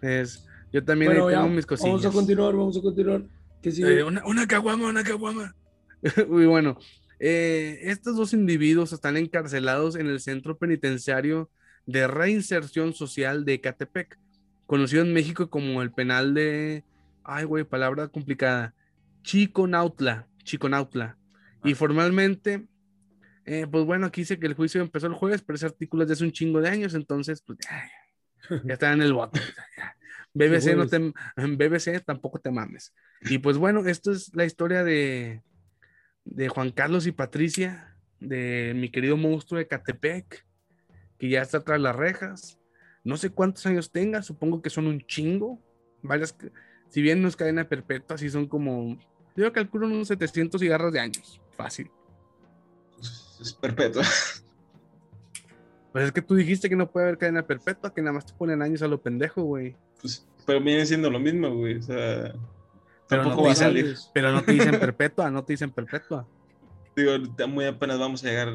Es, 0.01 0.45
yo 0.71 0.83
también 0.83 1.11
ahí 1.11 1.17
Bueno, 1.19 1.31
ya, 1.31 1.41
tengo 1.43 1.55
mis 1.55 1.65
cosillas. 1.65 1.91
vamos 1.91 2.05
a 2.05 2.11
continuar, 2.11 2.53
vamos 2.55 2.77
a 2.77 2.81
continuar. 2.81 3.23
¿Qué 3.61 3.71
sigue? 3.71 3.99
Eh, 3.99 4.03
una, 4.03 4.25
una 4.25 4.45
caguama, 4.47 4.89
una 4.89 5.03
caguama. 5.03 5.55
Muy 6.27 6.45
bueno. 6.45 6.77
eh, 7.19 7.79
estos 7.83 8.17
dos 8.17 8.33
individuos 8.33 8.91
están 8.91 9.15
encarcelados 9.17 9.95
en 9.95 10.07
el 10.07 10.19
centro 10.19 10.57
penitenciario 10.57 11.49
de 11.85 12.07
reinserción 12.07 12.93
social 12.93 13.45
de 13.45 13.55
Ecatepec, 13.55 14.17
conocido 14.65 15.03
en 15.03 15.13
México 15.13 15.49
como 15.49 15.81
el 15.81 15.91
penal 15.91 16.33
de. 16.33 16.83
Ay, 17.23 17.45
güey, 17.45 17.63
palabra 17.63 18.07
complicada. 18.07 18.73
Chiconautla. 19.23 20.27
Chiconautla. 20.43 21.17
Y 21.63 21.73
formalmente, 21.75 22.67
eh, 23.45 23.67
pues 23.69 23.85
bueno, 23.85 24.07
aquí 24.07 24.21
dice 24.21 24.39
que 24.39 24.47
el 24.47 24.53
juicio 24.53 24.81
empezó 24.81 25.07
el 25.07 25.13
jueves, 25.13 25.41
pero 25.41 25.55
ese 25.55 25.65
artículo 25.65 26.03
es 26.03 26.09
de 26.09 26.13
hace 26.13 26.25
un 26.25 26.31
chingo 26.31 26.61
de 26.61 26.69
años, 26.69 26.93
entonces, 26.93 27.41
pues 27.41 27.59
ya, 27.59 28.59
ya 28.65 28.73
están 28.73 28.93
en 28.93 29.01
el 29.03 29.13
bote. 29.13 29.39
BBC, 30.33 30.75
no 30.75 30.87
te, 30.87 31.13
BBC 31.37 32.03
tampoco 32.03 32.39
te 32.39 32.51
mames. 32.51 32.93
Y 33.21 33.37
pues 33.37 33.57
bueno, 33.57 33.85
esto 33.85 34.11
es 34.11 34.35
la 34.35 34.45
historia 34.45 34.83
de, 34.83 35.41
de 36.25 36.49
Juan 36.49 36.71
Carlos 36.71 37.05
y 37.05 37.11
Patricia, 37.11 37.95
de 38.19 38.73
mi 38.75 38.89
querido 38.89 39.15
monstruo 39.15 39.59
de 39.59 39.67
Catepec, 39.67 40.45
que 41.23 41.29
ya 41.29 41.41
está 41.41 41.61
tras 41.61 41.79
las 41.79 41.95
rejas. 41.95 42.59
No 43.05 43.15
sé 43.15 43.29
cuántos 43.29 43.65
años 43.65 43.93
tenga, 43.93 44.21
supongo 44.21 44.61
que 44.61 44.69
son 44.69 44.87
un 44.87 44.99
chingo. 45.07 45.57
Varias, 46.01 46.35
si 46.89 47.01
bien 47.01 47.21
no 47.21 47.29
es 47.29 47.37
cadena 47.37 47.63
perpetua, 47.63 48.17
sí 48.17 48.29
son 48.29 48.45
como, 48.45 48.97
yo 49.33 49.53
calculo 49.53 49.87
unos 49.87 50.09
700 50.09 50.59
cigarros 50.59 50.91
de 50.91 50.99
años. 50.99 51.39
Fácil. 51.55 51.89
Es, 52.99 53.53
perpetuo. 53.53 54.01
Pues 55.93 56.05
es 56.05 56.11
que 56.11 56.23
tú 56.23 56.33
dijiste 56.33 56.69
que 56.69 56.75
no 56.75 56.91
puede 56.91 57.05
haber 57.05 57.19
cadena 57.19 57.45
perpetua, 57.45 57.93
que 57.93 58.01
nada 58.01 58.13
más 58.13 58.25
te 58.25 58.33
ponen 58.33 58.63
años 58.63 58.81
a 58.81 58.87
lo 58.87 58.99
pendejo, 58.99 59.43
güey. 59.43 59.77
Pues, 60.01 60.27
pero 60.43 60.59
viene 60.59 60.87
siendo 60.87 61.09
lo 61.11 61.19
mismo, 61.19 61.55
güey. 61.55 61.77
O 61.77 61.81
sea, 61.83 62.33
Pero 63.07 63.21
tampoco 63.21 63.43
no 63.43 63.43
va 63.43 63.51
a 63.51 63.55
salir. 63.55 63.95
Pero 64.11 64.31
no 64.31 64.41
te 64.41 64.53
dicen 64.53 64.79
perpetua, 64.79 65.29
no 65.29 65.43
te 65.43 65.53
dicen 65.53 65.69
perpetua. 65.69 66.27
Digo, 66.95 67.11
muy 67.47 67.65
apenas 67.65 67.99
vamos 67.99 68.23
a 68.23 68.27
llegar 68.27 68.49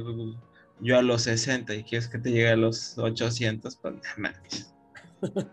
yo 0.81 0.99
a 0.99 1.03
los 1.03 1.23
60 1.23 1.75
y 1.75 1.85
quieres 1.85 2.09
que 2.09 2.19
te 2.19 2.31
llegue 2.31 2.51
a 2.51 2.57
los 2.57 2.97
800, 2.99 3.77
pues 3.77 3.95
no 3.95 4.01
mames. 4.17 4.75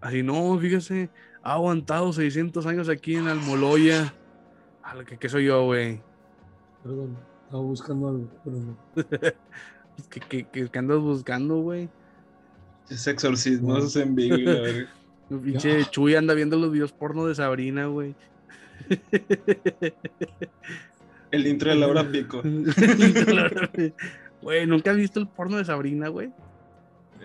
Así, 0.00 0.22
no, 0.22 0.58
fíjese, 0.58 1.10
ha 1.42 1.54
aguantado 1.54 2.12
600 2.12 2.66
años 2.66 2.88
aquí 2.88 3.16
en 3.16 3.26
Almoloya. 3.28 4.14
A 4.82 4.94
lo 4.94 5.04
que, 5.04 5.18
que 5.18 5.28
soy 5.28 5.46
yo, 5.46 5.64
güey. 5.64 6.00
Perdón, 6.82 7.18
estaba 7.44 7.62
buscando 7.62 8.08
algo, 8.08 8.30
pero 8.44 8.56
no. 8.56 8.78
¿Qué, 10.10 10.20
qué, 10.20 10.46
qué- 10.50 10.68
qué 10.70 10.78
andas 10.78 11.00
buscando, 11.00 11.56
güey? 11.56 11.88
Es 12.88 13.06
exorcismo, 13.06 13.76
eso 13.76 13.88
es 13.88 13.96
en 13.96 14.14
vivo 14.14 14.36
y 14.36 14.44
la 14.44 14.60
verga. 14.60 14.88
El 15.30 15.40
Pinche 15.40 15.84
Chuy 15.90 16.14
anda 16.14 16.32
viendo 16.32 16.56
los 16.56 16.72
videos 16.72 16.92
porno 16.92 17.26
de 17.26 17.34
Sabrina, 17.34 17.86
güey. 17.86 18.14
El 21.30 21.46
intro 21.46 21.70
de 21.70 21.76
Laura 21.80 22.10
Pico. 22.10 22.42
Güey, 24.42 24.66
¿nunca 24.66 24.90
has 24.92 24.96
visto 24.96 25.20
el 25.20 25.28
porno 25.28 25.56
de 25.56 25.64
Sabrina, 25.64 26.08
güey? 26.08 26.30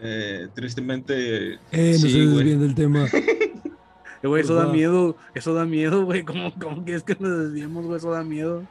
Eh, 0.01 0.47
tristemente, 0.53 1.53
Eh, 1.71 1.91
no 1.93 1.97
sí, 1.99 2.25
güey. 2.25 2.35
desvíen 2.37 2.59
del 2.61 2.75
tema. 2.75 3.05
Eh, 3.13 4.27
Güey, 4.27 4.41
eso 4.41 4.53
Pues 4.53 4.63
da 4.63 4.67
va. 4.67 4.73
miedo, 4.73 5.17
eso 5.35 5.53
da 5.53 5.65
miedo, 5.65 6.05
güey. 6.05 6.23
¿Cómo, 6.23 6.53
cómo 6.57 6.83
quieres 6.85 7.03
que 7.03 7.15
nos 7.19 7.39
desviemos, 7.43 7.85
güey? 7.85 7.97
Eso 7.97 8.09
da 8.11 8.23
miedo. 8.23 8.63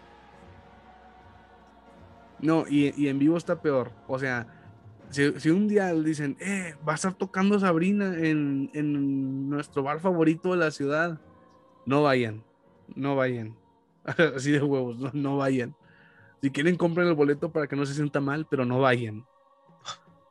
No, 2.40 2.64
y, 2.68 2.92
y 2.96 3.08
en 3.08 3.18
vivo 3.18 3.36
está 3.36 3.60
peor. 3.60 3.92
O 4.08 4.18
sea, 4.18 4.46
si, 5.10 5.30
si 5.38 5.50
un 5.50 5.68
día 5.68 5.92
dicen, 5.92 6.36
eh, 6.40 6.74
va 6.88 6.92
a 6.92 6.94
estar 6.96 7.12
tocando 7.14 7.58
Sabrina 7.60 8.16
en, 8.18 8.70
en 8.72 9.48
nuestro 9.50 9.82
bar 9.82 10.00
favorito 10.00 10.52
de 10.52 10.56
la 10.56 10.70
ciudad, 10.70 11.20
no 11.86 12.02
vayan, 12.02 12.42
no 12.96 13.14
vayan. 13.14 13.54
Así 14.36 14.50
de 14.52 14.62
huevos, 14.62 14.98
no, 14.98 15.10
no 15.12 15.36
vayan. 15.36 15.74
Si 16.40 16.50
quieren, 16.50 16.76
compren 16.76 17.06
el 17.08 17.14
boleto 17.14 17.52
para 17.52 17.66
que 17.66 17.76
no 17.76 17.86
se 17.86 17.94
sienta 17.94 18.20
mal, 18.20 18.46
pero 18.50 18.64
no 18.64 18.80
vayan. 18.80 19.24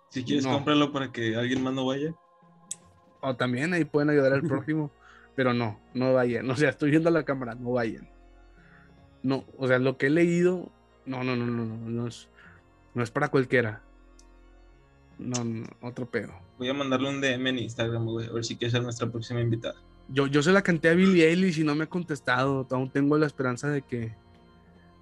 Si 0.09 0.23
quieres, 0.25 0.45
No. 0.45 0.51
cómpralo 0.53 0.91
para 0.91 1.11
que 1.11 1.35
alguien 1.37 1.63
más 1.63 1.73
no 1.73 1.85
vaya. 1.85 2.13
O 3.21 3.35
también 3.35 3.71
ahí 3.73 3.85
pueden 3.85 4.09
ayudar 4.09 4.33
al 4.33 4.41
prójimo, 4.47 4.91
pero 5.35 5.53
no, 5.53 5.79
no 5.93 6.13
vayan. 6.13 6.49
O 6.49 6.55
sea, 6.57 6.69
estoy 6.69 6.91
viendo 6.91 7.07
a 7.09 7.13
la 7.13 7.23
cámara, 7.23 7.55
no 7.55 7.71
vayan. 7.71 8.09
No, 9.23 9.45
o 9.57 9.67
sea, 9.67 9.79
lo 9.79 9.97
que 9.97 10.07
he 10.07 10.09
leído, 10.09 10.69
no, 11.05 11.23
no, 11.23 11.35
no, 11.37 11.45
no, 11.45 11.65
no, 11.65 11.77
no 11.89 12.07
es, 12.07 12.27
no 12.93 13.03
es 13.03 13.11
para 13.11 13.29
cualquiera. 13.29 13.81
No, 15.17 15.43
no, 15.45 15.65
otro 15.81 16.09
pedo. 16.09 16.33
Voy 16.57 16.67
a 16.67 16.73
mandarle 16.73 17.07
un 17.09 17.21
DM 17.21 17.47
en 17.49 17.59
Instagram, 17.59 18.05
güey, 18.05 18.27
a 18.27 18.33
ver 18.33 18.43
si 18.43 18.57
quiere 18.57 18.71
ser 18.71 18.83
nuestra 18.83 19.09
próxima 19.09 19.39
invitada. 19.39 19.75
Yo, 20.13 20.27
yo 20.27 20.43
se 20.43 20.51
la 20.51 20.61
canté 20.61 20.89
a 20.89 20.93
Billie 20.93 21.27
Eilish 21.27 21.59
y 21.59 21.63
no 21.63 21.75
me 21.75 21.85
ha 21.85 21.87
contestado. 21.87 22.67
Aún 22.69 22.89
tengo 22.89 23.17
la 23.17 23.27
esperanza 23.27 23.69
de 23.69 23.81
que, 23.81 24.13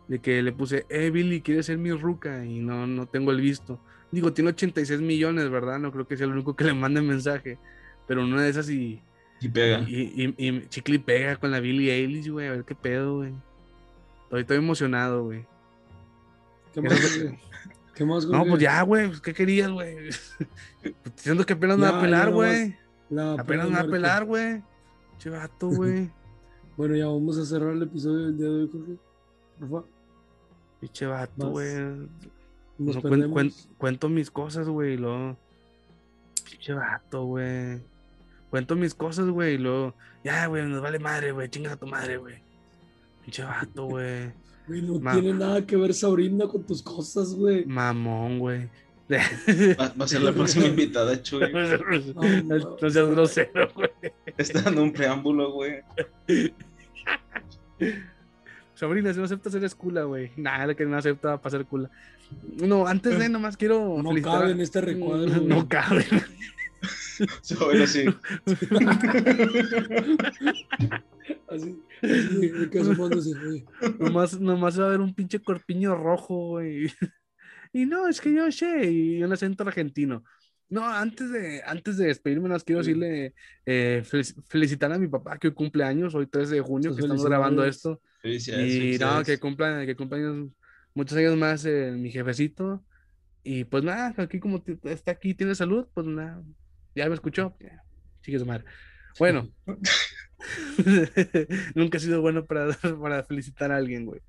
de 0.08 0.20
que 0.20 0.42
le 0.44 0.52
puse, 0.52 0.86
eh, 0.90 1.10
Billie, 1.10 1.42
¿quieres 1.42 1.66
ser 1.66 1.78
mi 1.78 1.92
ruca? 1.92 2.46
Y 2.46 2.60
no, 2.60 2.86
no 2.86 3.08
tengo 3.08 3.32
el 3.32 3.42
visto. 3.42 3.80
Digo, 4.12 4.34
tiene 4.34 4.52
86 4.52 5.02
millones, 5.02 5.50
¿verdad? 5.50 5.80
No 5.80 5.92
creo 5.92 6.08
que 6.08 6.18
sea 6.18 6.26
el 6.26 6.34
único 6.34 6.56
que 6.56 6.64
le 6.64 6.74
mande 6.74 7.02
mensaje. 7.02 7.58
Pero 8.08 8.24
una 8.24 8.42
de 8.42 8.50
esas 8.50 8.70
y, 8.70 9.02
Y 9.40 9.50
pega. 9.50 9.80
Y, 9.88 10.36
y, 10.38 10.48
y 10.48 10.68
Chicle 10.68 11.00
pega 11.00 11.36
con 11.38 11.52
la 11.52 11.60
Billie 11.60 11.94
Eilish, 11.94 12.30
güey, 12.30 12.48
a 12.48 12.52
ver 12.52 12.66
qué 12.66 12.76
pedo, 12.76 13.18
güey. 13.18 13.34
Estoy, 14.24 14.42
estoy 14.42 14.58
emocionado, 14.58 15.24
güey. 15.24 15.46
¿Qué 16.74 16.82
más? 16.82 17.20
¿Qué 17.96 18.06
más, 18.06 18.26
No, 18.26 18.46
pues 18.46 18.62
ya, 18.62 18.82
güey. 18.84 19.08
Pues, 19.08 19.22
¿Qué 19.22 19.34
querías, 19.34 19.70
güey? 19.70 20.10
Diciendo 21.16 21.46
que 21.46 21.54
apenas 21.54 21.78
me 21.78 21.90
va 21.90 21.98
a 21.98 22.02
pelar, 22.02 22.32
güey. 22.32 22.78
Apenas 23.38 23.70
me 23.70 23.76
va 23.76 23.82
a 23.82 23.88
pelar, 23.88 24.26
güey. 24.26 24.62
Che 25.20 25.30
vato, 25.30 25.68
güey. 25.68 26.10
bueno, 26.78 26.96
ya 26.96 27.08
vamos 27.08 27.38
a 27.38 27.46
cerrar 27.46 27.74
el 27.74 27.84
episodio 27.84 28.28
del 28.28 28.38
día 28.38 28.48
de 28.48 28.54
hoy, 28.54 28.70
Jorge. 28.72 28.98
Por 29.60 29.68
favor. 29.68 29.88
Pinche 30.80 31.06
vato, 31.06 31.50
güey. 31.50 32.08
Cuento 33.78 34.08
mis 34.08 34.32
cosas, 34.32 34.70
güey, 34.70 34.94
y 34.94 34.98
luego. 34.98 35.38
Pinche 36.50 36.74
vato, 36.74 37.26
güey. 37.26 37.82
Cuento 38.50 38.78
mis 38.78 38.96
cosas, 38.96 39.30
güey, 39.30 39.56
y 39.56 39.58
luego. 39.58 39.94
Ya, 40.24 40.48
güey, 40.48 40.66
nos 40.66 40.82
vale 40.82 41.00
madre, 41.00 41.34
güey. 41.34 41.50
Chingas 41.50 41.74
a 41.74 41.78
tu 41.78 41.86
madre, 41.86 42.16
güey. 42.16 42.42
Pinche 43.22 43.44
vato, 43.44 43.86
güey. 43.88 44.32
Güey, 44.68 44.82
no 44.84 45.00
tiene 45.12 45.34
nada 45.34 45.66
que 45.66 45.76
ver 45.76 45.94
Sabrina 45.94 46.48
con 46.48 46.64
tus 46.64 46.82
cosas, 46.82 47.36
güey. 47.36 47.66
Mamón, 47.66 48.40
güey. 48.40 48.70
Va, 49.10 50.04
a 50.04 50.08
ser 50.08 50.22
la 50.22 50.32
próxima 50.32 50.68
invitada, 50.68 51.22
Chuy. 51.22 51.52
No, 51.52 52.78
no 52.82 52.90
seas 52.90 53.10
grosero, 53.10 53.72
güey. 53.74 53.90
Está 54.38 54.62
dando 54.62 54.84
un 54.84 54.94
preámbulo, 54.94 55.52
güey. 55.52 55.82
Sabrina, 58.76 59.12
si 59.12 59.20
no 59.20 59.26
aceptas, 59.26 59.56
eres 59.56 59.74
cula, 59.74 60.04
güey. 60.04 60.32
Nada, 60.38 60.76
que 60.76 60.86
no 60.86 60.96
acepta 60.96 61.42
para 61.42 61.58
ser 61.58 61.66
cula. 61.66 61.90
No, 62.62 62.88
antes 62.88 63.18
de 63.18 63.30
nomás 63.30 63.58
quiero. 63.58 64.02
No 64.02 64.10
cabe 64.22 64.52
en 64.52 64.62
este 64.62 64.82
recuadro. 64.82 65.42
No, 65.42 65.68
cabe. 65.68 66.06
Sobre 67.42 67.86
sí. 67.88 68.06
así, 71.50 71.78
así, 72.02 72.70
que 72.72 72.80
asomándose, 72.80 73.32
güey. 73.44 73.66
Nomás, 74.00 74.40
nomás 74.40 74.80
va 74.80 74.86
a 74.86 74.88
haber 74.88 75.02
un 75.02 75.14
pinche 75.14 75.40
corpiño 75.40 75.96
rojo, 75.96 76.52
güey. 76.52 76.90
Y 77.72 77.86
no, 77.86 78.08
es 78.08 78.20
que 78.20 78.34
yo 78.34 78.52
sé, 78.52 78.92
y 78.92 79.24
un 79.24 79.32
acento 79.32 79.64
argentino. 79.64 80.24
No, 80.70 80.88
antes 80.88 81.32
de, 81.32 81.64
antes 81.66 81.98
de 81.98 82.08
despedirme, 82.08 82.48
nos 82.48 82.64
quiero 82.64 82.80
decirle, 82.80 83.34
eh, 83.66 84.04
felicitar 84.48 84.92
a 84.92 85.00
mi 85.00 85.08
papá 85.08 85.40
que 85.40 85.48
hoy 85.48 85.54
cumple 85.54 85.84
años, 85.84 86.14
hoy 86.14 86.28
3 86.28 86.52
de 86.52 86.62
junio, 86.62 86.96
que 86.96 87.02
estamos 87.02 87.26
grabando 87.26 87.66
esto. 87.66 88.02
y 88.24 88.98
no, 89.00 89.24
que 89.24 89.40
cumpla, 89.40 89.86
que 89.86 89.96
cumpla 89.96 90.20
muchos 90.94 91.18
años 91.18 91.36
más 91.38 91.66
eh, 91.66 91.92
mi 91.92 92.12
jefecito. 92.12 92.84
Y 93.44 93.64
pues 93.64 93.84
nada, 93.84 94.14
aquí 94.18 94.40
como 94.40 94.64
está 94.84 95.12
aquí, 95.12 95.34
tiene 95.34 95.56
salud, 95.56 95.88
pues 95.94 96.06
nada, 96.06 96.44
ya 96.96 97.08
me 97.08 97.16
escuchó. 97.16 97.56
Sigue 98.22 98.38
su 98.38 98.46
madre. 98.46 98.66
Bueno, 99.18 99.50
nunca 101.74 101.98
ha 101.98 102.02
sido 102.02 102.22
bueno 102.22 102.46
para, 102.46 102.74
para 103.02 103.24
felicitar 103.24 103.72
a 103.72 103.78
alguien, 103.78 104.06
güey. 104.06 104.22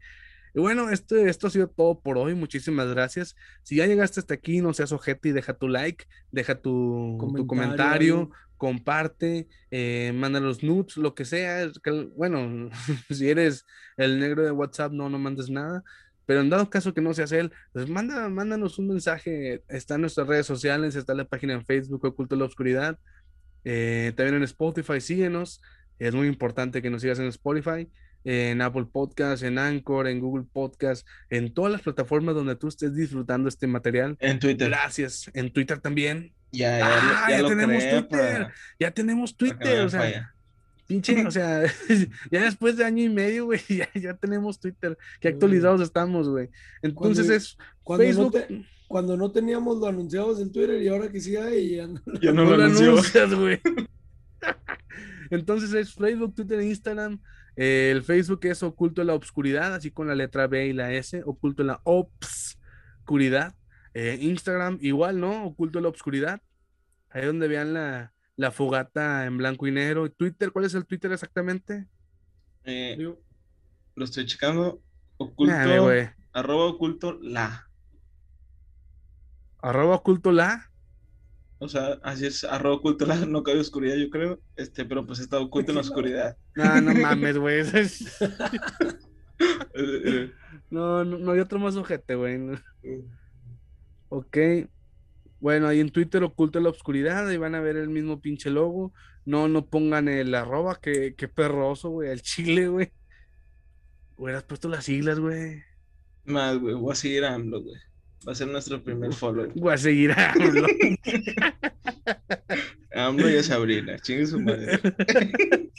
Y 0.54 0.60
bueno, 0.60 0.90
esto, 0.90 1.16
esto 1.16 1.46
ha 1.46 1.50
sido 1.50 1.68
todo 1.68 2.00
por 2.00 2.18
hoy. 2.18 2.34
Muchísimas 2.34 2.88
gracias. 2.88 3.36
Si 3.62 3.76
ya 3.76 3.86
llegaste 3.86 4.20
hasta 4.20 4.34
aquí, 4.34 4.60
no 4.60 4.74
seas 4.74 4.92
ojete 4.92 5.28
y 5.28 5.32
deja 5.32 5.54
tu 5.54 5.68
like, 5.68 6.04
deja 6.30 6.56
tu 6.56 7.18
comentario, 7.46 8.30
comparte, 8.56 9.48
eh, 9.70 10.12
manda 10.14 10.40
los 10.40 10.62
nudes, 10.62 10.96
lo 10.96 11.14
que 11.14 11.24
sea. 11.24 11.70
Bueno, 12.16 12.70
si 13.10 13.28
eres 13.28 13.66
el 13.96 14.20
negro 14.20 14.44
de 14.44 14.50
WhatsApp, 14.50 14.92
no, 14.92 15.08
no 15.08 15.18
mandes 15.18 15.50
nada. 15.50 15.82
Pero 16.26 16.42
en 16.42 16.50
dado 16.50 16.70
caso 16.70 16.94
que 16.94 17.00
no 17.00 17.12
seas 17.12 17.32
él, 17.32 17.50
pues 17.72 17.88
manda, 17.88 18.28
mándanos 18.28 18.78
un 18.78 18.88
mensaje. 18.88 19.62
Está 19.68 19.96
en 19.96 20.02
nuestras 20.02 20.28
redes 20.28 20.46
sociales, 20.46 20.94
está 20.94 21.12
en 21.12 21.18
la 21.18 21.24
página 21.24 21.54
en 21.54 21.64
Facebook, 21.64 22.04
Oculto 22.04 22.36
la 22.36 22.44
Oscuridad. 22.44 22.98
Eh, 23.64 24.12
también 24.16 24.36
en 24.36 24.42
Spotify, 24.44 25.00
síguenos. 25.00 25.60
Es 25.98 26.14
muy 26.14 26.28
importante 26.28 26.82
que 26.82 26.90
nos 26.90 27.02
sigas 27.02 27.18
en 27.18 27.26
Spotify 27.26 27.88
en 28.24 28.60
Apple 28.62 28.86
Podcast, 28.90 29.42
en 29.42 29.58
Anchor, 29.58 30.06
en 30.06 30.20
Google 30.20 30.44
Podcast, 30.50 31.06
en 31.30 31.52
todas 31.52 31.72
las 31.72 31.82
plataformas 31.82 32.34
donde 32.34 32.56
tú 32.56 32.68
estés 32.68 32.94
disfrutando 32.94 33.48
este 33.48 33.66
material. 33.66 34.16
En 34.20 34.38
Twitter. 34.38 34.68
Gracias. 34.68 35.30
En 35.34 35.52
Twitter 35.52 35.78
también. 35.78 36.32
Ya, 36.52 36.78
ya, 36.78 37.24
ah, 37.26 37.30
ya, 37.30 37.46
tenemos 37.46 37.88
Twitter. 37.88 38.48
Ya 38.78 38.90
tenemos 38.90 39.36
Twitter. 39.36 39.80
O 39.82 39.88
sea, 39.88 40.34
pinche, 40.86 41.24
o 41.24 41.30
sea, 41.30 41.62
ya 42.30 42.42
después 42.42 42.76
de 42.76 42.84
año 42.84 43.04
y 43.04 43.08
medio, 43.08 43.44
güey, 43.46 43.60
ya, 43.94 44.14
tenemos 44.14 44.58
Twitter. 44.58 44.98
Qué 45.20 45.28
actualizados 45.28 45.80
estamos, 45.80 46.28
güey. 46.28 46.48
Entonces 46.82 47.28
es 47.30 47.58
cuando 47.84 48.04
Facebook. 48.04 48.36
No 48.48 48.64
cuando 48.90 49.16
no 49.16 49.30
teníamos 49.30 49.78
lo 49.78 49.86
anunciamos 49.86 50.40
en 50.40 50.50
Twitter 50.50 50.82
y 50.82 50.88
ahora 50.88 51.08
que 51.12 51.20
sí 51.20 51.36
hay, 51.36 51.76
ya 51.76 51.86
no, 51.86 52.00
ya 52.20 52.32
no, 52.32 52.44
lo, 52.44 52.64
anuncias, 52.64 53.32
güey. 53.32 53.60
Entonces 55.30 55.72
es 55.74 55.94
Facebook, 55.94 56.34
Twitter, 56.34 56.60
Instagram 56.60 57.20
el 57.56 58.02
Facebook 58.02 58.40
es 58.44 58.62
Oculto 58.62 59.00
en 59.00 59.08
la 59.08 59.14
Obscuridad, 59.14 59.74
así 59.74 59.90
con 59.90 60.08
la 60.08 60.14
letra 60.14 60.46
B 60.46 60.66
y 60.66 60.72
la 60.72 60.92
S, 60.92 61.22
Oculto 61.24 61.62
en 61.62 61.68
la 61.68 61.80
Obscuridad. 61.84 63.54
Eh, 63.94 64.18
Instagram 64.20 64.78
igual, 64.80 65.20
¿no? 65.20 65.44
Oculto 65.44 65.78
en 65.78 65.82
la 65.84 65.88
Obscuridad. 65.88 66.40
Ahí 67.10 67.26
donde 67.26 67.48
vean 67.48 67.74
la, 67.74 68.12
la 68.36 68.50
fogata 68.50 69.26
en 69.26 69.36
blanco 69.36 69.66
y 69.66 69.72
negro. 69.72 70.10
Twitter, 70.10 70.52
¿cuál 70.52 70.64
es 70.64 70.74
el 70.74 70.86
Twitter 70.86 71.12
exactamente? 71.12 71.86
Eh, 72.64 72.96
lo 73.94 74.04
estoy 74.04 74.26
checando. 74.26 74.82
Oculto. 75.16 75.54
arroba 76.32 76.64
oculto 76.64 77.18
la. 77.20 77.68
Arroba 79.58 79.96
oculto 79.96 80.32
la. 80.32 80.69
O 81.62 81.68
sea, 81.68 81.98
así 82.02 82.24
es, 82.24 82.42
arroba 82.42 82.76
oculto 82.76 83.04
la, 83.04 83.16
no 83.26 83.42
cabe 83.42 83.60
oscuridad, 83.60 83.96
yo 83.96 84.08
creo. 84.08 84.40
Este, 84.56 84.86
pero 84.86 85.06
pues 85.06 85.18
está 85.20 85.38
oculto 85.38 85.72
en 85.72 85.76
la 85.76 85.82
oscuridad. 85.82 86.36
No, 86.56 86.80
no 86.80 86.94
mames, 86.94 87.36
güey. 87.36 87.62
no, 90.70 91.04
no, 91.04 91.18
no 91.18 91.32
hay 91.32 91.40
otro 91.40 91.58
más 91.58 91.76
ojete, 91.76 92.14
güey. 92.14 92.40
Ok. 94.08 94.38
Bueno, 95.38 95.68
ahí 95.68 95.80
en 95.80 95.90
Twitter 95.90 96.22
oculto 96.22 96.58
en 96.58 96.64
la 96.64 96.70
oscuridad, 96.70 97.28
ahí 97.28 97.36
van 97.36 97.54
a 97.54 97.60
ver 97.60 97.76
el 97.76 97.90
mismo 97.90 98.22
pinche 98.22 98.48
logo. 98.48 98.94
No, 99.26 99.46
no 99.46 99.66
pongan 99.66 100.08
el 100.08 100.34
arroba, 100.34 100.80
que, 100.80 101.14
que 101.14 101.28
perroso, 101.28 101.90
güey, 101.90 102.08
el 102.08 102.22
chile, 102.22 102.68
güey. 102.68 102.90
Hubieras 104.16 104.44
puesto 104.44 104.70
las 104.70 104.86
siglas, 104.86 105.20
güey. 105.20 105.62
Más, 106.24 106.58
güey, 106.58 106.74
voy 106.74 106.92
a 106.92 106.94
seguir 106.94 107.26
a 107.26 107.34
AMLO, 107.34 107.62
güey. 107.62 107.76
Va 108.26 108.32
a 108.32 108.34
ser 108.34 108.48
nuestro 108.48 108.82
primer 108.82 109.12
follow. 109.14 109.50
Voy 109.54 109.72
a 109.72 109.78
seguir 109.78 110.12
a 110.12 110.32
AMLO. 110.32 110.66
AMLO 112.94 113.30
y 113.30 113.42
Sabrina, 113.42 113.98
chingue 113.98 114.26
su 114.26 114.40
madre. 114.40 114.78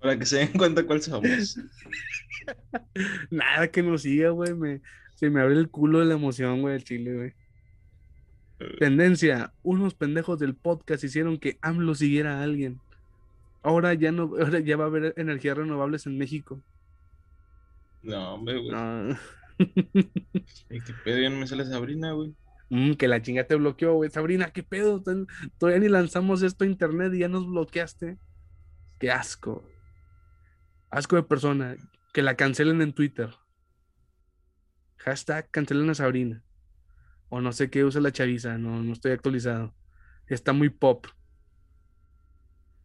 Para 0.00 0.16
que 0.18 0.24
se 0.24 0.38
den 0.38 0.52
cuenta 0.52 0.84
cuál 0.84 1.02
somos. 1.02 1.58
Nada 3.30 3.68
que 3.68 3.82
nos 3.82 4.02
siga, 4.02 4.30
güey. 4.30 4.54
Me, 4.54 4.80
se 5.16 5.30
me 5.30 5.40
abre 5.40 5.54
el 5.54 5.68
culo 5.68 5.98
de 5.98 6.04
la 6.04 6.14
emoción, 6.14 6.60
güey, 6.60 6.76
el 6.76 6.84
chile, 6.84 7.14
güey. 7.14 7.34
Tendencia, 8.78 9.52
unos 9.62 9.94
pendejos 9.94 10.38
del 10.38 10.54
podcast 10.54 11.02
hicieron 11.02 11.38
que 11.38 11.58
AMLO 11.60 11.94
siguiera 11.96 12.38
a 12.38 12.42
alguien. 12.44 12.80
Ahora 13.62 13.94
ya 13.94 14.12
no, 14.12 14.30
ahora 14.40 14.60
ya 14.60 14.76
va 14.76 14.84
a 14.84 14.88
haber 14.88 15.14
energías 15.16 15.56
renovables 15.56 16.06
en 16.06 16.18
México. 16.18 16.60
No, 18.02 18.34
hombre, 18.34 18.58
güey. 18.58 18.70
No. 18.70 19.16
¿Qué 20.68 20.94
pedo? 21.04 21.18
Ya 21.18 21.30
no 21.30 21.36
me 21.36 21.46
sale 21.46 21.64
Sabrina, 21.64 22.12
güey. 22.12 22.34
Mm, 22.70 22.94
que 22.94 23.08
la 23.08 23.22
chinga 23.22 23.46
te 23.46 23.54
bloqueó, 23.54 23.94
güey. 23.94 24.10
Sabrina, 24.10 24.50
¿qué 24.52 24.62
pedo? 24.62 25.02
Todavía 25.58 25.80
ni 25.80 25.88
lanzamos 25.88 26.42
esto 26.42 26.64
a 26.64 26.66
internet 26.66 27.12
y 27.14 27.20
ya 27.20 27.28
nos 27.28 27.46
bloqueaste. 27.46 28.18
Qué 28.98 29.10
asco. 29.10 29.66
Asco 30.90 31.16
de 31.16 31.22
persona. 31.22 31.76
Que 32.12 32.22
la 32.22 32.36
cancelen 32.36 32.82
en 32.82 32.92
Twitter. 32.92 33.30
Hashtag 34.98 35.50
cancelen 35.50 35.88
a 35.90 35.94
Sabrina. 35.94 36.42
O 37.28 37.40
no 37.40 37.52
sé 37.52 37.70
qué 37.70 37.84
usa 37.84 38.00
la 38.00 38.12
chaviza. 38.12 38.58
No, 38.58 38.82
no 38.82 38.92
estoy 38.92 39.12
actualizado. 39.12 39.74
Está 40.26 40.52
muy 40.52 40.68
pop. 40.68 41.06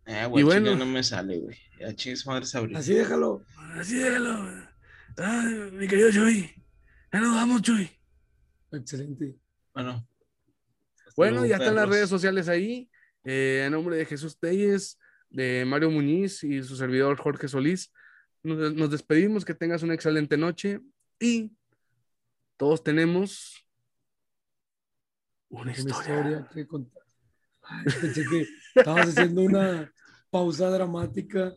Eh, 0.06 0.26
güey, 0.26 0.42
y 0.42 0.46
bueno, 0.46 0.76
no 0.76 0.86
me 0.86 1.02
sale, 1.04 1.40
güey. 1.40 1.58
Ya 1.80 1.94
chingues 1.96 2.26
madre 2.26 2.46
Sabrina. 2.46 2.80
Así 2.80 2.94
déjalo. 2.94 3.44
Así 3.76 3.98
déjalo. 3.98 4.38
Ay, 5.18 5.72
mi 5.74 5.88
querido 5.88 6.10
Joey. 6.14 6.63
Ya 7.14 7.20
nos 7.20 7.36
vamos, 7.36 7.62
Chuy. 7.62 7.88
Excelente. 8.72 9.38
Bueno. 9.72 10.08
Bueno, 11.16 11.46
ya 11.46 11.58
están 11.58 11.76
las 11.76 11.88
redes 11.88 12.10
sociales 12.10 12.50
ahí. 12.50 12.90
Eh, 13.24 13.62
en 13.68 13.72
nombre 13.72 13.98
de 13.98 14.06
Jesús 14.06 14.40
Telles, 14.40 14.98
de 15.30 15.64
Mario 15.64 15.92
Muñiz 15.92 16.44
y 16.44 16.64
su 16.64 16.76
servidor 16.76 17.16
Jorge 17.18 17.48
Solís, 17.48 17.94
nos, 18.42 18.90
despedimos. 18.90 19.46
Que 19.46 19.54
tengas 19.54 19.84
una 19.84 19.94
excelente 19.94 20.38
noche 20.38 20.82
y 21.20 21.52
todos 22.58 22.84
tenemos 22.84 23.64
una 25.50 25.72
historia, 25.72 26.50
que 26.52 26.66
contar. 26.66 27.04
pensé 28.02 28.26
que 28.28 28.48
estabas 28.74 29.10
haciendo 29.10 29.44
una 29.44 29.94
pausa 30.32 30.68
dramática 30.72 31.54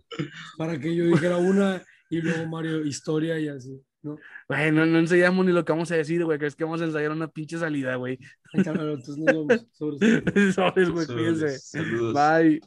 para 0.59 0.78
que 0.78 0.94
yo 0.94 1.07
dijera 1.07 1.38
una 1.38 1.82
y 2.11 2.20
luego 2.20 2.46
Mario 2.46 2.84
historia 2.84 3.40
y 3.40 3.48
así. 3.48 3.82
¿no? 4.02 4.18
Güey, 4.49 4.70
no, 4.70 4.86
no 4.86 5.01
ensayamos 5.01 5.44
ni 5.44 5.53
lo 5.53 5.64
que 5.64 5.72
vamos 5.72 5.90
a 5.90 5.97
decir, 5.97 6.24
güey, 6.24 6.38
que 6.38 6.47
es 6.47 6.55
que 6.55 6.64
vamos 6.64 6.80
a 6.80 6.84
ensayar 6.84 7.11
una 7.11 7.28
pinche 7.28 7.59
salida, 7.59 7.97
güey. 7.97 8.18
entonces 8.53 9.18
nos 9.18 9.47
vemos. 9.47 9.66
Sobres, 10.55 10.90
güey, 10.90 11.07
cuídense. 11.07 11.82
Bye. 12.12 12.61